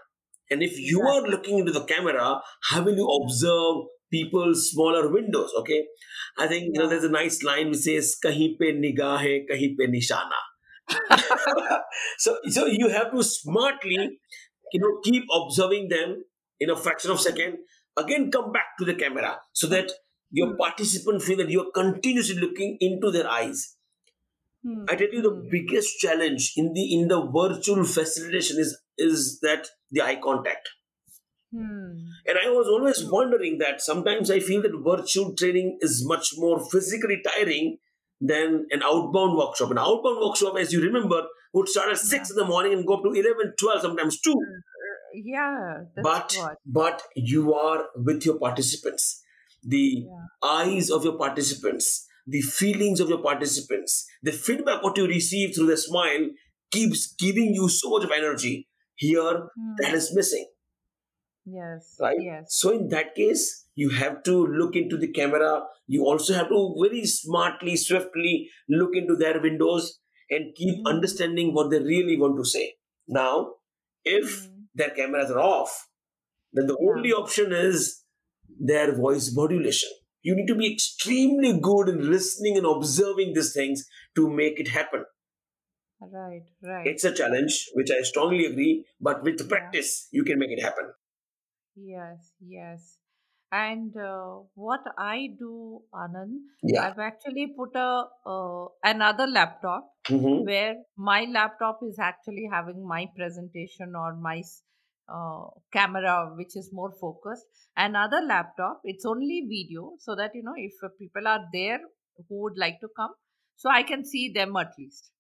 And 0.50 0.62
if 0.64 0.78
you 0.80 1.02
Exactly. 1.02 1.14
are 1.14 1.22
looking 1.28 1.60
into 1.60 1.72
the 1.72 1.86
camera, 1.86 2.42
how 2.64 2.84
will 2.84 2.96
you 2.96 3.08
observe 3.08 3.86
people's 4.12 4.72
smaller 4.72 5.10
windows? 5.12 5.52
Okay, 5.60 5.86
I 6.38 6.48
think 6.48 6.66
you 6.74 6.80
know 6.82 6.88
there's 6.88 7.04
a 7.04 7.10
nice 7.10 7.44
line 7.44 7.70
which 7.72 7.80
says 7.90 8.16
"kahin 8.24 8.58
pe 8.60 8.74
nigah 8.86 9.18
hai, 9.26 9.46
kahin 9.52 9.76
pe 9.78 9.88
nishana." 9.88 10.40
so 12.18 12.38
so 12.50 12.66
you 12.66 12.90
have 12.90 13.12
to 13.12 13.24
smartly 13.24 14.20
you 14.74 14.80
know 14.84 15.00
keep 15.04 15.24
observing 15.40 15.90
them 15.90 16.24
in 16.60 16.70
a 16.70 16.76
fraction 16.76 17.12
of 17.12 17.18
a 17.20 17.22
second 17.22 17.58
again 17.98 18.32
come 18.32 18.52
back 18.52 18.78
to 18.80 18.86
the 18.86 18.96
camera 18.96 19.40
so 19.54 19.68
that 19.68 19.92
your 20.32 20.50
Hmm. 20.50 20.58
participant 20.58 21.22
feel 21.22 21.38
that 21.38 21.50
you 21.50 21.62
are 21.62 21.72
continuously 21.72 22.40
looking 22.40 22.78
into 22.82 23.12
their 23.12 23.30
eyes 23.30 23.78
Hmm. 24.64 24.88
i 24.92 24.96
tell 25.00 25.14
you 25.16 25.22
the 25.24 25.32
Hmm. 25.32 25.54
biggest 25.54 25.98
challenge 26.04 26.46
in 26.62 26.68
the 26.78 26.84
in 26.98 27.08
the 27.12 27.20
virtual 27.38 27.84
facilitation 27.96 28.60
is 28.64 28.72
is 28.98 29.40
that 29.42 29.68
the 29.92 30.02
eye 30.02 30.20
contact. 30.24 30.70
Hmm. 31.56 31.90
and 32.30 32.38
i 32.44 32.50
was 32.54 32.68
always 32.76 33.00
wondering 33.16 33.58
that 33.60 33.82
sometimes 33.88 34.30
i 34.36 34.38
feel 34.46 34.62
that 34.64 34.78
virtual 34.86 35.28
training 35.42 35.68
is 35.88 35.98
much 36.12 36.30
more 36.44 36.56
physically 36.72 37.18
tiring 37.28 37.68
than 38.32 38.66
an 38.72 38.82
outbound 38.84 39.38
workshop. 39.38 39.70
An 39.72 39.78
outbound 39.78 40.18
workshop 40.26 40.56
as 40.58 40.72
you 40.72 40.82
remember 40.82 41.18
would 41.54 41.68
start 41.68 41.90
at 41.92 41.98
6 41.98 42.30
in 42.32 42.38
the 42.38 42.46
morning 42.46 42.74
and 42.74 42.88
go 42.88 42.96
up 42.98 43.04
to 43.04 43.12
11 43.12 43.54
12 43.60 43.82
sometimes 43.82 44.20
2 44.22 44.34
Yeah, 45.14 45.82
but 46.02 46.34
what. 46.38 46.58
but 46.66 47.04
you 47.16 47.54
are 47.54 47.86
with 47.96 48.26
your 48.26 48.38
participants. 48.40 49.22
The 49.76 49.84
Yeah. 50.06 50.26
eyes 50.60 50.90
of 50.90 51.04
your 51.10 51.18
participants 51.18 51.92
the 52.26 52.42
feelings 52.42 53.00
of 53.04 53.10
your 53.10 53.22
participants 53.22 53.94
the 54.30 54.32
feedback 54.32 54.82
what 54.84 54.98
you 54.98 55.06
receive 55.08 55.54
through 55.54 55.68
the 55.72 55.78
smile 55.78 56.26
keeps 56.72 57.02
giving 57.26 57.54
you 57.54 57.68
so 57.70 57.90
much 57.94 58.06
of 58.06 58.12
energy 58.18 58.54
here 58.96 59.50
Hmm. 59.56 59.76
that 59.80 59.94
is 59.94 60.14
missing 60.16 60.48
Yes. 61.46 61.98
right 62.00 62.22
Yes. 62.22 62.54
so 62.60 62.72
in 62.72 62.88
that 62.90 63.16
case 63.16 63.68
you 63.76 63.90
have 63.90 64.24
to 64.24 64.34
look 64.60 64.76
into 64.76 64.98
the 64.98 65.12
camera 65.12 65.64
you 65.88 66.04
also 66.06 66.34
have 66.34 66.50
to 66.50 66.60
very 66.82 67.06
smartly 67.06 67.76
swiftly 67.76 68.50
look 68.70 68.96
into 68.96 69.16
their 69.16 69.42
windows 69.42 70.00
and 70.30 70.56
keep 70.56 70.76
Mhm. 70.76 70.88
understanding 70.94 71.54
what 71.54 71.70
they 71.70 71.80
really 71.80 72.18
want 72.18 72.38
to 72.38 72.46
say 72.54 72.66
now 73.08 73.56
if 74.06 74.36
Mm. 74.36 74.68
their 74.76 74.92
cameras 74.92 75.32
are 75.32 75.40
off 75.40 75.74
then 76.54 76.68
the 76.68 76.78
Yeah. 76.80 76.90
only 76.92 77.12
option 77.14 77.52
is 77.54 78.04
their 78.72 78.94
voice 78.96 79.28
modulation 79.42 79.92
you 80.22 80.36
need 80.36 80.48
to 80.48 80.56
be 80.56 80.72
extremely 80.74 81.54
good 81.70 81.90
in 81.90 82.10
listening 82.16 82.58
and 82.58 82.66
observing 82.76 83.34
these 83.34 83.54
things 83.54 83.88
to 84.16 84.30
make 84.42 84.60
it 84.60 84.70
happen 84.80 85.06
Right. 86.12 86.44
Right. 86.62 86.88
it's 86.88 87.04
a 87.04 87.14
challenge 87.14 87.70
which 87.74 87.90
i 87.92 88.02
strongly 88.02 88.46
agree 88.46 88.86
but 89.02 89.24
with 89.24 89.40
Yeah. 89.42 89.48
practice 89.48 90.08
you 90.12 90.24
can 90.24 90.40
make 90.40 90.52
it 90.52 90.62
happen 90.62 90.94
Yes. 91.76 92.32
Yes. 92.40 92.98
And 93.52 93.96
uh, 93.98 94.40
what 94.56 94.82
I 94.98 95.30
do, 95.40 95.82
Anand, 95.94 96.34
yeah 96.64 96.88
I've 96.88 97.00
actually 97.00 97.54
put 97.58 97.76
a 97.76 98.06
uh, 98.26 98.66
another 98.84 99.28
laptop 99.28 99.90
Mhm. 100.10 100.44
where 100.46 100.76
my 100.98 101.26
laptop 101.38 101.80
is 101.90 102.00
actually 102.00 102.48
having 102.52 102.86
my 102.94 103.06
presentation 103.16 103.96
or 103.96 104.16
my 104.16 104.42
uh, 105.10 105.46
camera, 105.72 106.32
which 106.36 106.56
is 106.56 106.70
more 106.74 106.92
focused. 107.00 107.46
Another 107.78 108.22
laptop, 108.22 108.82
it's 108.84 109.06
only 109.06 109.42
video, 109.50 109.94
so 110.00 110.16
that 110.16 110.32
you 110.36 110.44
know 110.44 110.56
if 110.58 110.74
people 111.00 111.28
are 111.28 111.42
there 111.54 111.80
who 112.30 112.42
would 112.44 112.58
like 112.58 112.80
to 112.82 112.90
come, 112.98 113.14
so 113.56 113.70
I 113.70 113.84
can 113.84 114.06
see 114.06 114.32
them 114.34 114.56
at 114.58 114.72
least. 114.80 115.12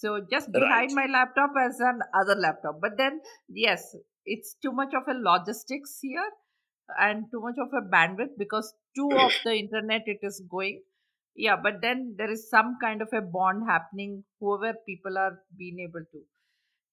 So 0.00 0.20
just 0.30 0.48
right 0.54 0.60
behind 0.60 0.94
my 0.94 1.06
laptop 1.06 1.50
as 1.64 1.78
an 1.80 2.00
other 2.20 2.34
laptop. 2.34 2.80
But 2.80 2.96
then 2.96 3.20
yes, 3.48 3.94
it's 4.24 4.56
too 4.62 4.72
much 4.72 4.94
of 4.94 5.04
a 5.08 5.18
logistics 5.18 5.98
here 6.00 6.30
and 6.98 7.24
too 7.30 7.40
much 7.40 7.56
of 7.58 7.68
a 7.72 7.82
bandwidth 7.94 8.36
because 8.38 8.74
two 8.96 9.10
eh. 9.12 9.26
of 9.26 9.32
the 9.44 9.54
internet 9.54 10.02
it 10.06 10.18
is 10.22 10.42
going. 10.50 10.82
Yeah, 11.34 11.56
but 11.62 11.80
then 11.80 12.14
there 12.18 12.30
is 12.30 12.48
some 12.50 12.76
kind 12.82 13.00
of 13.00 13.08
a 13.12 13.22
bond 13.22 13.62
happening, 13.66 14.24
whoever 14.40 14.76
people 14.86 15.16
are 15.16 15.38
being 15.56 15.78
able 15.80 16.04
to. 16.12 16.20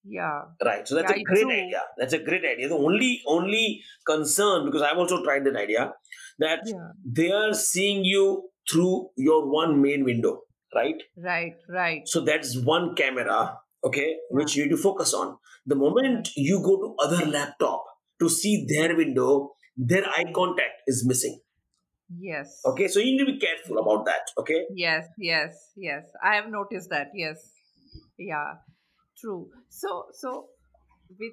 Yeah. 0.04 0.42
Right. 0.64 0.86
So 0.88 0.94
that's 0.94 1.10
Yeah, 1.10 1.18
a 1.18 1.22
great 1.24 1.42
true. 1.42 1.52
idea. 1.52 1.82
That's 1.98 2.14
a 2.14 2.18
great 2.18 2.44
idea. 2.44 2.68
The 2.68 2.76
only 2.76 3.22
only 3.26 3.82
concern, 4.06 4.64
because 4.66 4.82
I've 4.82 4.96
also 4.96 5.22
tried 5.22 5.44
that 5.44 5.56
idea, 5.56 5.92
that 6.38 6.60
Yeah. 6.64 6.92
they 7.04 7.30
are 7.30 7.52
seeing 7.52 8.04
you 8.04 8.50
through 8.70 9.10
your 9.16 9.46
one 9.50 9.82
main 9.82 10.04
window, 10.04 10.44
right? 10.74 10.96
Right, 11.16 11.54
right. 11.68 12.02
So 12.06 12.20
that's 12.20 12.56
one 12.58 12.94
camera, 12.94 13.58
okay, 13.84 14.16
Yeah. 14.30 14.38
which 14.38 14.56
you 14.56 14.64
need 14.64 14.70
to 14.70 14.76
focus 14.76 15.14
on. 15.14 15.36
The 15.66 15.76
moment 15.76 16.30
you 16.36 16.60
go 16.62 16.76
to 16.80 16.94
other 17.04 17.26
laptop 17.26 17.84
to 18.20 18.28
see 18.28 18.66
their 18.68 18.96
window, 18.96 19.54
their 19.76 20.04
eye 20.08 20.32
contact 20.34 20.82
is 20.86 21.04
missing. 21.06 21.40
Yes. 22.18 22.60
Okay, 22.66 22.88
so 22.88 22.98
you 22.98 23.12
need 23.12 23.24
to 23.24 23.32
be 23.32 23.38
careful 23.38 23.78
about 23.78 24.04
that. 24.06 24.22
Okay. 24.38 24.64
Yes, 24.74 25.06
yes, 25.18 25.54
yes. 25.76 26.04
I 26.24 26.34
have 26.34 26.48
noticed 26.50 26.90
that. 26.90 27.08
Yes. 27.14 27.38
Yeah. 28.18 28.54
True. 29.20 29.48
So, 29.68 30.06
so 30.12 30.48
with 31.18 31.32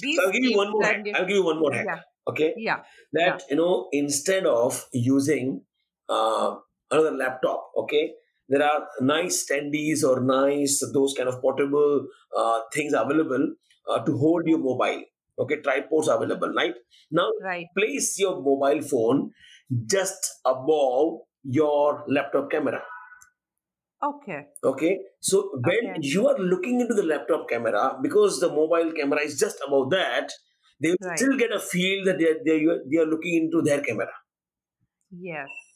these 0.00 0.16
So 0.16 0.26
I'll 0.26 0.32
give 0.32 0.44
you 0.44 0.56
one 0.56 0.70
more 0.70 0.84
hack. 0.84 1.04
I'll 1.14 1.26
give 1.26 1.36
you 1.36 1.44
one 1.44 1.58
more 1.58 1.72
hack. 1.72 1.86
yeah, 1.86 2.00
Okay. 2.28 2.54
yeah, 2.56 2.76
yeah. 3.12 3.30
that 3.32 3.42
you 3.50 3.56
know 3.56 3.88
instead 3.92 4.46
of 4.46 4.86
using 4.92 5.62
uh, 6.08 6.56
another 6.90 7.12
laptop 7.12 7.70
okay 7.76 8.12
there 8.48 8.62
are 8.62 8.88
nice 9.00 9.46
standees 9.46 10.02
or 10.08 10.20
nice 10.20 10.82
those 10.92 11.14
kind 11.16 11.28
of 11.28 11.40
portable 11.40 12.06
uh, 12.36 12.60
things 12.72 12.92
available 12.92 13.54
uh, 13.88 14.00
to 14.04 14.16
hold 14.16 14.46
your 14.46 14.58
mobile 14.58 15.02
okay 15.38 15.60
tripods 15.62 16.08
available 16.08 16.52
right 16.60 16.74
now 17.10 17.28
Right. 17.38 17.70
place 17.78 18.18
your 18.18 18.34
mobile 18.42 18.82
phone 18.82 19.30
just 19.86 20.30
above 20.44 21.20
your 21.44 22.04
laptop 22.08 22.50
camera 22.50 22.82
Okay. 24.02 24.52
okay 24.70 24.92
so 25.20 25.38
when 25.68 25.84
Okay. 25.84 26.04
you 26.12 26.26
are 26.28 26.38
looking 26.38 26.80
into 26.80 26.94
the 26.94 27.02
laptop 27.02 27.48
camera 27.48 27.98
because 28.02 28.38
the 28.40 28.48
mobile 28.48 28.92
camera 28.92 29.20
is 29.20 29.38
just 29.38 29.58
above 29.66 29.90
that 29.90 30.30
they 30.80 30.94
Right. 31.00 31.16
still 31.16 31.36
get 31.36 31.52
a 31.52 31.60
feel 31.60 32.04
that 32.04 32.18
they 32.18 32.28
are, 32.32 32.38
they 32.44 32.64
are, 32.66 32.78
they 32.90 32.98
are 32.98 33.06
looking 33.14 33.34
into 33.44 33.62
their 33.62 33.80
camera 33.82 34.12
Yes. 35.12 35.71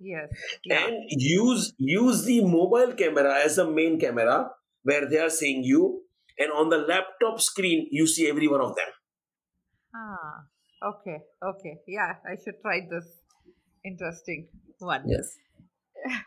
Yes. 0.00 0.28
Yeah. 0.64 0.86
and 0.86 0.94
use 1.08 1.72
use 1.78 2.24
the 2.24 2.40
mobile 2.44 2.92
camera 2.94 3.38
as 3.44 3.56
the 3.56 3.66
main 3.70 3.98
camera 3.98 4.50
where 4.82 5.08
they 5.08 5.18
are 5.18 5.30
seeing 5.30 5.62
you 5.64 6.02
and 6.38 6.50
on 6.52 6.68
the 6.68 6.78
laptop 6.78 7.40
screen 7.40 7.88
you 7.90 8.06
see 8.06 8.28
every 8.28 8.48
one 8.48 8.60
of 8.60 8.74
them 8.76 8.90
Ah. 9.94 10.44
Okay. 10.82 11.18
Okay. 11.42 11.74
Yeah. 11.86 12.14
I 12.26 12.36
should 12.42 12.60
try 12.60 12.80
this. 12.90 13.06
Interesting 13.84 14.48
one. 14.80 15.02
yes 15.06 15.36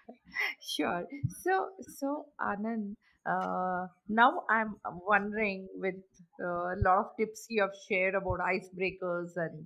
Sure. 0.61 1.03
So, 1.43 1.70
so 1.97 2.26
Anand, 2.39 2.95
uh, 3.26 3.88
now 4.07 4.43
I'm 4.49 4.76
wondering 4.86 5.68
with 5.76 5.95
uh, 6.41 6.76
a 6.76 6.78
lot 6.86 6.97
of 6.99 7.05
tips 7.20 7.45
you 7.49 7.61
have 7.61 7.72
shared 7.89 8.15
about 8.15 8.39
icebreakers 8.39 9.34
and 9.36 9.65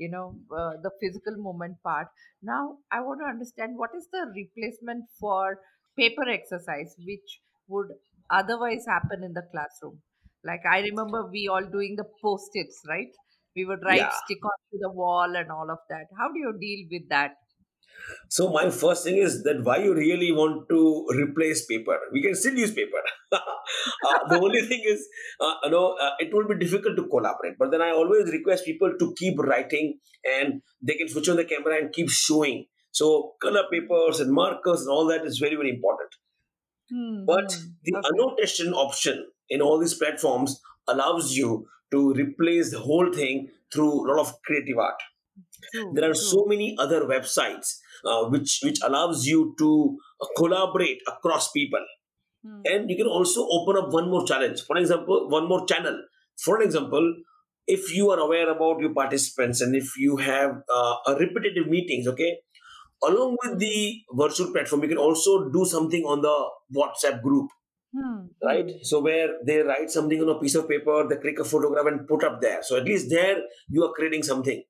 you 0.00 0.10
know 0.10 0.26
uh, 0.60 0.72
the 0.82 0.90
physical 1.00 1.36
movement 1.36 1.76
part. 1.84 2.08
Now 2.42 2.78
I 2.90 3.00
want 3.02 3.20
to 3.22 3.26
understand 3.34 3.76
what 3.76 3.90
is 3.96 4.08
the 4.12 4.26
replacement 4.34 5.04
for 5.20 5.60
paper 5.96 6.28
exercise, 6.28 6.94
which 6.98 7.40
would 7.68 7.88
otherwise 8.30 8.84
happen 8.88 9.22
in 9.24 9.32
the 9.34 9.46
classroom. 9.52 10.02
Like 10.44 10.62
I 10.70 10.80
remember 10.80 11.26
we 11.30 11.48
all 11.48 11.64
doing 11.64 11.96
the 11.96 12.08
post-its, 12.22 12.82
right? 12.88 13.12
We 13.56 13.64
would 13.66 13.82
write 13.84 14.08
yeah 14.08 14.12
stick 14.12 14.38
onto 14.44 14.78
the 14.80 14.92
wall 14.92 15.36
and 15.36 15.50
all 15.50 15.70
of 15.70 15.78
that. 15.90 16.06
How 16.18 16.28
do 16.32 16.38
you 16.38 16.54
deal 16.58 16.86
with 16.90 17.08
that? 17.10 17.36
So 18.28 18.48
my 18.50 18.70
first 18.70 19.04
thing 19.04 19.16
is 19.16 19.42
that 19.44 19.62
why 19.64 19.76
you 19.78 19.94
really 19.94 20.30
want 20.32 20.68
to 20.68 20.80
replace 21.20 21.64
paper 21.66 21.98
we 22.12 22.22
can 22.22 22.34
still 22.34 22.54
use 22.54 22.72
paper 22.72 23.02
uh, 23.32 24.18
the 24.28 24.38
only 24.46 24.62
thing 24.70 24.82
is 24.94 25.06
uh, 25.40 25.54
you 25.64 25.70
know 25.70 25.86
uh, 26.06 26.10
it 26.18 26.32
will 26.32 26.46
be 26.52 26.56
difficult 26.64 26.96
to 26.96 27.06
collaborate 27.14 27.56
but 27.58 27.70
then 27.70 27.82
i 27.82 27.90
always 27.90 28.30
request 28.38 28.64
people 28.64 28.92
to 28.98 29.12
keep 29.22 29.38
writing 29.50 29.98
and 30.36 30.62
they 30.82 30.94
can 30.94 31.08
switch 31.08 31.28
on 31.28 31.36
the 31.36 31.44
camera 31.44 31.76
and 31.80 31.92
keep 31.92 32.10
showing 32.10 32.66
so 32.92 33.34
color 33.42 33.64
papers 33.70 34.20
and 34.20 34.32
markers 34.32 34.82
and 34.82 34.90
all 34.90 35.06
that 35.06 35.24
is 35.24 35.38
very 35.38 35.56
very 35.56 35.70
important 35.78 36.20
Hmm. 36.90 37.24
But 37.24 37.52
hmm. 37.52 37.70
the 37.84 37.94
Okay. 37.96 38.08
annotation 38.10 38.72
option 38.74 39.30
in 39.48 39.62
all 39.62 39.78
these 39.78 39.94
platforms 39.94 40.60
allows 40.88 41.36
you 41.36 41.68
to 41.92 42.12
replace 42.14 42.70
the 42.70 42.80
whole 42.80 43.12
thing 43.12 43.50
through 43.72 43.92
a 43.92 44.06
lot 44.10 44.18
of 44.20 44.42
creative 44.42 44.78
art. 44.78 45.00
True. 45.72 45.92
There 45.94 46.04
are 46.10 46.14
True. 46.14 46.28
so 46.34 46.44
many 46.46 46.76
other 46.78 47.02
websites 47.04 47.78
uh, 48.04 48.24
which 48.28 48.60
which 48.62 48.78
allows 48.82 49.26
you 49.26 49.54
to 49.58 49.96
uh, 50.20 50.26
collaborate 50.36 51.00
across 51.08 51.50
people, 51.52 51.84
Hmm. 52.42 52.60
and 52.64 52.88
you 52.90 52.96
can 52.96 53.06
also 53.06 53.46
open 53.50 53.76
up 53.76 53.92
one 53.92 54.08
more 54.10 54.24
challenge. 54.26 54.62
For 54.66 54.76
example, 54.78 55.28
one 55.28 55.46
more 55.48 55.66
channel. 55.66 55.96
For 56.44 56.62
example, 56.62 57.06
if 57.66 57.94
you 57.94 58.10
are 58.10 58.18
aware 58.18 58.48
about 58.50 58.80
your 58.80 58.94
participants 58.94 59.60
and 59.60 59.76
if 59.76 59.90
you 59.98 60.16
have 60.16 60.52
uh, 60.74 60.94
a 61.06 61.16
repetitive 61.16 61.66
meetings, 61.68 62.08
okay, 62.08 62.38
along 63.02 63.36
with 63.44 63.58
the 63.58 64.00
virtual 64.12 64.52
platform, 64.52 64.82
you 64.82 64.88
can 64.88 64.98
also 64.98 65.50
do 65.50 65.64
something 65.64 66.02
on 66.04 66.22
the 66.22 66.36
WhatsApp 66.74 67.22
group 67.22 67.50
Hmm. 67.92 68.26
right? 68.40 68.70
So 68.82 69.00
where 69.00 69.30
they 69.44 69.58
write 69.62 69.90
something 69.90 70.20
on 70.22 70.28
a 70.28 70.38
piece 70.38 70.54
of 70.54 70.68
paper, 70.68 71.08
they 71.08 71.16
click 71.16 71.40
a 71.40 71.44
photograph 71.44 71.86
and 71.86 72.06
put 72.06 72.22
up 72.22 72.40
there. 72.40 72.60
So 72.62 72.76
at 72.76 72.84
least 72.84 73.10
there 73.10 73.38
you 73.68 73.82
are 73.84 73.92
creating 73.92 74.22
something. 74.22 74.62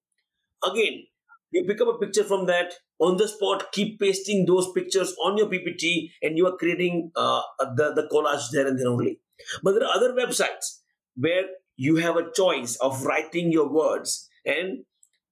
Again, 0.64 1.06
you 1.52 1.64
pick 1.64 1.80
up 1.80 1.88
a 1.88 1.98
picture 1.98 2.24
from 2.24 2.46
that 2.46 2.74
on 2.98 3.16
the 3.16 3.26
spot, 3.28 3.72
keep 3.72 3.98
pasting 3.98 4.46
those 4.46 4.70
pictures 4.72 5.14
on 5.24 5.36
your 5.38 5.48
PPT, 5.48 6.12
and 6.22 6.36
you 6.36 6.46
are 6.46 6.56
creating 6.56 7.10
uh, 7.16 7.42
the 7.76 7.92
the 7.94 8.08
collage 8.12 8.50
there 8.52 8.66
and 8.66 8.78
then 8.78 8.86
only. 8.86 9.20
But 9.62 9.72
there 9.72 9.84
are 9.88 9.94
other 9.96 10.12
websites 10.12 10.80
where 11.16 11.44
you 11.76 11.96
have 11.96 12.16
a 12.16 12.30
choice 12.32 12.76
of 12.76 13.04
writing 13.04 13.50
your 13.52 13.68
words 13.72 14.28
and 14.44 14.84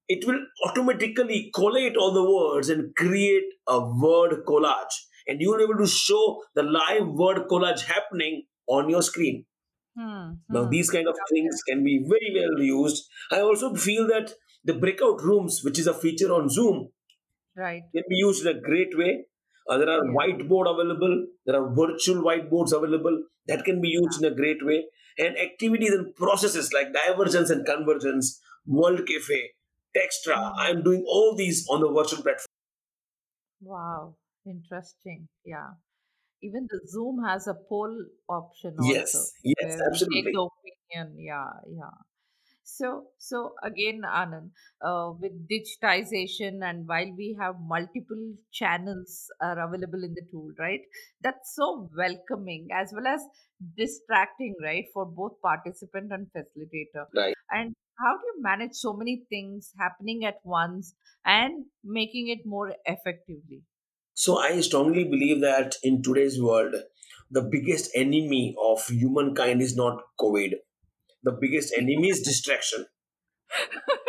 it 0.09 0.27
will 0.27 0.41
automatically 0.67 1.51
collate 1.55 1.97
all 1.97 2.13
the 2.13 2.25
words 2.25 2.69
and 2.69 2.95
create 2.97 3.45
a 3.67 3.79
word 3.81 4.45
collage 4.47 4.97
and 5.27 5.41
you 5.41 5.51
will 5.51 5.59
be 5.59 5.65
able 5.65 5.79
to 5.79 5.87
show 5.87 6.43
the 6.55 6.63
live 6.63 7.07
word 7.09 7.47
collage 7.51 7.85
happening 7.85 8.47
on 8.67 8.89
your 8.89 9.03
screen 9.03 9.45
Hmm. 9.95 10.35
now 10.49 10.65
Hmm. 10.65 10.69
these 10.69 10.91
kind 10.91 11.09
of 11.09 11.17
things 11.31 11.63
can 11.69 11.83
be 11.85 11.95
very 12.13 12.31
well 12.39 12.61
used 12.63 13.05
i 13.33 13.41
also 13.41 13.75
feel 13.75 14.07
that 14.07 14.33
the 14.71 14.75
breakout 14.85 15.23
rooms 15.31 15.61
which 15.65 15.79
is 15.79 15.87
a 15.87 15.95
feature 16.05 16.33
on 16.39 16.49
zoom 16.59 16.79
Right. 17.55 17.85
can 17.95 18.05
be 18.09 18.17
used 18.17 18.45
in 18.47 18.57
a 18.57 18.61
great 18.71 18.97
way 19.03 19.13
Uh, 19.73 19.77
there 19.81 19.91
are 19.95 20.03
Yeah. 20.03 20.13
whiteboard 20.17 20.67
available 20.71 21.15
there 21.47 21.57
are 21.59 21.67
virtual 21.79 22.21
whiteboards 22.27 22.73
available 22.77 23.17
that 23.51 23.65
can 23.67 23.83
be 23.85 23.91
used 23.95 24.17
in 24.23 24.27
a 24.29 24.35
great 24.39 24.63
way 24.69 24.79
and 25.25 25.37
activities 25.47 25.93
and 25.97 26.07
processes 26.23 26.71
like 26.77 26.89
divergence 26.95 27.51
and 27.55 27.67
convergence 27.73 28.31
world 28.79 29.03
cafe 29.11 29.41
textra 29.99 30.39
i 30.65 30.71
am 30.75 30.81
doing 30.89 31.03
all 31.17 31.29
these 31.43 31.61
on 31.75 31.85
the 31.87 31.91
virtual 31.99 32.23
platform 32.29 32.55
Wow. 33.61 34.17
Interesting. 34.45 35.29
Yeah. 35.45 35.75
Even 36.43 36.67
the 36.71 36.81
Zoom 36.87 37.25
has 37.25 37.47
a 37.49 37.55
poll 37.55 38.07
option 38.29 38.79
yes 38.79 39.13
also 39.13 39.31
yes 39.43 39.77
where 39.77 39.87
we 39.91 40.01
take 40.13 40.31
absolutely 40.31 40.33
the 40.33 40.49
opinion. 40.51 41.19
Yeah. 41.19 41.51
Yeah. 41.69 41.91
So, 42.71 43.07
so 43.19 43.55
again, 43.63 44.03
Anand, 44.05 44.51
uh, 44.85 45.13
with 45.19 45.33
digitization 45.49 46.63
and 46.63 46.87
while 46.87 47.11
we 47.17 47.35
have 47.41 47.57
multiple 47.61 48.35
channels 48.53 49.31
are 49.41 49.59
available 49.59 50.05
in 50.05 50.13
the 50.15 50.23
tool, 50.31 50.51
right? 50.59 50.83
That's 51.23 51.55
so 51.57 51.89
welcoming 51.97 52.69
as 52.73 52.93
well 52.95 53.07
as 53.07 53.23
distracting, 53.77 54.55
right, 54.63 54.85
for 54.93 55.07
both 55.07 55.41
participant 55.43 56.13
and 56.13 56.27
facilitator. 56.37 57.07
right 57.17 57.35
And 57.51 57.75
how 57.99 58.13
do 58.19 58.23
you 58.27 58.43
manage 58.43 58.75
so 58.75 58.93
many 58.93 59.25
things 59.31 59.73
happening 59.79 60.25
at 60.27 60.37
once 60.45 60.95
and 61.25 61.65
making 61.83 62.29
it 62.29 62.47
more 62.47 62.75
effectively? 62.85 63.63
So 64.15 64.37
I 64.39 64.61
strongly 64.61 65.05
believe 65.05 65.41
that 65.41 65.77
in 65.83 66.03
today's 66.03 66.41
world, 66.41 66.75
the 67.31 67.43
biggest 67.43 67.91
enemy 67.95 68.55
of 68.63 68.87
humankind 68.87 69.63
is 69.63 69.75
not 69.75 70.03
COVID. 70.21 70.55
The 71.23 71.37
biggest 71.41 71.75
enemy 71.77 72.09
is 72.11 72.23
distraction. 72.23 72.87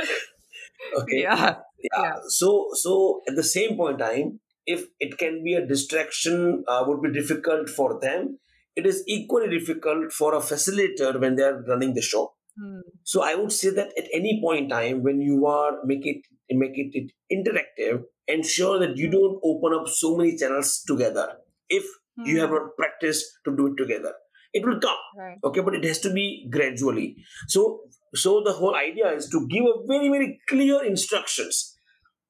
Okay. 0.97 1.21
Yeah, 1.23 1.55
Yeah. 1.83 2.01
yeah, 2.03 2.13
So 2.27 2.69
so 2.73 3.21
at 3.27 3.35
the 3.35 3.43
same 3.43 3.77
point 3.77 3.99
in 4.01 4.07
time, 4.07 4.39
if 4.65 4.85
it 4.99 5.17
can 5.17 5.43
be 5.43 5.53
a 5.53 5.65
distraction, 5.65 6.63
uh, 6.67 6.83
would 6.87 7.01
be 7.01 7.11
difficult 7.11 7.69
for 7.69 7.99
them. 7.99 8.39
It 8.75 8.85
is 8.85 9.03
equally 9.07 9.49
difficult 9.57 10.11
for 10.11 10.33
a 10.35 10.39
facilitator 10.39 11.19
when 11.19 11.35
they 11.35 11.43
are 11.43 11.61
running 11.67 11.93
the 11.93 12.01
show. 12.01 12.33
Hmm. 12.59 12.79
So 13.03 13.21
I 13.23 13.35
would 13.35 13.51
say 13.51 13.69
that 13.71 13.93
at 13.97 14.07
any 14.13 14.39
point 14.41 14.63
in 14.65 14.69
time 14.69 15.03
when 15.03 15.21
you 15.21 15.45
are 15.47 15.79
make 15.85 16.05
it 16.05 16.21
make 16.51 16.77
it, 16.77 16.91
it 17.01 17.11
interactive, 17.37 18.03
ensure 18.27 18.79
that 18.79 18.97
you 18.97 19.09
don't 19.09 19.39
open 19.43 19.73
up 19.79 19.87
so 19.87 20.15
many 20.17 20.37
channels 20.37 20.83
together. 20.87 21.27
If 21.69 21.85
you 22.25 22.39
have 22.41 22.49
Hmm. 22.49 22.55
not 22.55 22.75
practiced 22.77 23.25
to 23.45 23.55
do 23.55 23.67
it 23.67 23.77
together, 23.77 24.13
it 24.53 24.65
will 24.65 24.79
come. 24.79 24.97
Right. 25.17 25.37
Okay, 25.43 25.61
but 25.61 25.75
it 25.75 25.83
has 25.85 25.99
to 26.01 26.11
be 26.13 26.47
gradually. 26.51 27.17
So 27.47 27.81
so 28.15 28.41
the 28.43 28.53
whole 28.53 28.75
idea 28.75 29.11
is 29.11 29.27
to 29.29 29.47
give 29.47 29.65
a 29.65 29.75
very 29.87 30.09
very 30.09 30.39
clear 30.47 30.83
instructions. 30.83 31.75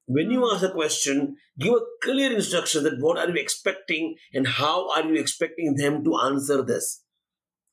When 0.08 0.32
you 0.32 0.40
Hmm. 0.40 0.54
ask 0.56 0.64
a 0.66 0.72
question, 0.72 1.38
give 1.60 1.74
a 1.74 1.82
clear 2.04 2.32
instruction 2.34 2.84
that 2.84 3.00
what 3.00 3.18
are 3.18 3.30
you 3.30 3.36
expecting 3.42 4.16
and 4.34 4.48
how 4.48 4.90
are 4.96 5.04
you 5.06 5.16
expecting 5.26 5.76
them 5.76 6.04
to 6.06 6.16
answer 6.30 6.62
this 6.64 7.04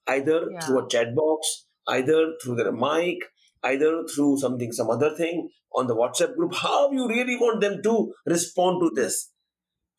either 0.07 0.51
Yeah. 0.53 0.61
through 0.61 0.81
a 0.85 0.89
chat 0.89 1.15
box, 1.15 1.67
either 1.89 2.19
through 2.43 2.57
their 2.57 2.73
mic, 2.73 3.19
either 3.63 4.05
through 4.07 4.39
something, 4.39 4.73
some 4.73 4.91
other 4.91 5.11
thing 5.17 5.49
on 5.75 5.87
the 5.87 5.97
WhatsApp 5.97 6.37
group. 6.37 6.55
How 6.55 6.91
you 6.93 7.09
really 7.09 7.37
want 7.37 7.61
them 7.61 7.83
to 7.83 8.13
respond 8.27 8.81
to 8.83 8.91
this? 9.01 9.33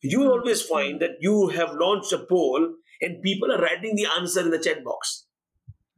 You 0.02 0.20
will 0.20 0.32
Hmm. 0.32 0.40
always 0.40 0.62
find 0.62 1.00
that 1.00 1.16
you 1.20 1.48
have 1.48 1.74
launched 1.74 2.12
a 2.12 2.18
poll 2.34 2.68
and 3.00 3.22
people 3.22 3.52
are 3.52 3.60
writing 3.60 3.96
the 3.96 4.06
answer 4.18 4.40
in 4.40 4.50
the 4.50 4.58
chat 4.58 4.84
box. 4.84 5.26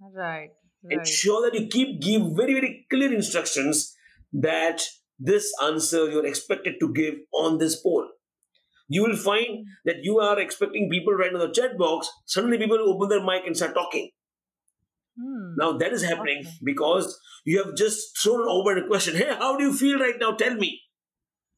Right. 0.00 0.50
Right. 0.82 0.98
Ensure 0.98 1.42
that 1.50 1.58
you 1.58 1.66
keep 1.66 2.00
give 2.00 2.22
very 2.36 2.54
very 2.54 2.86
clear 2.90 3.12
instructions 3.12 3.94
that 4.32 4.82
this 5.18 5.52
answer 5.62 6.08
you're 6.10 6.26
expected 6.26 6.74
to 6.80 6.92
give 6.92 7.14
on 7.34 7.58
this 7.58 7.80
poll. 7.82 8.08
You 8.88 9.02
will 9.02 9.16
find 9.16 9.66
that 9.84 9.96
you 10.02 10.18
are 10.18 10.38
expecting 10.40 10.88
people 10.90 11.12
right 11.14 11.32
in 11.32 11.38
the 11.38 11.50
chat 11.52 11.76
box. 11.78 12.10
Suddenly, 12.26 12.58
people 12.58 12.78
open 12.80 13.08
their 13.08 13.24
mic 13.24 13.46
and 13.46 13.56
start 13.56 13.74
talking. 13.74 14.10
Hmm. 15.20 15.54
Now 15.58 15.72
that 15.78 15.92
is 15.92 16.02
happening 16.02 16.40
Okay. 16.40 16.56
because 16.64 17.18
you 17.44 17.62
have 17.62 17.76
just 17.76 18.18
thrown 18.22 18.48
over 18.48 18.76
a 18.76 18.86
question. 18.86 19.16
Hey, 19.16 19.28
how 19.38 19.56
do 19.56 19.64
you 19.64 19.72
feel 19.72 19.98
right 19.98 20.18
now? 20.20 20.32
Tell 20.32 20.54
me. 20.54 20.80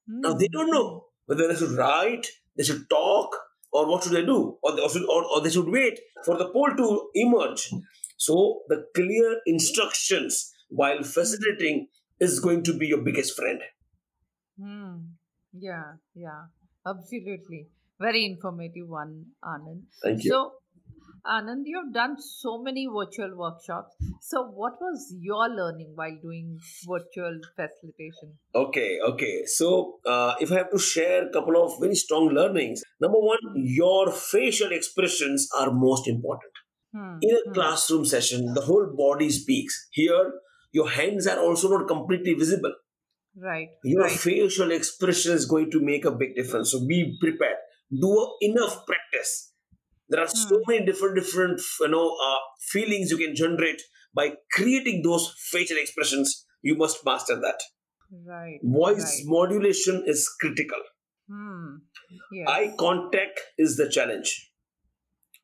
Now 0.07 0.33
they 0.35 0.49
Hmm. 0.51 0.59
don't 0.59 0.71
know 0.71 1.07
whether 1.27 1.49
they 1.49 1.55
should 1.55 1.77
write, 1.79 2.27
they 2.57 2.65
should 2.65 2.89
talk, 2.91 3.37
or 3.73 3.89
what 3.89 4.05
should 4.05 4.13
they 4.13 4.25
do, 4.25 4.59
or 4.63 4.77
they 4.77 4.87
should, 4.89 5.05
or, 5.09 5.25
or 5.25 5.41
they 5.41 5.51
should 5.51 5.69
wait 5.69 5.99
for 6.25 6.37
the 6.37 6.49
poll 6.51 6.71
to 6.77 7.11
emerge. 7.15 7.71
So 8.17 8.63
the 8.69 8.87
clear 8.95 9.41
instructions 9.47 10.53
while 10.69 11.03
facilitating 11.03 11.89
is 12.21 12.41
going 12.41 12.63
to 12.65 12.75
be 12.77 12.87
your 12.87 13.03
biggest 13.03 13.37
friend. 13.37 13.61
Hmm. 14.61 14.97
Yeah, 15.53 15.95
yeah, 16.15 16.47
absolutely. 16.87 17.69
Very 18.01 18.25
informative 18.25 18.89
one, 18.89 19.27
Anand. 19.45 19.83
Thank 20.03 20.25
you. 20.25 20.31
So, 20.31 20.53
Anand, 21.25 21.63
you've 21.67 21.93
done 21.93 22.17
so 22.21 22.61
many 22.61 22.89
virtual 22.93 23.37
workshops. 23.37 23.95
So, 24.21 24.43
what 24.43 24.73
was 24.81 25.15
your 25.21 25.49
learning 25.49 25.93
while 25.95 26.17
doing 26.21 26.59
virtual 26.85 27.39
facilitation? 27.55 28.39
Okay, 28.55 28.99
okay. 29.01 29.45
So, 29.47 29.99
uh, 30.05 30.35
if 30.41 30.51
I 30.51 30.57
have 30.57 30.71
to 30.73 30.79
share 30.79 31.29
a 31.29 31.31
couple 31.31 31.63
of 31.63 31.79
very 31.81 31.95
strong 31.95 32.29
learnings, 32.29 32.83
number 33.01 33.19
one, 33.19 33.39
your 33.55 34.11
facial 34.11 34.73
expressions 34.73 35.49
are 35.57 35.71
most 35.71 36.09
important. 36.09 36.53
Hmm. 36.93 37.19
In 37.23 37.37
a 37.37 37.41
hmm. 37.47 37.53
classroom 37.53 38.05
session, 38.05 38.53
the 38.55 38.63
whole 38.63 38.93
body 38.97 39.31
speaks. 39.31 39.89
Here, 39.93 40.33
your 40.73 40.91
hands 40.91 41.29
are 41.29 41.39
also 41.39 41.71
not 41.71 41.87
completely 41.87 42.35
visible. 42.35 42.75
Right, 43.35 43.69
Your 43.85 44.03
right. 44.03 44.13
facial 44.13 44.73
expression 44.73 45.33
is 45.33 45.47
going 45.47 45.71
to 45.71 45.81
make 45.81 46.05
a 46.05 46.11
big 46.11 46.35
difference. 46.35 46.73
So, 46.73 46.85
be 46.85 47.17
prepared. 47.21 47.59
Do 47.91 48.37
enough 48.41 48.85
practice. 48.87 49.52
There 50.13 50.21
are 50.23 50.29
so 50.29 50.57
Hmm. 50.59 50.63
many 50.71 50.87
different, 50.87 51.17
different, 51.17 51.61
you 51.81 51.89
know, 51.89 52.07
uh, 52.29 52.39
feelings 52.73 53.11
you 53.11 53.19
can 53.19 53.35
generate 53.35 53.83
by 54.15 54.27
creating 54.53 55.03
those 55.03 55.35
facial 55.51 55.79
expressions. 55.79 56.47
You 56.63 56.77
must 56.77 57.05
master 57.05 57.37
that. 57.47 57.61
Right, 58.27 58.61
Voice 58.63 59.05
right. 59.05 59.23
modulation 59.27 60.05
is 60.07 60.29
critical. 60.41 60.83
Hmm. 61.29 61.77
Yes. 62.31 62.49
Eye 62.49 62.75
contact 62.79 63.41
is 63.59 63.77
the 63.79 63.89
challenge. 63.89 64.53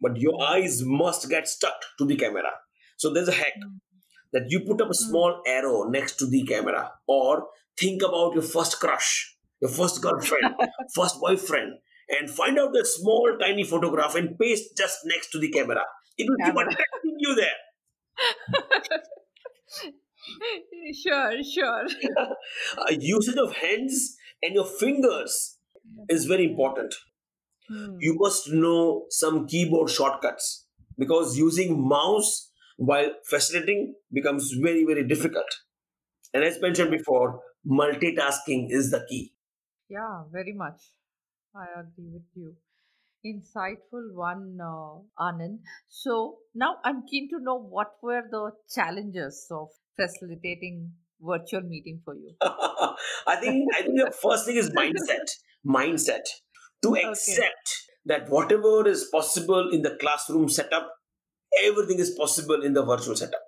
But 0.00 0.18
your 0.18 0.40
eyes 0.42 0.82
must 0.84 1.28
get 1.30 1.48
stuck 1.48 1.80
to 1.98 2.04
the 2.04 2.16
camera. 2.16 2.50
So 2.98 3.12
there's 3.12 3.28
a 3.28 3.32
hack 3.32 3.54
that 4.32 4.50
you 4.50 4.60
put 4.60 4.80
up 4.80 4.90
a 4.90 4.94
small 4.94 5.42
arrow 5.46 5.84
next 5.88 6.16
to 6.18 6.26
the 6.26 6.44
camera 6.44 6.92
or 7.06 7.48
think 7.78 8.02
about 8.02 8.34
your 8.34 8.42
first 8.42 8.80
crush, 8.80 9.36
your 9.60 9.70
first 9.70 10.02
girlfriend, 10.02 10.54
first 10.94 11.18
boyfriend 11.20 11.78
and 12.08 12.30
find 12.30 12.58
out 12.58 12.72
that 12.72 12.86
small 12.86 13.36
tiny 13.40 13.64
photograph 13.64 14.14
and 14.14 14.38
paste 14.38 14.76
just 14.76 14.98
next 15.06 15.30
to 15.30 15.38
the 15.38 15.50
camera. 15.50 15.82
It 16.16 16.26
will 16.28 16.36
keep 16.44 16.54
Camera. 16.54 16.56
attracting 16.56 17.16
you 17.18 17.34
there. 17.34 18.18
sure, 21.02 21.32
sure. 21.42 21.86
Uh, 22.78 22.92
usage 22.98 23.36
of 23.36 23.54
hands 23.56 24.16
and 24.42 24.54
your 24.54 24.64
fingers 24.64 25.58
is 26.08 26.24
very 26.26 26.44
important. 26.44 26.94
Hmm. 27.72 27.96
you 28.00 28.14
must 28.20 28.50
know 28.52 29.04
some 29.10 29.46
keyboard 29.46 29.90
shortcuts 29.90 30.66
because 31.02 31.36
using 31.38 31.72
mouse 31.88 32.30
while 32.90 33.10
facilitating 33.32 33.94
becomes 34.18 34.50
very 34.66 34.84
very 34.90 35.04
difficult 35.12 35.56
and 36.34 36.44
as 36.48 36.60
mentioned 36.66 36.90
before 36.96 37.26
multitasking 37.80 38.62
is 38.80 38.90
the 38.96 39.00
key 39.10 39.22
Yeah, 39.96 40.16
very 40.36 40.54
much. 40.62 40.86
I 41.58 41.80
agree 41.80 42.10
with 42.12 42.28
you. 42.34 42.56
Insightful 43.26 44.14
one, 44.14 44.58
uh, 44.62 45.00
Anand. 45.20 45.58
So 45.88 46.38
now 46.54 46.76
I'm 46.84 47.04
keen 47.06 47.28
to 47.30 47.40
know 47.40 47.56
what 47.58 47.94
were 48.02 48.22
the 48.30 48.52
challenges 48.74 49.46
of 49.50 49.68
facilitating 49.96 50.92
virtual 51.20 51.62
meeting 51.62 52.00
for 52.04 52.14
you. 52.14 52.34
i 52.42 53.36
think 53.40 53.68
i 53.76 53.82
think 53.82 53.98
the 53.98 54.12
first 54.22 54.46
thing 54.46 54.56
is 54.56 54.70
mindset 54.70 55.32
mindset 55.66 56.28
to 56.82 56.90
Okay. 56.96 57.08
accept 57.08 57.72
that 58.06 58.28
whatever 58.30 58.86
is 58.88 59.08
possible 59.12 59.70
in 59.72 59.82
the 59.82 59.96
classroom 60.00 60.48
setup 60.48 60.92
everything 61.64 61.98
is 61.98 62.10
possible 62.10 62.62
in 62.62 62.72
the 62.74 62.84
virtual 62.84 63.16
setup 63.16 63.42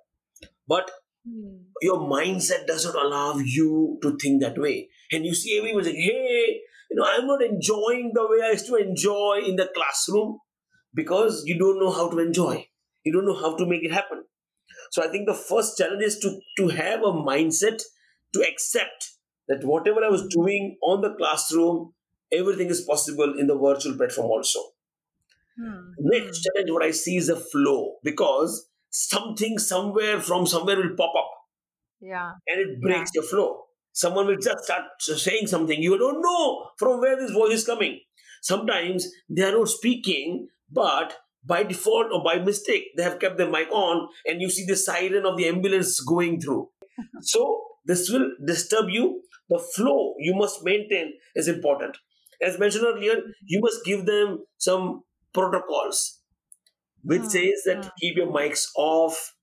but 0.67 0.91
Hmm. 1.25 1.71
your 1.81 1.99
mindset 1.99 2.67
doesn't 2.67 2.95
allow 2.95 3.37
you 3.37 3.99
to 4.01 4.17
think 4.21 4.41
that 4.41 4.57
way. 4.57 4.89
And 5.11 5.25
you 5.25 5.33
see 5.33 5.57
everyone 5.57 5.83
saying, 5.83 6.01
hey, 6.01 6.61
you 6.91 6.97
know, 6.97 7.05
I'm 7.07 7.27
not 7.27 7.43
enjoying 7.43 8.11
the 8.15 8.27
way 8.29 8.45
I 8.45 8.51
used 8.51 8.67
to 8.67 8.75
enjoy 8.77 9.41
in 9.47 9.57
the 9.57 9.69
classroom 9.75 10.39
because 10.93 11.43
you 11.45 11.57
don't 11.59 11.79
know 11.79 11.91
how 11.91 12.09
to 12.11 12.19
enjoy. 12.19 12.67
You 13.05 13.13
don't 13.13 13.25
know 13.25 13.39
how 13.39 13.55
to 13.57 13.67
make 13.67 13.83
it 13.83 13.93
happen. 13.93 14.25
So 14.91 15.03
I 15.03 15.07
think 15.09 15.27
the 15.27 15.35
first 15.35 15.77
challenge 15.77 16.03
is 16.03 16.19
to, 16.19 16.39
to 16.57 16.69
have 16.69 17.01
a 17.01 17.13
mindset 17.13 17.81
to 18.33 18.41
accept 18.41 19.11
that 19.49 19.63
whatever 19.65 20.03
I 20.03 20.09
was 20.09 20.27
doing 20.27 20.77
on 20.83 21.01
the 21.01 21.15
classroom, 21.15 21.93
everything 22.31 22.67
is 22.69 22.81
possible 22.81 23.39
in 23.39 23.47
the 23.47 23.57
virtual 23.57 23.97
platform 23.97 24.27
also. 24.27 24.59
Hmm. 25.57 25.91
Next 25.99 26.43
challenge, 26.43 26.71
what 26.71 26.83
I 26.83 26.91
see 26.91 27.17
is 27.17 27.29
a 27.29 27.35
flow 27.35 27.97
because 28.03 28.69
something 28.89 29.57
somewhere 29.59 30.19
from 30.21 30.45
somewhere 30.47 30.77
will 30.77 30.95
pop 30.97 31.13
up 31.17 31.31
Yeah. 32.01 32.33
and 32.47 32.61
it 32.61 32.79
Yeah. 32.81 32.81
breaks 32.81 33.11
your 33.13 33.23
flow. 33.23 33.67
Someone 33.93 34.27
will 34.27 34.37
just 34.37 34.63
start 34.65 34.83
saying 34.99 35.47
something. 35.47 35.81
You 35.81 35.97
don't 35.97 36.21
know 36.21 36.69
from 36.77 36.99
where 36.99 37.15
this 37.19 37.31
voice 37.31 37.53
is 37.53 37.65
coming. 37.65 37.99
Sometimes 38.41 39.07
they 39.29 39.43
are 39.43 39.51
not 39.51 39.67
speaking, 39.69 40.47
but 40.71 41.17
by 41.43 41.63
default 41.63 42.11
or 42.11 42.23
by 42.23 42.39
mistake, 42.39 42.85
they 42.95 43.03
have 43.03 43.19
kept 43.19 43.37
the 43.37 43.47
mic 43.49 43.69
on, 43.71 44.07
and 44.25 44.41
you 44.41 44.49
see 44.49 44.65
the 44.65 44.75
siren 44.75 45.25
of 45.25 45.37
the 45.37 45.47
ambulance 45.47 45.99
going 45.99 46.39
through. 46.39 46.69
So, 47.21 47.63
this 47.85 48.09
will 48.09 48.31
disturb 48.45 48.89
you. 48.89 49.23
The 49.49 49.59
flow 49.59 50.15
you 50.19 50.35
must 50.35 50.63
maintain 50.63 51.13
is 51.35 51.47
important. 51.47 51.97
As 52.41 52.59
mentioned 52.59 52.85
earlier, 52.85 53.15
you 53.45 53.59
must 53.61 53.83
give 53.85 54.05
them 54.05 54.45
some 54.57 55.03
protocols, 55.33 56.21
which 57.03 57.21
Hmm. 57.23 57.27
says 57.29 57.63
that 57.65 57.91
keep 57.99 58.17
your 58.17 58.27
mics 58.27 58.67
off, 58.75 59.35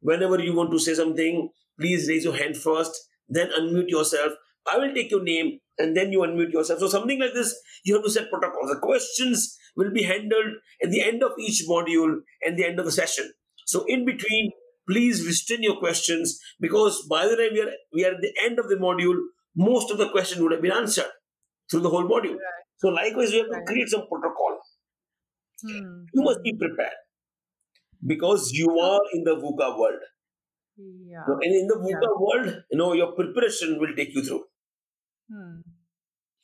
whenever 0.00 0.40
you 0.40 0.54
want 0.54 0.70
to 0.72 0.78
say 0.78 0.94
something, 0.94 1.50
please 1.80 2.08
raise 2.08 2.24
your 2.24 2.36
hand 2.36 2.56
first, 2.56 2.92
then 3.28 3.50
unmute 3.58 3.88
yourself. 3.88 4.32
I 4.70 4.78
will 4.78 4.94
take 4.94 5.10
your 5.10 5.22
name 5.22 5.58
and 5.78 5.96
then 5.96 6.12
you 6.12 6.20
unmute 6.20 6.52
yourself. 6.52 6.80
So, 6.80 6.88
something 6.88 7.20
like 7.20 7.34
this, 7.34 7.54
you 7.84 7.94
have 7.94 8.04
to 8.04 8.10
set 8.10 8.30
protocols. 8.30 8.70
The 8.70 8.80
questions 8.80 9.56
will 9.76 9.90
be 9.90 10.02
handled 10.02 10.54
at 10.82 10.90
the 10.90 11.02
end 11.02 11.22
of 11.22 11.32
each 11.38 11.64
module 11.68 12.18
and 12.42 12.56
the 12.56 12.64
end 12.64 12.78
of 12.78 12.84
the 12.84 12.92
session. 12.92 13.32
So, 13.66 13.84
in 13.86 14.04
between, 14.04 14.52
please 14.88 15.26
restrain 15.26 15.62
your 15.62 15.78
questions 15.78 16.38
because 16.60 17.06
by 17.08 17.26
the 17.26 17.36
time 17.36 17.50
we 17.52 17.62
are, 17.62 17.72
we 17.92 18.04
are 18.04 18.14
at 18.14 18.20
the 18.20 18.32
end 18.44 18.58
of 18.58 18.68
the 18.68 18.76
module, 18.76 19.16
most 19.56 19.90
of 19.90 19.98
the 19.98 20.08
questions 20.10 20.40
would 20.40 20.52
have 20.52 20.62
been 20.62 20.72
answered 20.72 21.10
through 21.70 21.80
the 21.80 21.90
whole 21.90 22.04
module. 22.04 22.32
Right. 22.32 22.62
So, 22.76 22.88
likewise, 22.88 23.30
we 23.30 23.38
have 23.38 23.50
to 23.50 23.62
create 23.66 23.88
some 23.88 24.06
protocol. 24.08 24.58
Hmm. 25.62 26.04
You 26.12 26.22
must 26.22 26.42
be 26.42 26.52
prepared 26.54 26.92
because 28.04 28.50
you 28.52 28.78
are 28.78 29.00
in 29.12 29.24
the 29.24 29.36
VUCA 29.36 29.78
world. 29.78 30.00
Yeah. 30.76 31.24
And 31.26 31.54
in 31.60 31.66
the 31.68 31.78
Yeah. 31.88 32.00
World, 32.18 32.64
you 32.70 32.78
know, 32.78 32.92
your 32.92 33.12
preparation 33.12 33.78
will 33.78 33.94
take 33.94 34.14
you 34.14 34.22
through. 34.22 34.44
Hmm. 35.30 35.60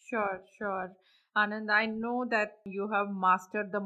Sure, 0.08 0.44
sure. 0.56 0.92
Anand, 1.36 1.70
I 1.70 1.86
know 1.86 2.26
that 2.30 2.52
you 2.64 2.88
have 2.92 3.08
mastered 3.10 3.72
the 3.72 3.82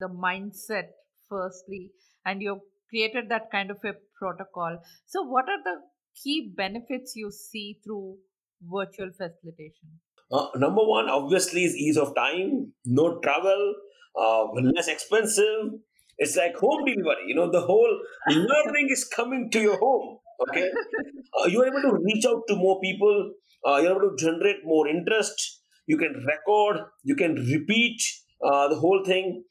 the 0.00 0.08
mindset 0.08 0.88
firstly, 1.28 1.92
and 2.24 2.42
you've 2.42 2.64
created 2.90 3.28
that 3.30 3.50
kind 3.50 3.70
of 3.70 3.78
a 3.84 3.94
protocol. 4.18 4.78
So, 5.06 5.22
what 5.22 5.48
are 5.48 5.62
the 5.62 5.76
key 6.22 6.52
benefits 6.56 7.14
you 7.16 7.30
see 7.30 7.80
through 7.84 8.18
virtual 8.62 9.10
facilitation? 9.12 10.00
Uh, 10.30 10.48
number 10.56 10.84
one, 10.84 11.08
obviously, 11.08 11.64
is 11.64 11.76
ease 11.76 11.96
of 11.96 12.14
time, 12.14 12.72
no 12.84 13.18
travel, 13.20 13.74
uh, 14.20 14.44
less 14.74 14.88
expensive. 14.88 15.74
It's 16.18 16.36
like 16.36 16.56
home 16.56 16.84
delivery. 16.84 17.24
You 17.28 17.34
know, 17.34 17.50
the 17.50 17.60
whole 17.60 18.00
learning 18.28 18.88
is 18.90 19.04
coming 19.04 19.50
to 19.52 19.60
your 19.60 19.78
home. 19.78 20.18
Okay, 20.48 20.68
uh, 21.40 21.46
you 21.46 21.62
are 21.62 21.66
able 21.66 21.82
to 21.82 21.98
reach 22.04 22.24
out 22.26 22.42
to 22.48 22.56
more 22.56 22.80
people. 22.80 23.32
Uh, 23.66 23.76
you're 23.76 23.92
able 23.92 24.10
to 24.10 24.16
generate 24.18 24.56
more 24.64 24.86
interest. 24.88 25.62
You 25.86 25.96
can 25.98 26.14
record. 26.26 26.78
You 27.04 27.16
can 27.16 27.34
repeat 27.34 28.00
uh, 28.44 28.68
the 28.68 28.76
whole 28.76 29.02
thing. 29.04 29.44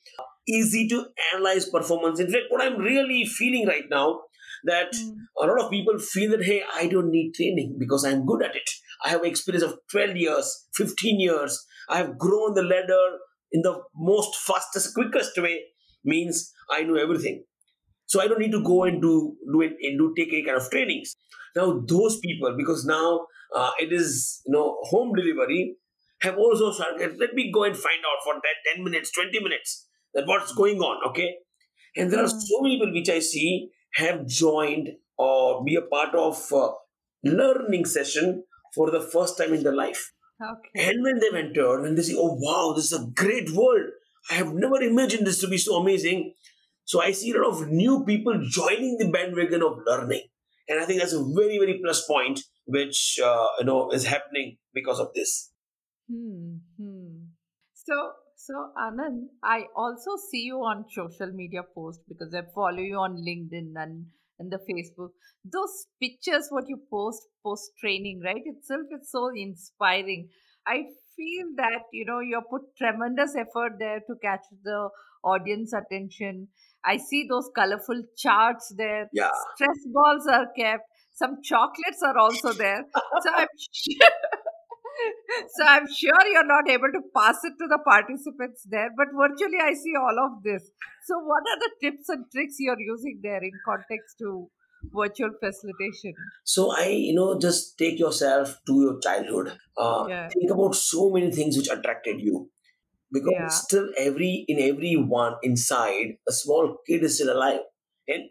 Easy 0.48 0.88
to 0.90 1.06
analyze 1.34 1.68
performance. 1.70 2.20
In 2.20 2.28
fact, 2.32 2.46
what 2.50 2.62
I'm 2.62 2.78
really 2.80 3.26
feeling 3.26 3.68
right 3.68 3.86
now 3.90 4.22
that 4.64 4.94
Hmm. 4.96 5.12
a 5.42 5.48
lot 5.48 5.60
of 5.64 5.72
people 5.72 5.98
feel 6.00 6.32
that 6.32 6.44
hey, 6.44 6.62
I 6.74 6.88
don't 6.88 7.10
need 7.12 7.34
training 7.34 7.78
because 7.80 8.06
I'm 8.06 8.26
good 8.26 8.44
at 8.44 8.56
it. 8.56 8.70
I 9.04 9.10
have 9.10 9.24
experience 9.24 9.64
of 9.64 9.80
12 9.92 10.16
years, 10.16 10.68
15 10.76 11.20
years. 11.20 11.66
I 11.90 11.98
have 11.98 12.18
grown 12.18 12.54
the 12.54 12.64
ladder 12.64 13.06
in 13.52 13.62
the 13.62 13.82
most 13.96 14.36
fastest, 14.36 14.94
quickest 14.94 15.38
way. 15.38 15.62
Means 16.06 16.54
I 16.72 16.84
know 16.84 16.96
everything. 16.96 17.46
So 18.08 18.22
I 18.22 18.28
don't 18.28 18.40
need 18.40 18.52
to 18.52 18.64
go 18.64 18.84
and 18.84 19.02
do 19.02 19.36
do 19.52 19.62
it 19.62 19.74
and 19.82 19.98
do 19.98 20.14
take 20.18 20.30
any 20.34 20.44
kind 20.44 20.58
of 20.58 20.70
trainings. 20.70 21.16
Now 21.56 21.80
those 21.88 22.20
people, 22.20 22.56
because 22.58 22.86
now 22.86 23.28
uh, 23.56 23.72
it 23.80 23.92
is 23.94 24.42
you 24.46 24.54
know 24.54 24.78
home 24.84 25.14
delivery, 25.16 25.78
have 26.22 26.38
also 26.38 26.72
started. 26.72 27.18
Let 27.20 27.34
me 27.34 27.52
go 27.52 27.64
and 27.64 27.76
find 27.76 28.02
out 28.12 28.24
for 28.24 28.36
that 28.36 28.58
ten 28.72 28.84
minutes, 28.84 29.12
twenty 29.12 29.40
minutes 29.42 29.88
that 30.14 30.28
what's 30.28 30.54
going 30.54 30.80
on. 30.80 31.10
Okay, 31.10 31.38
and 31.96 32.12
there 32.12 32.22
are 32.24 32.28
Hmm. 32.28 32.40
so 32.48 32.62
many 32.62 32.78
people 32.78 32.94
which 32.94 33.10
I 33.10 33.20
see 33.20 33.70
have 33.96 34.28
joined 34.28 34.90
or 35.18 35.64
be 35.64 35.76
a 35.76 35.82
part 35.82 36.14
of 36.16 36.52
uh, 36.54 36.72
learning 37.24 37.86
session 37.86 38.44
for 38.74 38.92
the 38.92 39.02
first 39.02 39.38
time 39.38 39.54
in 39.54 39.64
their 39.64 39.76
life. 39.76 40.12
Okay. 40.42 40.86
And 40.88 41.04
when 41.04 41.20
they've 41.20 41.34
entered 41.46 41.86
and 41.86 41.98
they 41.98 42.04
say, 42.04 42.16
oh 42.18 42.38
wow, 42.40 42.74
this 42.76 42.92
is 42.92 42.94
a 43.00 43.08
great 43.16 43.52
world. 43.52 43.90
I 44.30 44.36
have 44.36 44.54
never 44.54 44.82
imagined 44.82 45.28
this 45.28 45.40
to 45.42 45.48
be 45.48 45.58
so 45.58 45.76
amazing. 45.76 46.34
So 46.84 47.02
I 47.02 47.12
see 47.12 47.32
a 47.32 47.38
lot 47.38 47.52
of 47.52 47.68
new 47.70 48.04
people 48.06 48.40
joining 48.48 48.98
the 48.98 49.10
bandwagon 49.10 49.64
of 49.64 49.80
learning. 49.86 50.24
And 50.68 50.80
I 50.80 50.86
think 50.86 51.00
that's 51.00 51.14
a 51.14 51.24
very, 51.36 51.60
very 51.60 51.80
plus 51.84 52.06
point, 52.08 52.40
which, 52.66 53.20
uh, 53.24 53.48
you 53.60 53.66
know, 53.66 53.92
is 53.92 54.06
happening 54.06 54.58
because 54.74 55.00
of 55.00 55.10
this. 55.14 55.52
Hmm. 56.12 56.58
Hmm. 56.78 57.26
So, 57.74 58.12
so 58.36 58.54
Anand, 58.78 59.28
I 59.44 59.66
also 59.76 60.12
see 60.32 60.42
you 60.42 60.58
on 60.58 60.86
social 60.90 61.32
media 61.34 61.62
posts 61.74 62.04
because 62.08 62.34
I 62.34 62.42
follow 62.54 62.80
you 62.80 62.98
on 62.98 63.18
LinkedIn 63.18 63.74
and 63.76 64.06
and 64.40 64.52
the 64.52 64.58
Facebook. 64.58 65.10
Those 65.44 65.88
pictures, 66.02 66.48
what 66.50 66.66
you 66.68 66.80
post 66.90 67.22
post 67.44 67.72
training, 67.80 68.22
right? 68.24 68.42
Itself 68.44 68.88
is 68.92 69.10
so 69.10 69.30
inspiring. 69.36 70.30
I 70.68 70.86
feel 71.16 71.48
that 71.58 71.84
you 71.94 72.06
know 72.06 72.20
you 72.20 72.42
put 72.50 72.62
tremendous 72.78 73.36
effort 73.36 73.74
there 73.80 74.00
to 74.00 74.16
catch 74.22 74.46
the 74.64 74.90
audience 75.24 75.74
attention. 75.74 76.48
I 76.84 76.98
see 76.98 77.26
those 77.30 77.50
colorful 77.56 78.02
charts 78.16 78.74
there. 78.78 79.10
Yeah. 79.12 79.30
Stress 79.56 79.80
balls 79.92 80.28
are 80.32 80.48
kept. 80.58 80.84
Some 81.14 81.42
chocolates 81.42 82.04
are 82.04 82.18
also 82.18 82.54
there. 82.54 82.84
So 82.94 83.30
I'm 83.34 83.48
sure, 83.72 84.10
so 85.58 85.66
I'm 85.66 85.88
sure 85.88 86.28
you're 86.32 86.46
not 86.46 86.70
able 86.70 86.92
to 86.94 87.02
pass 87.16 87.38
it 87.44 87.54
to 87.60 87.68
the 87.68 87.80
participants 87.86 88.66
there, 88.70 88.90
but 88.98 89.08
virtually 89.16 89.60
I 89.62 89.74
see 89.74 89.94
all 90.00 90.18
of 90.26 90.44
this. 90.44 90.70
So 91.06 91.20
what 91.20 91.44
are 91.52 91.60
the 91.60 91.72
tips 91.82 92.10
and 92.10 92.26
tricks 92.32 92.56
you're 92.60 92.80
using 92.80 93.20
there 93.24 93.44
in 93.44 93.52
context 93.66 94.18
to 94.20 94.50
virtual 94.94 95.32
facilitation? 95.40 96.32
So 96.44 96.72
I, 96.72 96.88
you 96.88 97.14
know, 97.14 97.40
just 97.40 97.78
take 97.78 98.00
yourself 98.00 98.60
to 98.68 98.74
your 98.82 99.00
childhood. 99.00 99.58
Uh, 99.78 100.08
Yeah. 100.08 100.32
think 100.32 100.52
about 100.52 100.76
so 100.76 101.10
many 101.12 101.32
things 101.32 101.58
which 101.58 101.70
attracted 101.70 102.22
you. 102.22 102.52
Because 103.12 103.36
Yeah. 103.38 103.64
still 103.64 103.90
every 103.98 104.46
in 104.48 104.60
every 104.60 104.96
one 104.96 105.36
inside, 105.44 106.18
a 106.28 106.32
small 106.34 106.78
kid 106.88 107.04
is 107.04 107.16
still 107.16 107.36
alive. 107.36 107.62
And 108.08 108.30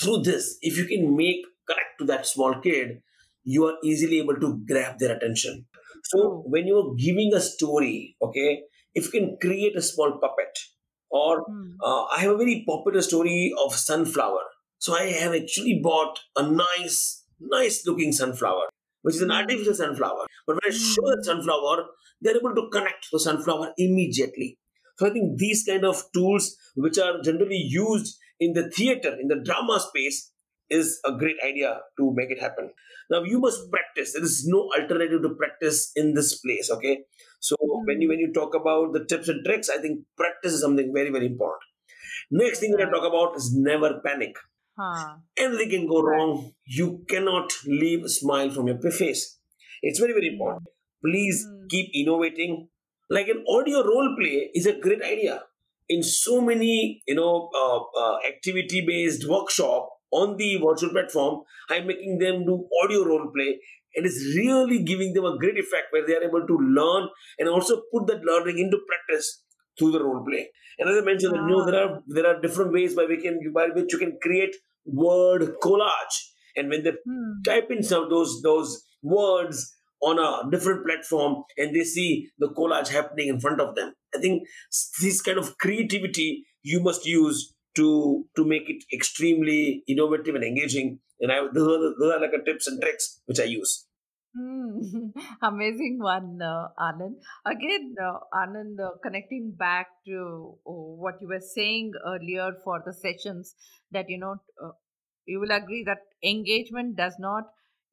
through 0.00 0.22
this, 0.22 0.58
if 0.62 0.78
you 0.78 0.86
can 0.86 1.16
make 1.16 1.44
connect 1.68 1.98
to 2.00 2.06
that 2.06 2.26
small 2.26 2.60
kid, 2.60 3.02
you 3.44 3.66
are 3.66 3.78
easily 3.84 4.20
able 4.20 4.40
to 4.40 4.64
grab 4.68 4.98
their 4.98 5.16
attention. 5.16 5.66
So 6.04 6.42
when 6.46 6.66
you're 6.66 6.94
giving 6.96 7.32
a 7.34 7.40
story, 7.40 8.16
okay, 8.22 8.64
if 8.94 9.06
you 9.12 9.20
can 9.20 9.38
create 9.40 9.76
a 9.76 9.82
small 9.82 10.18
puppet, 10.20 10.58
or 11.10 11.46
Hmm. 11.46 11.82
uh, 11.82 12.04
I 12.04 12.20
have 12.20 12.32
a 12.32 12.38
very 12.38 12.64
popular 12.66 13.02
story 13.02 13.52
of 13.64 13.74
sunflower. 13.74 14.42
So 14.82 14.94
I 14.98 15.04
have 15.22 15.34
actually 15.34 15.74
bought 15.82 16.18
a 16.36 16.42
nice, 16.60 17.24
nice 17.56 17.76
looking 17.86 18.12
sunflower, 18.20 18.66
which 19.02 19.16
is 19.18 19.22
an 19.26 19.30
Hmm. 19.30 19.38
artificial 19.42 19.74
sunflower. 19.80 20.24
But 20.46 20.56
when 20.58 20.72
I 20.72 20.74
show 20.76 21.04
Hmm. 21.04 21.10
that 21.10 21.24
sunflower, 21.30 21.76
they're 22.20 22.36
able 22.42 22.54
to 22.60 22.68
connect 22.76 23.04
to 23.04 23.08
the 23.12 23.20
sunflower 23.26 23.68
immediately. 23.86 24.48
So 24.98 25.06
I 25.06 25.10
think 25.10 25.38
these 25.38 25.64
kind 25.68 25.84
of 25.90 26.02
tools, 26.16 26.56
which 26.86 26.98
are 26.98 27.20
generally 27.28 27.62
used 27.76 28.18
in 28.40 28.52
the 28.58 28.64
theater, 28.70 29.12
in 29.20 29.28
the 29.28 29.40
drama 29.50 29.78
space, 29.80 30.32
is 30.70 31.00
a 31.04 31.12
great 31.22 31.36
idea 31.44 31.70
to 31.98 32.12
make 32.18 32.30
it 32.30 32.40
happen. 32.40 32.72
Now 33.10 33.22
you 33.22 33.38
must 33.38 33.70
practice. 33.70 34.12
There 34.14 34.22
is 34.30 34.46
no 34.46 34.60
alternative 34.78 35.22
to 35.22 35.30
practice 35.42 35.92
in 36.02 36.14
this 36.14 36.30
place. 36.44 36.70
Okay. 36.76 36.94
So 37.40 37.56
when 37.88 38.00
you 38.00 38.08
when 38.08 38.20
you 38.24 38.32
talk 38.32 38.54
about 38.60 38.92
the 38.96 39.04
tips 39.12 39.28
and 39.28 39.44
tricks, 39.44 39.68
I 39.76 39.78
think 39.84 40.04
practice 40.22 40.54
is 40.58 40.62
something 40.66 40.92
very 40.98 41.10
very 41.18 41.26
important. 41.26 41.68
Next 42.30 42.60
thing 42.60 42.72
that 42.72 42.88
I 42.88 42.90
talk 42.90 43.06
about 43.12 43.36
is 43.36 43.52
never 43.54 43.90
panic. 44.06 44.36
Huh. 44.78 45.16
Anything 45.36 45.70
can 45.70 45.86
go 45.86 46.02
wrong. 46.02 46.52
You 46.64 47.04
cannot 47.08 47.52
leave 47.66 48.04
a 48.04 48.08
smile 48.08 48.50
from 48.50 48.68
your 48.68 48.80
face. 48.90 49.38
It's 49.82 49.98
very 49.98 50.12
very 50.12 50.28
important. 50.32 50.68
Please 51.04 51.44
Hmm. 51.48 51.66
keep 51.68 51.90
innovating. 52.02 52.68
Like 53.10 53.28
an 53.28 53.44
audio 53.48 53.82
role 53.84 54.14
play 54.18 54.50
is 54.54 54.66
a 54.66 54.78
great 54.86 55.02
idea. 55.02 55.42
In 55.88 56.02
so 56.02 56.40
many 56.40 57.02
you 57.06 57.14
know 57.14 57.50
uh, 57.62 57.80
uh, 58.02 58.18
activity 58.32 58.80
based 58.86 59.28
workshop 59.28 59.90
on 60.10 60.36
the 60.36 60.56
virtual 60.64 60.90
platform, 60.90 61.42
I'm 61.70 61.86
making 61.86 62.18
them 62.18 62.44
do 62.46 62.56
audio 62.82 63.04
role 63.04 63.30
play. 63.36 63.50
and 63.96 64.06
It 64.06 64.08
is 64.08 64.18
really 64.36 64.78
giving 64.90 65.12
them 65.14 65.24
a 65.28 65.36
great 65.38 65.58
effect 65.62 65.88
where 65.94 66.06
they 66.06 66.14
are 66.18 66.24
able 66.26 66.46
to 66.50 66.56
learn 66.78 67.08
and 67.38 67.48
also 67.48 67.74
put 67.92 68.06
that 68.10 68.22
learning 68.28 68.58
into 68.64 68.78
practice 68.90 69.28
through 69.78 69.92
the 69.92 70.02
role 70.04 70.24
play. 70.28 70.50
And 70.78 70.88
as 70.90 70.96
I 71.02 71.04
mentioned, 71.04 71.34
you 71.36 71.46
know, 71.46 71.64
there 71.70 71.80
are 71.84 72.02
there 72.06 72.26
are 72.26 72.40
different 72.40 72.72
ways 72.72 72.94
by 72.94 73.04
we 73.06 73.20
can 73.22 73.40
by 73.54 73.68
which 73.74 73.92
you 73.92 73.98
can 73.98 74.18
create 74.22 74.54
word 74.84 75.42
collage. 75.62 76.16
And 76.56 76.68
when 76.68 76.82
they 76.84 76.92
Hmm. 77.06 77.40
type 77.44 77.70
in 77.70 77.82
some 77.82 78.04
of 78.04 78.10
those 78.10 78.40
those 78.42 78.82
words 79.02 79.60
on 80.02 80.18
a 80.18 80.50
different 80.50 80.84
platform 80.86 81.44
and 81.56 81.74
they 81.74 81.84
see 81.84 82.28
the 82.38 82.48
collage 82.58 82.88
happening 82.88 83.28
in 83.28 83.40
front 83.40 83.60
of 83.60 83.74
them, 83.74 83.94
I 84.14 84.18
think 84.18 84.42
this 85.00 85.20
kind 85.22 85.38
of 85.38 85.56
creativity 85.58 86.44
you 86.62 86.80
must 86.80 87.06
use 87.06 87.54
to 87.76 88.24
to 88.36 88.44
make 88.44 88.68
it 88.68 88.84
extremely 88.92 89.82
innovative 89.88 90.34
and 90.34 90.44
engaging. 90.44 90.98
And 91.20 91.32
I 91.32 91.40
those 91.54 91.68
are, 91.68 91.80
the- 91.84 91.94
those 92.00 92.12
are 92.14 92.20
like 92.20 92.32
a 92.38 92.44
tips 92.44 92.66
and 92.66 92.80
tricks 92.82 93.20
which 93.26 93.40
I 93.40 93.44
use. 93.44 93.86
Hmm. 94.36 94.78
Amazing 95.42 95.98
one, 96.00 96.40
uh, 96.40 96.68
Anand. 96.78 97.16
Again, 97.44 97.94
uh, 98.02 98.18
Anand, 98.34 98.80
uh, 98.80 98.92
connecting 99.02 99.52
back 99.52 99.88
to 100.06 100.56
uh, 100.66 100.72
what 100.72 101.16
you 101.20 101.28
were 101.28 101.40
saying 101.54 101.92
earlier 102.06 102.52
for 102.64 102.82
the 102.84 102.94
sessions, 102.94 103.54
that 103.90 104.08
you 104.08 104.16
know, 104.18 104.36
uh, 104.62 104.70
you 105.26 105.38
will 105.38 105.50
agree 105.50 105.84
that 105.84 105.98
engagement 106.24 106.96
does 106.96 107.14
not 107.18 107.44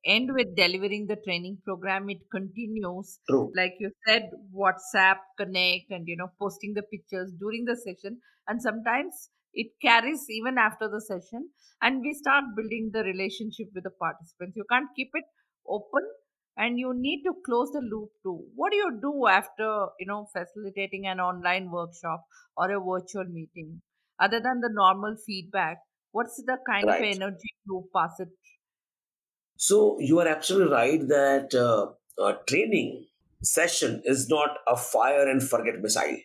end 0.06 0.30
with 0.34 0.56
delivering 0.56 1.08
the 1.08 1.18
training 1.26 1.58
program; 1.66 2.10
it 2.10 2.20
continues. 2.32 3.20
True. 3.30 3.52
Like 3.54 3.74
you 3.82 3.92
said, 4.08 4.30
WhatsApp 4.56 5.18
connect 5.38 5.92
and 5.92 6.08
you 6.08 6.16
know, 6.16 6.30
posting 6.40 6.74
the 6.74 6.84
pictures 6.84 7.34
during 7.38 7.66
the 7.66 7.76
session, 7.76 8.22
and 8.48 8.62
sometimes 8.62 9.30
it 9.54 9.74
carries 9.82 10.26
even 10.30 10.58
after 10.58 10.88
the 10.88 11.02
session, 11.02 11.50
and 11.82 12.00
we 12.02 12.14
start 12.14 12.46
building 12.56 12.92
the 12.94 13.04
relationship 13.04 13.68
with 13.76 13.84
the 13.84 13.92
participants. 13.92 14.56
You 14.56 14.64
can't 14.72 14.88
keep 14.96 15.10
it 15.14 15.26
open 15.68 16.04
and 16.60 16.78
you 16.80 16.92
need 16.96 17.24
to 17.26 17.34
close 17.48 17.72
the 17.72 17.82
loop 17.92 18.10
too 18.24 18.36
what 18.56 18.72
do 18.72 18.78
you 18.78 18.92
do 19.06 19.14
after 19.28 19.70
you 20.00 20.08
know 20.12 20.22
facilitating 20.38 21.08
an 21.08 21.20
online 21.20 21.72
workshop 21.72 22.26
or 22.58 22.70
a 22.72 22.80
virtual 22.92 23.26
meeting 23.40 23.82
other 24.20 24.40
than 24.48 24.62
the 24.62 24.74
normal 24.82 25.16
feedback 25.26 25.80
what's 26.12 26.38
the 26.52 26.58
kind 26.70 26.90
of 26.90 26.98
Right. 26.98 27.14
energy 27.14 27.54
you 27.66 27.84
pass 27.96 28.20
it 28.20 28.30
So 29.58 30.00
you 30.00 30.20
are 30.20 30.28
absolutely 30.28 30.72
right 30.74 31.08
that 31.08 31.54
uh, 31.54 31.94
a 32.20 32.40
training 32.48 33.08
session 33.44 34.02
is 34.06 34.28
not 34.28 34.58
a 34.68 34.76
fire 34.76 35.28
and 35.30 35.42
forget 35.44 35.80
missile. 35.80 36.18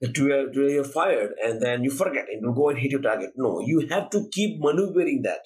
That 0.00 0.16
you 0.18 0.32
are, 0.32 0.52
you 0.52 0.80
are 0.80 0.84
fired 0.84 1.32
and 1.42 1.60
then 1.62 1.82
you 1.82 1.90
forget 1.90 2.26
and 2.28 2.42
you 2.42 2.54
go 2.54 2.68
and 2.68 2.78
hit 2.78 2.90
your 2.92 3.00
target. 3.00 3.30
No, 3.36 3.60
you 3.60 3.86
have 3.88 4.10
to 4.10 4.28
keep 4.30 4.60
maneuvering 4.60 5.22
that. 5.22 5.40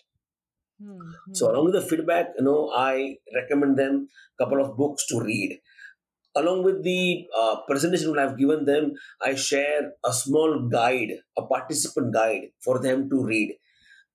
Hmm, 0.81 1.12
So 1.33 1.51
hmm, 1.51 1.51
along 1.51 1.66
with 1.66 1.74
the 1.74 1.83
feedback, 1.83 2.28
you 2.39 2.45
know, 2.45 2.70
I 2.74 3.16
recommend 3.35 3.78
them 3.78 4.09
a 4.39 4.45
couple 4.45 4.61
of 4.64 4.76
books 4.76 5.07
to 5.09 5.20
read. 5.20 5.61
Along 6.37 6.64
with 6.64 6.85
the 6.85 7.26
uh, 7.37 7.62
presentation 7.68 8.12
that 8.12 8.20
I've 8.28 8.39
given 8.39 8.64
them, 8.64 8.93
I 9.22 9.35
share 9.35 9.93
a 10.05 10.12
small 10.12 10.68
guide, 10.68 11.11
a 11.39 11.47
participant 11.47 12.14
guide 12.14 12.51
for 12.64 12.81
them 12.81 13.09
to 13.11 13.24
read. 13.24 13.57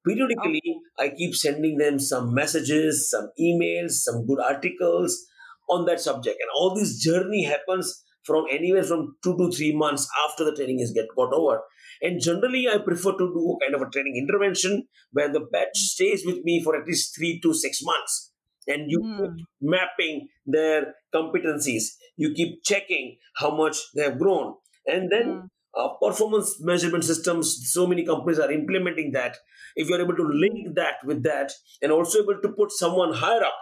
Periodically 0.08 0.62
i 1.00 1.10
keep 1.10 1.36
sending 1.36 1.78
them 1.78 2.00
some 2.00 2.34
messages 2.34 3.10
some 3.10 3.30
emails 3.40 3.92
some 4.08 4.26
good 4.28 4.40
articles 4.40 5.26
on 5.70 5.86
that 5.86 6.00
subject. 6.00 6.38
And 6.42 6.50
all 6.58 6.76
this 6.76 7.00
journey 7.04 7.44
happens 7.44 8.04
from 8.24 8.46
anywhere 8.52 8.84
from 8.84 9.18
two 9.24 9.36
to 9.38 9.52
three 9.52 9.76
months 9.76 10.08
after 10.28 10.46
the 10.46 10.56
training 10.56 10.80
is 10.80 10.92
get 10.92 11.08
got 11.16 11.34
over 11.34 11.62
and 12.02 12.22
generally 12.22 12.68
i 12.68 12.78
prefer 12.78 13.12
to 13.12 13.28
do 13.38 13.58
kind 13.62 13.76
of 13.76 13.82
a 13.82 13.90
training 13.90 14.16
intervention 14.18 14.88
where 15.12 15.32
the 15.32 15.42
batch 15.52 15.78
stays 15.78 16.26
with 16.26 16.40
me 16.44 16.62
for 16.64 16.76
at 16.80 16.88
least 16.88 17.16
three 17.16 17.40
to 17.42 17.54
six 17.54 17.82
months. 17.84 18.32
And 18.68 18.90
you 18.90 19.00
Hmm. 19.00 19.18
keep 19.18 19.46
mapping 19.62 20.28
their 20.46 20.96
competencies. 21.14 21.84
You 22.18 22.34
keep 22.34 22.64
checking 22.64 23.18
how 23.36 23.56
much 23.56 23.78
they 23.96 24.02
have 24.04 24.18
grown. 24.18 24.56
And 24.88 25.12
then 25.12 25.28
Hmm. 25.28 25.48
uh, 25.78 25.90
performance 26.02 26.58
measurement 26.62 27.04
systems 27.04 27.72
so 27.72 27.86
many 27.86 28.06
companies 28.06 28.40
are 28.40 28.52
implementing 28.52 29.12
that. 29.12 29.38
If 29.76 29.88
you're 29.90 30.02
able 30.02 30.16
to 30.16 30.24
link 30.24 30.76
that 30.76 30.96
with 31.06 31.24
that 31.24 31.52
and 31.82 31.92
also 31.92 32.24
able 32.24 32.42
to 32.42 32.50
put 32.54 32.72
someone 32.72 33.14
higher 33.14 33.44
up 33.44 33.54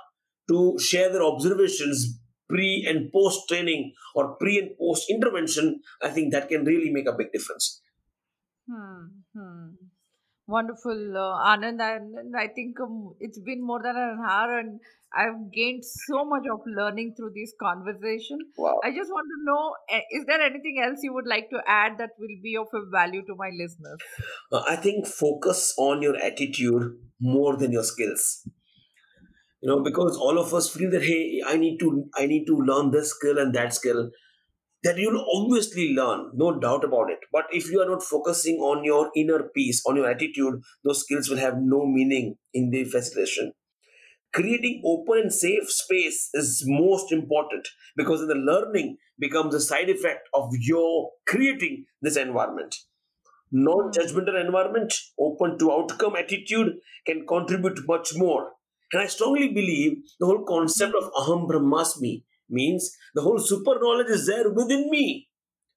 to 0.49 0.77
share 0.79 1.11
their 1.11 1.23
observations 1.23 2.19
pre 2.49 2.85
and 2.87 3.11
post 3.11 3.47
training 3.49 3.93
or 4.15 4.35
pre 4.35 4.59
and 4.59 4.71
post 4.77 5.09
intervention 5.09 5.79
i 6.01 6.09
think 6.09 6.33
that 6.33 6.49
can 6.49 6.65
really 6.65 6.91
make 6.91 7.07
a 7.07 7.15
big 7.17 7.31
difference 7.31 7.81
hmm, 8.67 9.05
hmm. 9.35 9.69
wonderful 10.47 11.17
uh, 11.17 11.35
anand. 11.51 11.81
And 11.81 12.35
i 12.35 12.47
think 12.47 12.79
um, 12.79 13.13
it's 13.19 13.39
been 13.39 13.65
more 13.65 13.81
than 13.81 13.95
an 13.95 14.19
hour 14.27 14.59
and 14.59 14.79
i've 15.15 15.51
gained 15.53 15.83
so 15.85 16.25
much 16.25 16.45
of 16.51 16.59
learning 16.65 17.13
through 17.15 17.31
this 17.35 17.53
conversation. 17.61 18.39
Wow. 18.57 18.79
I 18.83 18.89
just 18.91 19.11
want 19.11 19.27
to 19.33 19.39
know 19.45 19.75
eh, 19.89 20.01
is 20.11 20.25
there 20.25 20.41
anything 20.41 20.81
else 20.83 20.99
you 21.03 21.13
would 21.13 21.27
like 21.27 21.49
to 21.51 21.61
add 21.67 21.97
that 21.99 22.11
will 22.19 22.37
be 22.41 22.57
of 22.57 22.67
a 22.73 22.89
value 22.89 23.23
to 23.27 23.35
my 23.35 23.49
listeners? 23.61 23.99
Uh, 24.51 24.63
i 24.67 24.75
think 24.75 25.07
focus 25.07 25.73
on 25.77 26.01
your 26.01 26.17
attitude 26.17 26.97
more 27.19 27.55
than 27.55 27.71
your 27.71 27.83
skills. 27.83 28.47
You 29.61 29.69
know 29.69 29.81
because 29.81 30.17
all 30.17 30.37
of 30.39 30.53
us 30.53 30.69
feel 30.75 30.91
that 30.91 31.03
hey 31.03 31.41
i 31.47 31.55
need 31.57 31.77
to 31.79 32.09
i 32.17 32.25
need 32.25 32.45
to 32.47 32.55
learn 32.57 32.91
this 32.91 33.11
skill 33.11 33.37
and 33.37 33.53
that 33.55 33.73
skill 33.73 34.09
that 34.83 34.97
you'll 34.97 35.25
obviously 35.33 35.93
learn 35.93 36.29
no 36.33 36.59
doubt 36.59 36.83
about 36.83 37.09
it. 37.09 37.19
But 37.31 37.45
if 37.51 37.71
you 37.71 37.81
are 37.81 37.89
not 37.89 38.03
focusing 38.03 38.57
on 38.57 38.83
your 38.83 39.11
inner 39.15 39.43
peace 39.55 39.81
on 39.87 39.95
your 39.95 40.09
attitude 40.09 40.61
those 40.83 41.01
skills 41.01 41.29
will 41.29 41.37
have 41.37 41.55
no 41.57 41.85
meaning 41.85 42.35
in 42.53 42.69
the 42.69 42.83
facilitation. 42.83 43.53
Creating 44.33 44.81
open 44.83 45.21
and 45.23 45.33
safe 45.33 45.69
space 45.69 46.29
is 46.33 46.63
most 46.65 47.11
important 47.11 47.67
because 47.95 48.19
then 48.19 48.29
the 48.29 48.35
learning 48.35 48.97
becomes 49.19 49.53
a 49.53 49.61
side 49.61 49.89
effect 49.89 50.27
of 50.33 50.49
your 50.59 51.11
creating 51.27 51.85
this 52.01 52.17
environment. 52.17 52.75
Non-judgmental 53.51 54.31
hmm. 54.31 54.47
environment 54.47 54.93
open 55.19 55.59
to 55.59 55.71
outcome 55.71 56.15
attitude 56.15 56.73
can 57.05 57.27
contribute 57.27 57.79
much 57.87 58.15
more. 58.15 58.53
And 58.91 59.01
i 59.01 59.05
strongly 59.05 59.49
believe 59.49 59.97
the 60.19 60.25
whole 60.25 60.43
concept 60.43 60.93
hmm. 60.97 61.03
of 61.03 61.11
aham 61.21 61.47
brahmasmi 61.51 62.23
means 62.53 62.95
the 63.15 63.21
whole 63.21 63.39
super 63.39 63.75
knowledge 63.83 64.09
is 64.17 64.27
there 64.27 64.49
within 64.51 64.89
me 64.89 65.05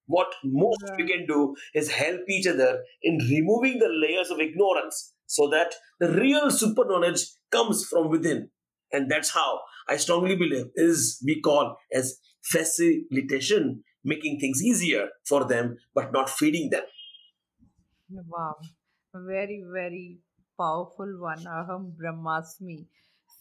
what 0.06 0.32
most 0.44 0.92
we 0.98 1.06
can 1.06 1.26
do 1.26 1.54
is 1.74 1.90
help 1.90 2.20
each 2.28 2.46
other 2.46 2.84
in 3.02 3.18
removing 3.30 3.78
the 3.78 3.88
layers 3.88 4.30
of 4.30 4.40
ignorance 4.40 5.14
so 5.26 5.48
that 5.48 5.74
the 6.00 6.10
real 6.12 6.50
super 6.50 6.84
knowledge 6.84 7.20
comes 7.50 7.84
from 7.84 8.08
within 8.08 8.50
and 8.92 9.10
that's 9.10 9.30
how 9.30 9.60
i 9.88 9.96
strongly 9.96 10.36
believe 10.36 10.66
is 10.74 11.22
we 11.26 11.40
call 11.40 11.76
as 11.92 12.18
facilitation 12.42 13.82
making 14.04 14.38
things 14.38 14.62
easier 14.62 15.08
for 15.24 15.44
them 15.44 15.76
but 15.94 16.12
not 16.12 16.30
feeding 16.30 16.70
them 16.70 16.84
Wow, 18.10 18.56
very, 19.14 19.62
very 19.72 20.18
powerful 20.58 21.20
one. 21.20 21.44
Aham 21.44 21.92
Brahmasmi. 21.96 22.86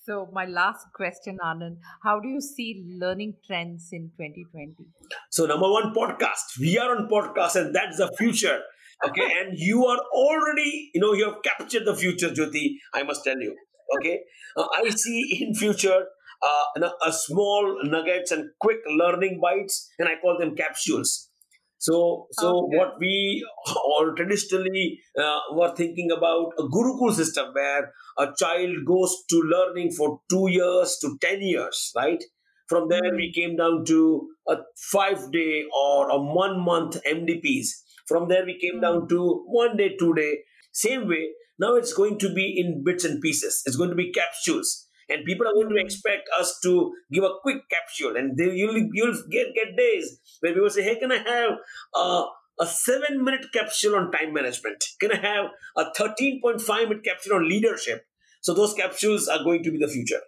So, 0.05 0.29
my 0.31 0.45
last 0.45 0.85
question, 0.93 1.39
Anand 1.43 1.77
How 2.03 2.19
do 2.19 2.27
you 2.27 2.39
see 2.39 2.85
learning 3.01 3.37
trends 3.45 3.89
in 3.91 4.11
2020? 4.15 4.85
So, 5.31 5.47
number 5.47 5.67
one, 5.67 5.93
podcast. 5.95 6.59
We 6.59 6.77
are 6.77 6.95
on 6.95 7.07
podcast, 7.09 7.55
and 7.55 7.73
that's 7.73 7.97
the 7.97 8.11
future. 8.17 8.59
Okay, 9.07 9.25
and 9.39 9.57
you 9.57 9.83
are 9.85 9.97
already, 10.13 10.91
you 10.93 11.01
know, 11.01 11.13
you 11.13 11.25
have 11.25 11.41
captured 11.43 11.85
the 11.85 11.95
future, 11.95 12.29
Jyoti. 12.29 12.75
I 12.93 13.01
must 13.01 13.23
tell 13.23 13.39
you. 13.39 13.55
Okay, 13.97 14.19
Uh, 14.55 14.67
I 14.77 14.89
see 14.89 15.39
in 15.41 15.55
future 15.55 16.05
uh, 16.43 16.89
a 17.05 17.11
small 17.11 17.79
nuggets 17.83 18.31
and 18.31 18.49
quick 18.59 18.77
learning 18.87 19.39
bites, 19.41 19.89
and 19.97 20.07
I 20.07 20.15
call 20.21 20.37
them 20.39 20.55
capsules. 20.55 21.29
So, 21.77 22.27
so 22.31 22.49
Okay. 22.65 22.77
what 22.77 22.93
we 22.99 23.45
all 23.65 24.13
traditionally 24.15 24.99
uh, 25.19 25.39
were 25.53 25.73
thinking 25.75 26.09
about 26.11 26.53
a 26.57 26.63
Gurukul 26.63 27.13
system 27.13 27.53
where 27.53 27.91
a 28.17 28.27
child 28.37 28.85
goes 28.85 29.23
to 29.29 29.41
learning 29.41 29.91
for 29.91 30.21
two 30.29 30.47
years 30.49 30.97
to 31.01 31.17
ten 31.21 31.41
years, 31.41 31.91
right? 31.95 32.23
From 32.67 32.89
there, 32.89 33.13
we 33.15 33.31
came 33.33 33.55
down 33.55 33.85
to 33.85 34.29
a 34.47 34.57
five 34.91 35.31
day 35.31 35.65
or 35.75 36.09
a 36.09 36.17
one 36.19 36.59
month 36.63 36.97
MDPs. 37.05 37.83
From 38.07 38.27
there, 38.27 38.45
we 38.45 38.57
came 38.59 38.81
down 38.81 39.07
to 39.09 39.43
one 39.47 39.77
day, 39.77 39.95
two 39.97 40.13
day. 40.13 40.39
Same 40.71 41.07
way, 41.07 41.29
now 41.59 41.75
it's 41.75 41.93
going 41.93 42.17
to 42.19 42.33
be 42.33 42.53
in 42.57 42.83
bits 42.83 43.05
and 43.05 43.21
pieces. 43.21 43.61
It's 43.65 43.75
going 43.75 43.89
to 43.91 43.95
be 43.95 44.11
capsules. 44.11 44.84
And 45.09 45.23
people 45.25 45.47
are 45.47 45.53
going 45.53 45.69
to 45.69 45.81
expect 45.81 46.27
us 46.39 46.59
to 46.63 46.93
give 47.11 47.23
a 47.23 47.35
quick 47.41 47.57
capsule. 47.69 48.15
And 48.17 48.37
they, 48.37 48.51
you'll, 48.51 48.89
you'll 48.91 49.13
get, 49.29 49.53
get 49.53 49.77
days 49.77 50.19
where 50.39 50.53
people 50.53 50.69
say, 50.69 50.83
hey, 50.83 50.99
can 50.99 51.11
I 51.11 51.17
have 51.17 51.51
uh, 51.93 52.23
a 52.59 52.65
seven 52.65 53.23
minute 53.23 53.47
capsule 53.53 53.95
on 53.95 54.11
time 54.11 54.33
management? 54.33 54.83
Can 54.99 55.11
I 55.11 55.17
have 55.17 55.45
a 55.77 55.85
13.5 55.91 56.89
minute 56.89 57.03
capsule 57.03 57.35
on 57.35 57.47
leadership? 57.47 58.05
So 58.41 58.53
those 58.53 58.73
capsules 58.73 59.27
are 59.27 59.43
going 59.43 59.63
to 59.63 59.71
be 59.71 59.79
the 59.79 59.87
future. 59.87 60.21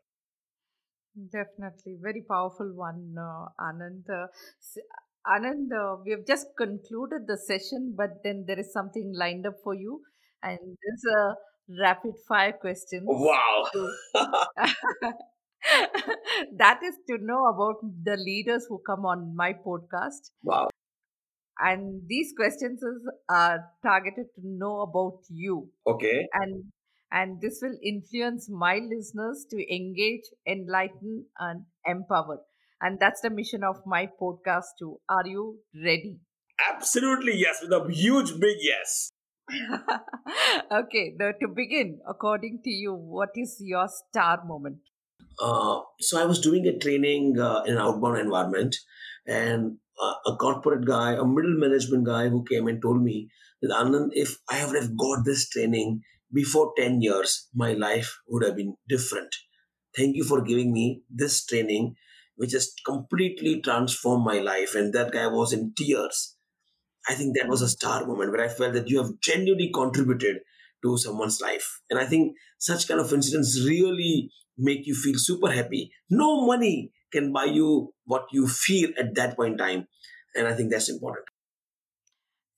Definitely, 1.32 1.98
very 2.00 2.24
powerful 2.30 2.72
one, 2.76 3.16
uh, 3.18 3.48
Anand. 3.60 4.08
Uh, 4.08 4.28
Anand, 5.26 5.72
uh, 5.74 5.98
we 6.06 6.12
have 6.12 6.26
just 6.28 6.48
concluded 6.58 7.26
the 7.28 7.38
session, 7.38 7.96
but 7.98 8.22
then 8.24 8.46
there 8.48 8.60
is 8.60 8.72
something 8.72 9.14
lined 9.16 9.48
up 9.48 9.56
for 9.64 9.74
you, 9.74 10.02
and 10.44 10.60
there's 10.60 11.04
a 11.18 11.36
rapid 11.70 12.14
fire 12.28 12.54
questions. 12.54 13.04
Wow. 13.06 13.70
that 16.58 16.80
is 16.84 16.96
to 17.10 17.18
know 17.20 17.48
about 17.48 17.76
the 18.04 18.18
leaders 18.18 18.66
who 18.70 18.82
come 18.86 19.06
on 19.06 19.36
my 19.36 19.54
podcast, 19.54 20.32
wow. 20.44 20.70
and 21.60 22.02
these 22.08 22.34
questions 22.38 22.82
are 23.30 23.66
targeted 23.84 24.28
to 24.36 24.42
know 24.44 24.82
about 24.82 25.20
you. 25.30 25.70
Okay. 25.86 26.28
and 26.34 26.66
and 27.10 27.40
this 27.42 27.60
will 27.62 27.78
influence 27.82 28.50
my 28.50 28.80
listeners 28.80 29.46
to 29.50 29.58
engage 29.74 30.24
enlighten 30.46 31.26
and 31.40 31.64
empower 31.86 32.40
and 32.82 33.00
that's 33.00 33.22
the 33.22 33.30
mission 33.30 33.64
of 33.64 33.78
my 33.86 34.10
podcast 34.22 34.76
too 34.78 35.00
are 35.08 35.26
you 35.26 35.58
ready 35.86 36.20
Absolutely 36.60 37.36
yes, 37.36 37.60
with 37.62 37.72
a 37.72 37.92
huge 37.92 38.40
big 38.40 38.58
yes. 38.62 39.12
okay 40.72 41.14
the, 41.18 41.34
to 41.42 41.48
begin 41.48 42.00
according 42.08 42.60
to 42.64 42.70
you 42.70 42.94
what 42.94 43.30
is 43.36 43.58
your 43.60 43.88
star 43.88 44.44
moment 44.46 44.94
Uh, 45.48 45.82
so 46.06 46.14
I 46.20 46.26
was 46.30 46.40
doing 46.44 46.64
a 46.70 46.72
training 46.84 47.26
uh, 47.48 47.62
in 47.70 47.74
an 47.74 47.82
outbound 47.88 48.18
environment, 48.22 48.78
and 49.42 49.78
uh, 50.06 50.16
a 50.32 50.34
corporate 50.44 50.86
guy, 50.90 51.10
a 51.24 51.26
middle 51.34 51.58
management 51.64 52.06
guy, 52.10 52.24
who 52.34 52.40
came 52.52 52.70
and 52.72 52.82
told 52.86 53.04
me 53.08 53.16
that 53.62 53.74
Anand, 53.82 54.16
if 54.24 54.34
I 54.56 54.66
would 54.66 54.80
have 54.82 54.90
got 55.04 55.26
this 55.30 55.44
training 55.56 55.94
before 56.40 56.66
ten 56.80 56.98
years, 57.08 57.36
my 57.64 57.70
life 57.86 58.12
would 58.30 58.46
have 58.48 58.58
been 58.62 58.74
different. 58.96 59.38
Thank 60.00 60.16
you 60.22 60.26
for 60.32 60.42
giving 60.52 60.74
me 60.80 60.88
this 61.24 61.46
training, 61.46 61.96
which 62.36 62.58
has 62.60 62.72
completely 62.86 63.60
transformed 63.70 64.26
my 64.32 64.40
life. 64.40 64.76
And 64.82 64.98
that 65.00 65.12
guy 65.20 65.28
was 65.28 65.54
in 65.60 65.74
tears. 65.84 66.37
I 67.10 67.14
think 67.16 67.38
that 67.38 67.48
was 67.48 67.62
a 67.62 67.70
star 67.70 68.06
moment 68.06 68.32
where 68.32 68.44
I 68.44 68.50
felt 68.50 68.74
that 68.74 68.90
you 68.90 68.98
have 69.02 69.12
genuinely 69.22 69.72
contributed 69.74 70.38
to 70.84 70.98
someone's 70.98 71.42
life. 71.42 71.82
And 71.90 72.00
I 72.00 72.06
think 72.06 72.36
such 72.60 72.88
kind 72.88 73.00
of 73.00 73.12
incidents 73.14 73.64
really 73.66 74.30
make 74.58 74.86
you 74.86 74.96
feel 74.96 75.16
super 75.18 75.52
happy. 75.52 75.92
No 76.10 76.46
money 76.46 76.92
can 77.12 77.32
buy 77.32 77.46
you 77.46 77.94
what 78.06 78.26
you 78.32 78.48
feel 78.48 78.92
at 79.00 79.16
that 79.16 79.36
point 79.36 79.54
in 79.54 79.58
time. 79.58 79.88
And 80.36 80.48
I 80.48 80.54
think 80.54 80.72
that's 80.72 80.90
important. 80.90 81.26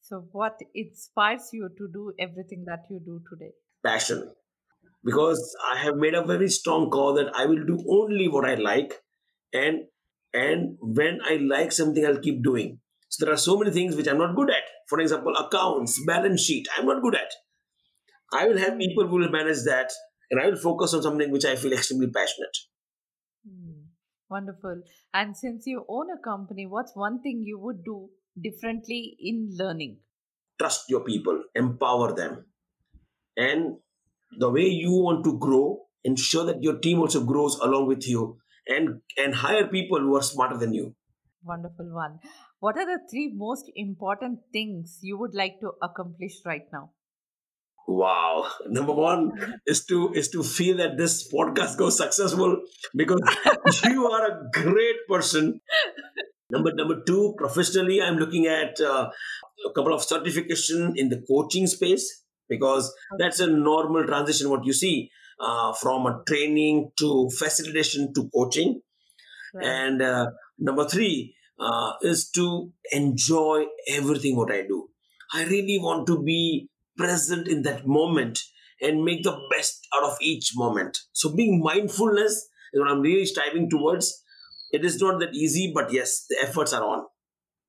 so 0.02 0.18
what 0.32 0.60
inspires 0.74 1.50
you 1.54 1.70
to 1.80 1.88
do 1.96 2.14
everything 2.26 2.64
that 2.68 2.86
you 2.90 3.00
do 3.00 3.22
today 3.30 3.52
Passion. 3.86 4.32
Because 5.04 5.56
I 5.72 5.78
have 5.78 5.96
made 5.96 6.14
a 6.14 6.26
very 6.26 6.50
strong 6.50 6.90
call 6.90 7.14
that 7.16 7.32
I 7.34 7.46
will 7.46 7.64
do 7.66 7.78
only 7.90 8.28
what 8.28 8.46
I 8.46 8.56
like. 8.56 8.94
And 9.54 9.86
and 10.34 10.78
when 10.82 11.20
I 11.24 11.38
like 11.38 11.72
something, 11.72 12.06
I'll 12.06 12.20
keep 12.20 12.44
doing. 12.44 12.80
So 13.10 13.26
there 13.26 13.34
are 13.34 13.38
so 13.38 13.58
many 13.58 13.72
things 13.72 13.96
which 13.96 14.08
I'm 14.08 14.18
not 14.18 14.36
good 14.36 14.50
at. 14.50 14.64
For 14.88 15.00
example, 15.00 15.36
accounts, 15.36 16.02
balance 16.06 16.42
sheet, 16.42 16.68
I'm 16.78 16.86
not 16.86 17.02
good 17.02 17.16
at. 17.16 17.32
I 18.34 18.48
will 18.48 18.58
have 18.58 18.78
people 18.78 19.08
who 19.08 19.18
will 19.18 19.30
manage 19.30 19.64
that, 19.66 19.92
and 20.32 20.40
I 20.42 20.48
will 20.48 20.58
focus 20.58 20.94
on 20.94 21.04
something 21.04 21.32
which 21.32 21.46
I 21.46 21.56
feel 21.56 21.74
extremely 21.74 22.10
passionate. 22.10 22.58
Hmm, 23.46 23.88
wonderful 24.30 24.82
and 25.14 25.36
since 25.36 25.66
you 25.68 25.86
own 25.90 26.10
a 26.12 26.18
company 26.18 26.66
what's 26.66 26.96
one 26.96 27.22
thing 27.22 27.44
you 27.44 27.58
would 27.60 27.84
do 27.84 28.10
differently 28.42 29.18
in 29.20 29.50
learning 29.58 30.00
Trust 30.60 30.90
your 30.90 31.04
people, 31.06 31.44
empower 31.56 32.14
them, 32.14 32.46
and 33.38 33.78
the 34.40 34.50
way 34.50 34.68
you 34.68 34.92
want 34.92 35.24
to 35.26 35.38
grow, 35.40 35.88
ensure 36.04 36.46
that 36.46 36.62
your 36.64 36.80
team 36.80 37.00
also 37.00 37.24
grows 37.26 37.56
along 37.60 37.88
with 37.88 38.08
you, 38.08 38.40
and 38.68 39.02
and 39.18 39.36
hire 39.36 39.68
people 39.68 40.00
who 40.00 40.16
are 40.18 40.22
smarter 40.22 40.58
than 40.58 40.74
you. 40.74 40.96
Wonderful 41.44 41.94
one. 41.94 42.20
What 42.60 42.78
are 42.78 42.86
the 42.86 43.00
three 43.10 43.32
most 43.34 43.72
important 43.76 44.40
things 44.52 45.00
you 45.02 45.18
would 45.18 45.34
like 45.34 45.60
to 45.62 45.72
accomplish 45.82 46.34
right 46.46 46.66
now? 46.72 46.92
Wow. 47.88 48.48
Number 48.68 48.94
one 48.94 49.32
is 49.68 49.86
to 49.86 50.12
is 50.14 50.30
to 50.30 50.44
feel 50.44 50.78
that 50.78 50.98
this 50.98 51.32
podcast 51.34 51.78
goes 51.78 51.98
successful 51.98 52.62
because 52.96 53.22
you 53.86 54.06
are 54.08 54.26
a 54.32 54.50
great 54.54 54.98
person. 55.08 55.62
Number 56.52 56.74
number 56.74 57.02
two, 57.06 57.36
professionally, 57.38 58.02
I'm 58.02 58.18
looking 58.18 58.46
at 58.48 58.80
uh, 58.82 59.10
a 59.68 59.74
couple 59.74 59.94
of 59.94 60.04
certification 60.04 60.94
in 60.96 61.10
the 61.10 61.24
coaching 61.28 61.68
space 61.68 62.24
because 62.48 62.94
that's 63.18 63.40
a 63.40 63.48
normal 63.48 64.06
transition. 64.06 64.50
What 64.50 64.66
you 64.66 64.74
see 64.74 65.10
uh, 65.40 65.74
from 65.74 66.06
a 66.06 66.22
training 66.28 66.92
to 67.00 67.30
facilitation 67.40 68.14
to 68.14 68.30
coaching, 68.36 68.82
Right. 69.54 69.66
and 69.66 70.02
uh, 70.02 70.28
number 70.60 70.86
three 70.88 71.36
uh, 71.60 71.94
is 72.02 72.30
to 72.32 72.72
enjoy 72.92 73.66
everything 73.88 74.36
what 74.36 74.52
I 74.52 74.62
do. 74.62 74.90
I 75.34 75.46
really 75.46 75.78
want 75.80 76.08
to 76.08 76.22
be 76.22 76.70
present 76.98 77.48
in 77.48 77.62
that 77.64 77.88
moment 77.88 78.40
and 78.82 79.04
make 79.04 79.24
the 79.24 79.38
best 79.56 79.80
out 79.96 80.04
of 80.04 80.18
each 80.22 80.52
moment. 80.56 80.98
So 81.12 81.36
being 81.36 81.62
mindfulness 81.62 82.34
is 82.74 82.80
what 82.80 82.90
I'm 82.90 83.02
really 83.02 83.26
striving 83.26 83.70
towards. 83.70 84.24
It 84.72 84.86
is 84.86 85.02
not 85.02 85.20
that 85.20 85.34
easy, 85.34 85.72
but 85.74 85.92
yes, 85.92 86.26
the 86.30 86.38
efforts 86.42 86.74
are 86.74 86.84
on. 86.84 87.06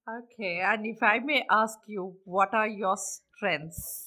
Okay, 0.08 0.60
and 0.64 0.86
if 0.86 1.02
I 1.02 1.18
may 1.20 1.44
ask 1.50 1.78
you, 1.86 2.14
what 2.24 2.52
are 2.54 2.68
your 2.68 2.96
strengths? 2.96 4.04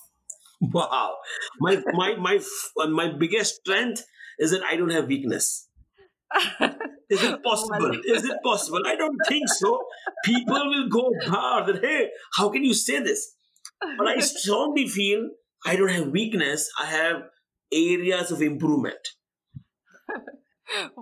Wow, 0.71 1.17
my 1.59 1.81
my 1.91 2.15
my 2.15 2.39
my 2.87 3.11
biggest 3.19 3.55
strength 3.55 4.05
is 4.39 4.51
that 4.51 4.63
I 4.63 4.77
don't 4.77 4.91
have 4.91 5.07
weakness. 5.07 5.67
Is 7.09 7.23
it 7.23 7.43
possible? 7.43 7.91
Is 8.05 8.25
it 8.25 8.37
possible? 8.43 8.81
I 8.85 8.95
don't 8.95 9.17
think 9.27 9.47
so. 9.49 9.83
People 10.23 10.69
will 10.69 10.89
go 10.89 11.11
bar 11.27 11.65
that 11.65 11.83
hey, 11.83 12.09
how 12.35 12.49
can 12.49 12.63
you 12.63 12.73
say 12.73 12.99
this? 13.01 13.35
But 13.97 14.07
I 14.07 14.19
strongly 14.19 14.87
feel 14.87 15.29
I 15.65 15.75
don't 15.75 15.91
have 15.91 16.07
weakness. 16.07 16.69
I 16.79 16.85
have 16.87 17.23
areas 17.71 18.31
of 18.31 18.41
improvement. 18.41 19.09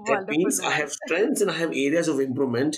That 0.06 0.26
means 0.28 0.60
I 0.60 0.72
have 0.72 0.92
strengths 0.92 1.42
and 1.42 1.50
I 1.50 1.54
have 1.54 1.70
areas 1.70 2.08
of 2.08 2.20
improvement. 2.20 2.78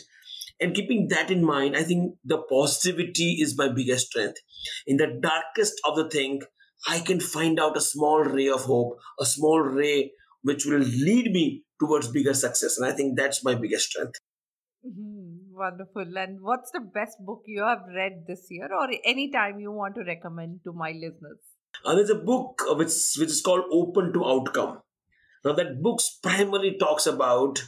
And 0.60 0.76
keeping 0.76 1.08
that 1.10 1.32
in 1.32 1.44
mind, 1.44 1.76
I 1.76 1.84
think 1.84 2.16
the 2.24 2.38
positivity 2.38 3.38
is 3.42 3.58
my 3.58 3.70
biggest 3.70 4.08
strength. 4.08 4.38
In 4.86 4.98
the 4.98 5.20
darkest 5.22 5.74
of 5.86 5.96
the 5.96 6.10
thing, 6.10 6.42
I 6.88 7.00
can 7.00 7.20
find 7.20 7.60
out 7.60 7.78
a 7.78 7.82
small 7.82 8.24
ray 8.24 8.48
of 8.48 8.62
hope, 8.62 8.98
a 9.20 9.26
small 9.26 9.60
ray 9.60 10.12
which 10.44 10.66
will 10.66 10.80
lead 10.80 11.32
me 11.32 11.64
towards 11.84 12.08
bigger 12.08 12.34
success. 12.34 12.78
And 12.78 12.86
I 12.92 12.94
think 12.94 13.18
that's 13.18 13.44
my 13.44 13.56
biggest 13.56 13.90
strength. 13.92 14.20
Mhm, 14.86 15.52
Wonderful. 15.54 16.18
And 16.18 16.42
what's 16.42 16.72
the 16.72 16.80
best 16.80 17.18
book 17.26 17.44
you 17.46 17.62
have 17.64 17.84
read 17.96 18.26
this 18.28 18.48
year 18.50 18.70
or 18.74 18.88
any 19.04 19.32
time 19.32 19.60
you 19.60 19.72
want 19.72 19.96
to 19.96 20.04
recommend 20.04 20.62
to 20.64 20.74
my 20.74 20.92
listeners? 20.92 21.40
Uh, 21.86 21.96
there's 21.96 22.10
a 22.10 22.16
book 22.16 22.64
which, 22.70 22.94
which 23.18 23.30
is 23.30 23.42
called 23.42 23.66
Open 23.72 24.12
to 24.14 24.26
Outcome. 24.26 24.82
Now, 25.46 25.54
that 25.54 25.82
book 25.82 26.00
primarily 26.24 26.78
talks 26.78 27.06
about 27.06 27.64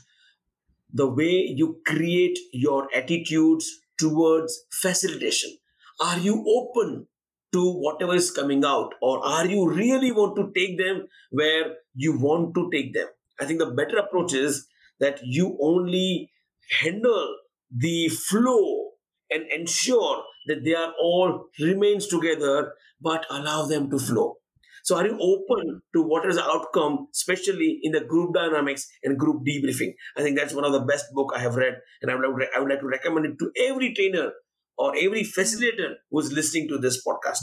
the 0.94 1.08
way 1.08 1.54
you 1.56 1.82
create 1.86 2.40
your 2.54 2.88
attitudes 2.96 3.70
towards 4.00 4.66
facilitation. 4.82 5.52
Are 6.00 6.18
you 6.20 6.44
open 6.48 7.08
to 7.54 7.72
whatever 7.74 8.16
is 8.16 8.32
coming 8.32 8.66
out, 8.66 8.94
or 9.02 9.26
are 9.26 9.46
you 9.46 9.70
really 9.70 10.12
want 10.12 10.36
to 10.38 10.52
take 10.56 10.78
them 10.78 11.08
where 11.32 11.76
you 11.96 12.18
want 12.18 12.54
to 12.56 12.70
take 12.72 12.94
them? 12.94 13.08
I 13.40 13.46
think 13.46 13.60
the 13.60 13.72
better 13.72 13.98
approach 13.98 14.34
is 14.34 14.68
that 15.00 15.20
you 15.24 15.58
only 15.62 16.32
handle 16.80 17.38
the 17.72 18.10
flow 18.10 18.92
and 19.30 19.44
ensure 19.52 20.24
that 20.48 20.64
they 20.64 20.74
are 20.76 20.94
all 21.02 21.48
remains 21.60 22.08
together 22.08 22.74
but 23.02 23.26
allow 23.30 23.66
them 23.66 23.90
to 23.90 24.00
flow. 24.00 24.36
So 24.84 24.96
are 24.98 25.06
you 25.08 25.18
open 25.20 25.82
to 25.96 26.02
what 26.04 26.26
is 26.28 26.36
the 26.36 26.44
outcome 26.46 27.08
especially 27.14 27.80
in 27.82 27.92
the 27.92 28.02
group 28.02 28.36
dynamics 28.36 28.88
and 29.04 29.18
group 29.18 29.44
debriefing? 29.46 29.94
I 30.16 30.22
think 30.22 30.38
that's 30.38 30.54
one 30.54 30.64
of 30.64 30.74
the 30.74 30.82
best 30.86 31.06
book 31.14 31.32
i 31.36 31.40
have 31.40 31.56
read 31.56 31.80
and 32.02 32.12
i 32.12 32.16
would, 32.16 32.40
like- 32.40 32.50
I 32.56 32.60
would 32.60 32.70
like 32.70 32.82
to 32.82 32.88
recommend 32.88 33.26
it 33.26 33.40
to 33.40 33.52
every 33.68 33.94
trainer 33.94 34.32
or 34.78 34.96
every 34.96 35.24
facilitator 35.24 35.96
who's 36.12 36.32
listening 36.32 36.68
to 36.70 36.78
this 36.78 37.04
podcast 37.06 37.40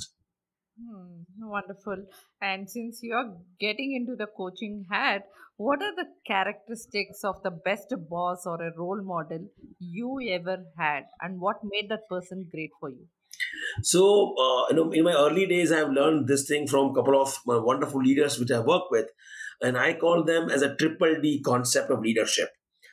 Wonderful. 1.53 2.07
And 2.40 2.68
since 2.70 3.00
you're 3.03 3.36
getting 3.61 3.94
into 3.94 4.16
the 4.16 4.26
coaching 4.36 4.86
hat, 4.90 5.22
what 5.57 5.82
are 5.82 5.94
the 5.94 6.07
characteristics 6.26 7.22
of 7.24 7.42
the 7.44 7.50
best 7.50 7.92
boss 8.09 8.46
or 8.46 8.61
a 8.62 8.72
role 8.76 9.03
model 9.03 9.48
you 9.78 10.18
ever 10.30 10.64
had, 10.78 11.05
and 11.20 11.40
what 11.40 11.57
made 11.72 11.90
that 11.90 12.09
person 12.09 12.48
great 12.50 12.70
for 12.80 12.88
you? 12.90 13.07
So, 13.82 14.34
uh, 14.44 14.66
you 14.70 14.76
know, 14.76 14.90
in 14.92 15.05
my 15.05 15.12
early 15.12 15.46
days, 15.46 15.72
I 15.72 15.78
have 15.78 15.90
learned 15.90 16.26
this 16.26 16.46
thing 16.48 16.66
from 16.66 16.90
a 16.90 16.94
couple 16.94 17.20
of 17.20 17.36
my 17.46 17.59
wonderful 17.59 18.03
leaders 18.03 18.38
which 18.38 18.50
I 18.50 18.61
work 18.61 18.90
with, 18.90 19.09
and 19.61 19.76
I 19.76 19.94
call 19.94 20.24
them 20.24 20.48
as 20.48 20.62
a 20.62 20.74
triple 20.74 21.20
D 21.20 21.42
concept 21.42 21.90
of 21.90 22.00
leadership. 22.00 22.48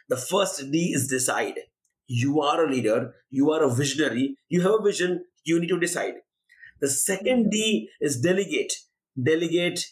The 0.09 0.17
first 0.17 0.71
D 0.71 0.91
is 0.93 1.07
decide. 1.07 1.59
You 2.07 2.41
are 2.41 2.65
a 2.65 2.69
leader, 2.69 3.13
you 3.29 3.51
are 3.51 3.63
a 3.63 3.73
visionary, 3.73 4.35
you 4.49 4.61
have 4.61 4.79
a 4.79 4.83
vision, 4.83 5.25
you 5.43 5.59
need 5.59 5.69
to 5.69 5.79
decide. 5.79 6.15
The 6.81 6.89
second 6.89 7.49
D 7.51 7.89
is 7.99 8.21
delegate. 8.21 8.73
Delegate 9.21 9.85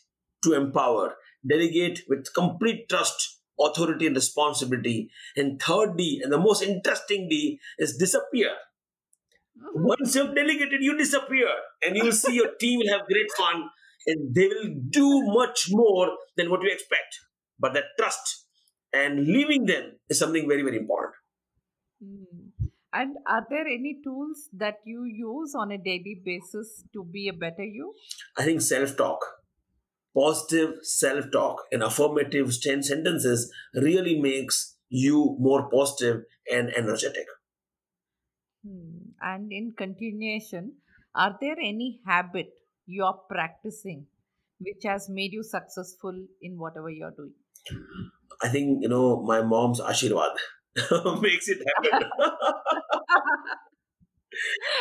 to 0.43 0.53
empower. 0.53 1.15
Delegate 1.47 2.01
with 2.07 2.33
complete 2.33 2.89
trust, 2.89 3.39
authority, 3.59 4.07
and 4.07 4.15
responsibility. 4.15 5.09
And 5.35 5.61
third 5.61 5.97
D, 5.97 6.21
and 6.23 6.31
the 6.31 6.37
most 6.37 6.61
interesting 6.63 7.27
D, 7.29 7.59
is 7.77 7.97
disappear 7.97 8.51
once 9.73 10.15
you've 10.15 10.35
delegated, 10.35 10.81
you 10.81 10.97
disappear, 10.97 11.47
and 11.85 11.95
you'll 11.95 12.11
see 12.11 12.35
your 12.35 12.55
team 12.59 12.79
will 12.79 12.97
have 12.97 13.07
great 13.07 13.31
fun, 13.37 13.69
and 14.05 14.35
they 14.35 14.47
will 14.47 14.73
do 14.89 15.23
much 15.27 15.67
more 15.69 16.11
than 16.35 16.49
what 16.49 16.61
you 16.61 16.71
expect. 16.71 17.19
But 17.59 17.73
that 17.73 17.85
trust 17.99 18.45
and 18.93 19.25
leaving 19.25 19.65
them 19.65 19.99
is 20.09 20.19
something 20.19 20.47
very, 20.47 20.61
very 20.61 20.77
important. 20.77 21.15
Hmm. 22.03 22.46
And 22.93 23.17
are 23.27 23.45
there 23.49 23.67
any 23.67 23.99
tools 24.03 24.49
that 24.53 24.75
you 24.85 25.03
use 25.03 25.53
on 25.55 25.71
a 25.71 25.77
daily 25.77 26.21
basis 26.23 26.83
to 26.93 27.03
be 27.03 27.27
a 27.27 27.33
better 27.33 27.63
you? 27.63 27.93
I 28.37 28.45
think 28.45 28.61
self 28.61 28.95
talk, 28.95 29.19
positive 30.15 30.75
self 30.83 31.25
talk, 31.31 31.63
and 31.71 31.83
affirmative 31.83 32.51
10 32.61 32.83
sentences 32.83 33.51
really 33.73 34.19
makes 34.19 34.77
you 34.89 35.35
more 35.39 35.69
positive 35.69 36.23
and 36.51 36.69
energetic. 36.75 37.25
Hmm. 38.65 39.11
And 39.21 39.51
in 39.51 39.73
continuation, 39.77 40.73
are 41.13 41.37
there 41.41 41.57
any 41.59 41.99
habit 42.05 42.49
you're 42.85 43.19
practicing 43.29 44.05
which 44.59 44.83
has 44.85 45.09
made 45.09 45.33
you 45.33 45.43
successful 45.43 46.13
in 46.41 46.57
whatever 46.57 46.89
you're 46.89 47.11
doing? 47.11 47.33
I 48.41 48.49
think, 48.49 48.81
you 48.81 48.89
know, 48.89 49.21
my 49.23 49.41
mom's 49.41 49.81
Ashirwad 49.81 50.35
makes 51.21 51.47
it 51.47 51.59
happen. 51.65 52.09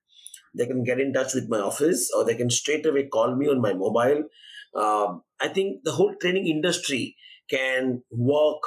They 0.58 0.66
can 0.66 0.84
get 0.84 1.00
in 1.00 1.12
touch 1.12 1.34
with 1.34 1.48
my 1.48 1.60
office 1.60 2.10
or 2.14 2.24
they 2.24 2.34
can 2.34 2.50
straight 2.50 2.84
away 2.84 3.06
call 3.06 3.36
me 3.36 3.48
on 3.48 3.60
my 3.60 3.72
mobile. 3.72 4.24
Um, 4.74 5.22
I 5.40 5.48
think 5.48 5.84
the 5.84 5.92
whole 5.92 6.14
training 6.20 6.48
industry 6.48 7.16
can 7.48 8.02
work 8.10 8.60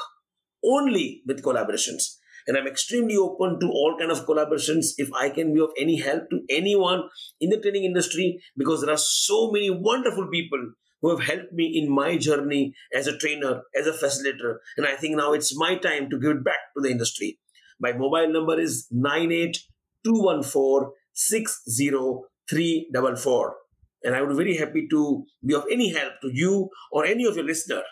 only 0.64 1.22
with 1.28 1.44
collaborations. 1.44 2.16
And 2.48 2.58
I'm 2.58 2.68
extremely 2.68 3.16
open 3.16 3.60
to 3.60 3.68
all 3.68 3.96
kind 4.00 4.12
of 4.12 4.26
collaborations 4.26 4.94
if 4.98 5.14
I 5.14 5.30
can 5.30 5.54
be 5.54 5.62
of 5.62 5.70
any 5.80 6.00
help 6.00 6.30
to 6.32 6.42
anyone 6.50 7.04
in 7.40 7.52
the 7.52 7.60
training 7.60 7.84
industry 7.84 8.42
because 8.58 8.82
there 8.82 8.92
are 8.92 8.98
so 8.98 9.52
many 9.52 9.70
wonderful 9.70 10.28
people 10.32 10.72
who 11.02 11.16
have 11.16 11.28
helped 11.28 11.54
me 11.54 11.78
in 11.78 11.94
my 11.94 12.18
journey 12.18 12.74
as 12.96 13.06
a 13.08 13.18
trainer, 13.18 13.62
as 13.76 13.86
a 13.88 13.92
facilitator. 13.92 14.58
And 14.78 14.88
I 14.88 14.96
think 14.96 15.18
now 15.18 15.34
it's 15.34 15.58
my 15.58 15.76
time 15.76 16.10
to 16.10 16.20
give 16.20 16.32
it 16.32 16.44
back 16.44 16.74
to 16.76 16.82
the 16.82 16.90
industry. 16.90 17.40
My 17.80 17.94
mobile 17.94 18.32
number 18.32 18.60
is 18.60 18.88
98214 18.92 20.92
60344. 21.14 23.56
And 24.04 24.16
I 24.16 24.22
would 24.22 24.30
be 24.30 24.36
very 24.36 24.58
happy 24.58 24.88
to 24.90 25.26
be 25.46 25.54
of 25.54 25.66
any 25.72 25.94
help 25.94 26.14
to 26.22 26.32
you 26.34 26.72
or 26.92 27.06
any 27.06 27.26
of 27.26 27.36
your 27.36 27.46
listener. 27.46 27.84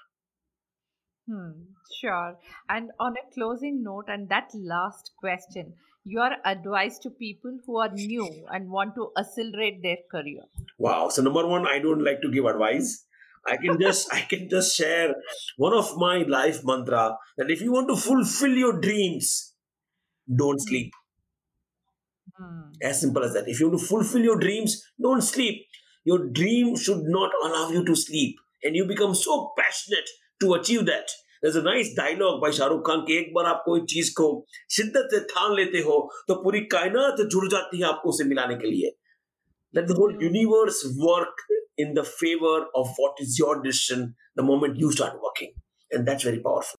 Hmm, 1.30 1.52
sure. 2.02 2.40
And 2.68 2.90
on 3.00 3.14
a 3.14 3.34
closing 3.34 3.84
note, 3.84 4.06
and 4.08 4.28
that 4.30 4.50
last 4.56 5.12
question, 5.20 5.74
your 6.04 6.32
advice 6.46 6.98
to 7.00 7.12
people 7.12 7.60
who 7.66 7.78
are 7.78 7.92
new 7.94 8.28
and 8.50 8.70
want 8.70 8.96
to 8.96 9.12
accelerate 9.18 9.84
their 9.84 9.98
career. 10.12 10.42
Wow. 10.80 11.10
So 11.10 11.22
number 11.22 11.46
one, 11.46 11.68
I 11.68 11.80
don't 11.80 12.04
like 12.04 12.22
to 12.22 12.32
give 12.32 12.46
advice. 12.46 13.06
I 13.48 13.58
can 13.58 13.80
just 13.80 14.14
I 14.14 14.22
can 14.22 14.50
just 14.50 14.76
share 14.76 15.16
one 15.58 15.74
of 15.74 15.98
my 15.98 16.24
life 16.28 16.62
mantra 16.64 17.18
that 17.38 17.50
if 17.50 17.62
you 17.62 17.72
want 17.72 17.88
to 17.90 17.96
fulfill 17.96 18.52
your 18.52 18.80
dreams, 18.80 19.54
don't 20.34 20.60
sleep. 20.60 20.92
Hmm. 22.39 22.73
As 22.83 23.01
simple 23.01 23.23
as 23.25 23.35
that. 23.35 23.49
If 23.49 23.61
you 23.61 23.69
want 23.69 23.81
to 23.81 23.87
fulfill 23.87 24.23
your 24.23 24.39
dreams, 24.39 24.83
don't 25.01 25.23
sleep. 25.23 25.67
Your 26.05 26.31
dream 26.31 26.77
should 26.77 27.03
not 27.05 27.31
allow 27.45 27.71
you 27.71 27.85
to 27.85 27.95
sleep. 27.95 28.37
And 28.63 28.75
you 28.75 28.87
become 28.87 29.15
so 29.15 29.53
passionate 29.57 30.09
to 30.41 30.55
achieve 30.55 30.87
that. 30.87 31.11
There's 31.43 31.57
a 31.57 31.63
nice 31.63 31.95
dialogue 31.95 32.41
by 32.41 32.51
Shahrukh 32.51 32.85
Khan 32.85 33.05
कि 33.07 33.17
एक 33.17 33.33
बार 33.35 33.47
आप 33.47 33.63
कोई 33.65 33.81
चीज 33.93 34.11
को 34.21 34.27
शिद्दत 34.77 35.09
से 35.15 35.19
ठान 35.33 35.55
लेते 35.57 35.81
हो 35.89 35.97
तो 36.29 36.35
पूरी 36.45 36.61
कायनात 36.75 37.21
जुड़ 37.35 37.47
जाती 37.55 37.81
है 37.81 37.87
आपको 37.89 38.11
उसे 38.11 38.25
मिलाने 38.29 38.55
के 38.63 38.71
लिए 38.71 38.93
let 39.77 39.89
the 39.91 39.97
whole 39.99 40.15
universe 40.23 40.81
work 41.05 41.45
in 41.85 41.93
the 41.99 42.05
favor 42.05 42.57
of 42.81 42.95
what 43.03 43.21
is 43.27 43.37
your 43.43 43.55
decision 43.67 44.07
the 44.41 44.47
moment 44.53 44.81
you 44.85 44.93
start 44.97 45.21
working 45.27 45.53
and 45.91 46.09
that's 46.09 46.29
very 46.31 46.41
powerful 46.49 46.78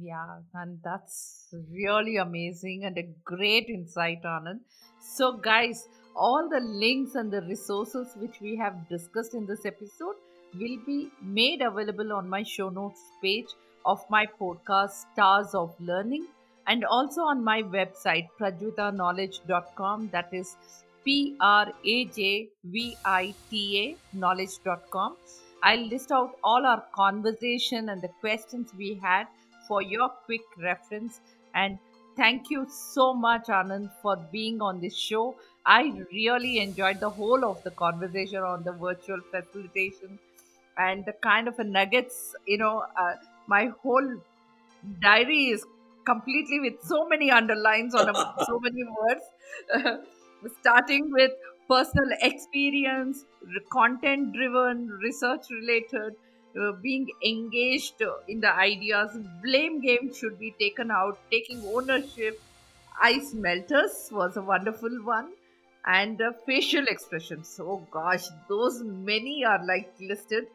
Yeah, 0.00 0.40
and 0.54 0.80
that's 0.82 1.54
really 1.70 2.16
amazing 2.16 2.84
and 2.84 2.98
a 2.98 3.04
great 3.24 3.68
insight, 3.68 4.22
Anand. 4.24 4.60
So, 5.00 5.36
guys, 5.36 5.88
all 6.16 6.48
the 6.50 6.60
links 6.60 7.14
and 7.14 7.32
the 7.32 7.42
resources 7.42 8.08
which 8.16 8.40
we 8.40 8.56
have 8.56 8.88
discussed 8.88 9.34
in 9.34 9.46
this 9.46 9.64
episode 9.64 10.16
will 10.54 10.78
be 10.86 11.10
made 11.22 11.62
available 11.62 12.12
on 12.12 12.28
my 12.28 12.42
show 12.42 12.68
notes 12.70 13.00
page 13.22 13.46
of 13.86 14.04
my 14.10 14.26
podcast, 14.40 15.04
Stars 15.12 15.54
of 15.54 15.74
Learning, 15.80 16.26
and 16.66 16.84
also 16.84 17.20
on 17.22 17.44
my 17.44 17.62
website, 17.62 18.28
prajvitaknowledge.com. 18.40 20.08
That 20.12 20.28
is 20.32 20.56
P 21.04 21.36
R 21.40 21.72
A 21.84 22.04
J 22.06 22.48
V 22.64 22.96
I 23.04 23.34
T 23.50 23.62
A 23.84 24.16
knowledge.com. 24.16 25.16
I'll 25.62 25.86
list 25.86 26.10
out 26.12 26.36
all 26.42 26.66
our 26.66 26.82
conversation 26.94 27.88
and 27.90 28.02
the 28.02 28.08
questions 28.20 28.72
we 28.76 28.94
had 29.02 29.26
for 29.68 29.82
your 29.82 30.08
quick 30.08 30.42
reference. 30.58 31.20
And 31.54 31.78
thank 32.16 32.50
you 32.50 32.66
so 32.68 33.12
much, 33.14 33.46
Anand, 33.46 33.90
for 34.02 34.16
being 34.32 34.60
on 34.62 34.80
this 34.80 34.96
show. 34.96 35.36
I 35.66 35.92
really 36.12 36.58
enjoyed 36.58 37.00
the 37.00 37.10
whole 37.10 37.44
of 37.44 37.62
the 37.62 37.70
conversation 37.70 38.38
on 38.42 38.62
the 38.64 38.72
virtual 38.72 39.20
facilitation 39.30 40.18
and 40.76 41.04
the 41.06 41.12
kind 41.12 41.48
of 41.48 41.58
a 41.58 41.64
nuggets, 41.64 42.34
you 42.46 42.58
know, 42.58 42.84
uh, 42.98 43.14
my 43.46 43.70
whole 43.82 44.16
diary 45.00 45.46
is 45.54 45.64
completely 46.04 46.60
with 46.60 46.82
so 46.82 47.08
many 47.08 47.30
underlines 47.30 47.94
on 47.94 48.08
a, 48.08 48.14
so 48.46 48.58
many 48.62 48.84
words, 48.84 50.06
starting 50.60 51.10
with 51.12 51.32
personal 51.68 52.08
experience, 52.20 53.24
content 53.72 54.32
driven, 54.34 54.88
research 55.02 55.46
related, 55.50 56.14
uh, 56.60 56.72
being 56.82 57.08
engaged 57.24 58.02
in 58.28 58.40
the 58.40 58.52
ideas. 58.54 59.16
Blame 59.42 59.80
game 59.80 60.12
should 60.14 60.38
be 60.38 60.54
taken 60.58 60.90
out, 60.90 61.18
taking 61.30 61.62
ownership. 61.66 62.40
Ice 63.02 63.34
melters 63.34 64.08
was 64.12 64.36
a 64.36 64.42
wonderful 64.42 65.02
one. 65.04 65.32
And 65.86 66.20
uh, 66.22 66.32
facial 66.46 66.86
expressions. 66.86 67.60
Oh 67.62 67.86
gosh, 67.90 68.26
those 68.48 68.82
many 68.82 69.44
are 69.44 69.64
like 69.66 69.92
listed 70.00 70.46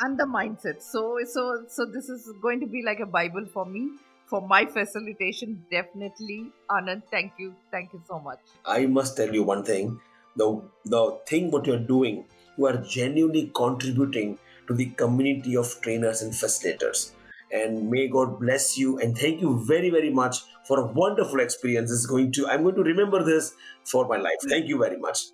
and 0.00 0.18
the 0.18 0.24
mindset 0.24 0.82
so 0.82 1.18
so 1.24 1.64
so 1.68 1.86
this 1.86 2.10
is 2.10 2.30
going 2.42 2.60
to 2.60 2.66
be 2.66 2.82
like 2.82 3.00
a 3.00 3.06
bible 3.06 3.46
for 3.46 3.64
me 3.64 3.92
for 4.26 4.40
my 4.46 4.64
facilitation. 4.66 5.64
Definitely, 5.70 6.50
Anand. 6.70 7.02
Thank 7.10 7.34
you, 7.38 7.54
thank 7.70 7.92
you 7.92 8.02
so 8.08 8.18
much. 8.18 8.40
I 8.64 8.86
must 8.86 9.16
tell 9.16 9.32
you 9.32 9.42
one 9.42 9.64
thing: 9.64 10.00
the 10.36 10.62
the 10.84 11.18
thing 11.26 11.50
what 11.50 11.66
you're 11.66 11.86
doing, 11.92 12.24
you 12.58 12.66
are 12.66 12.76
genuinely 12.76 13.50
contributing 13.54 14.38
to 14.66 14.74
the 14.74 14.86
community 14.86 15.56
of 15.56 15.80
trainers 15.82 16.22
and 16.22 16.32
facilitators. 16.32 17.12
And 17.52 17.88
may 17.90 18.08
God 18.08 18.40
bless 18.40 18.76
you 18.76 18.98
and 18.98 19.16
thank 19.16 19.40
you 19.40 19.64
very 19.64 19.90
very 19.90 20.10
much 20.10 20.38
for 20.66 20.80
a 20.80 20.86
wonderful 20.92 21.40
experience. 21.40 21.92
It's 21.92 22.06
going 22.06 22.32
to 22.32 22.48
I'm 22.48 22.62
going 22.62 22.74
to 22.74 22.82
remember 22.82 23.22
this 23.22 23.54
for 23.84 24.06
my 24.08 24.16
life. 24.16 24.38
Thank 24.48 24.66
you 24.66 24.78
very 24.78 24.96
much. 24.96 25.26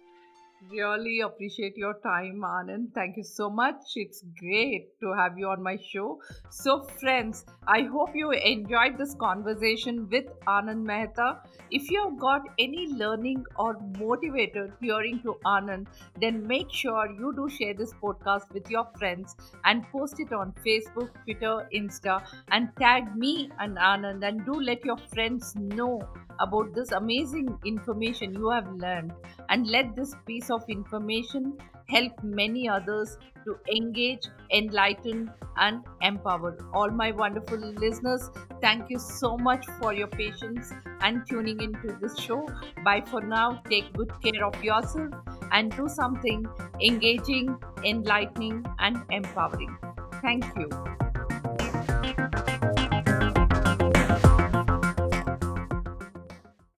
Really 0.70 1.20
appreciate 1.20 1.76
your 1.76 1.94
time, 2.02 2.40
Anand. 2.42 2.94
Thank 2.94 3.16
you 3.16 3.24
so 3.24 3.50
much. 3.50 3.82
It's 3.96 4.22
great 4.38 4.98
to 5.00 5.12
have 5.12 5.36
you 5.36 5.48
on 5.48 5.62
my 5.62 5.76
show. 5.76 6.20
So, 6.50 6.84
friends, 7.00 7.44
I 7.66 7.82
hope 7.82 8.10
you 8.14 8.30
enjoyed 8.30 8.96
this 8.96 9.14
conversation 9.14 10.08
with 10.08 10.26
Anand 10.46 10.84
Mehta. 10.84 11.40
If 11.70 11.90
you 11.90 12.02
have 12.04 12.18
got 12.18 12.42
any 12.58 12.86
learning 12.92 13.44
or 13.56 13.76
motivated 13.98 14.72
hearing 14.80 15.20
to 15.24 15.36
Anand, 15.44 15.88
then 16.20 16.46
make 16.46 16.70
sure 16.72 17.10
you 17.10 17.34
do 17.34 17.48
share 17.48 17.74
this 17.74 17.92
podcast 17.94 18.50
with 18.54 18.70
your 18.70 18.86
friends 18.98 19.34
and 19.64 19.84
post 19.90 20.20
it 20.20 20.32
on 20.32 20.54
Facebook, 20.64 21.10
Twitter, 21.24 21.68
Insta, 21.74 22.22
and 22.52 22.68
tag 22.78 23.14
me 23.16 23.50
and 23.58 23.76
Anand. 23.76 24.26
And 24.26 24.46
do 24.46 24.54
let 24.60 24.84
your 24.84 24.96
friends 25.12 25.54
know 25.56 26.00
about 26.40 26.74
this 26.74 26.90
amazing 26.92 27.58
information 27.64 28.32
you 28.34 28.48
have 28.50 28.66
learned 28.72 29.12
and 29.48 29.66
let 29.66 29.94
this 29.96 30.14
piece 30.26 30.50
of 30.52 30.68
information 30.68 31.58
help 31.88 32.22
many 32.22 32.68
others 32.68 33.18
to 33.44 33.56
engage, 33.76 34.26
enlighten, 34.52 35.30
and 35.56 35.84
empower. 36.00 36.56
All 36.72 36.90
my 36.90 37.10
wonderful 37.12 37.58
listeners, 37.58 38.30
thank 38.60 38.88
you 38.88 38.98
so 38.98 39.36
much 39.36 39.66
for 39.80 39.92
your 39.92 40.06
patience 40.06 40.72
and 41.00 41.26
tuning 41.28 41.60
into 41.60 41.96
this 42.00 42.18
show. 42.18 42.46
Bye 42.84 43.02
for 43.02 43.20
now. 43.20 43.62
Take 43.68 43.92
good 43.94 44.12
care 44.22 44.44
of 44.46 44.62
yourself 44.62 45.12
and 45.50 45.74
do 45.76 45.88
something 45.88 46.46
engaging, 46.80 47.56
enlightening, 47.84 48.64
and 48.78 48.98
empowering. 49.10 49.76
Thank 50.22 50.44
you. 50.56 50.68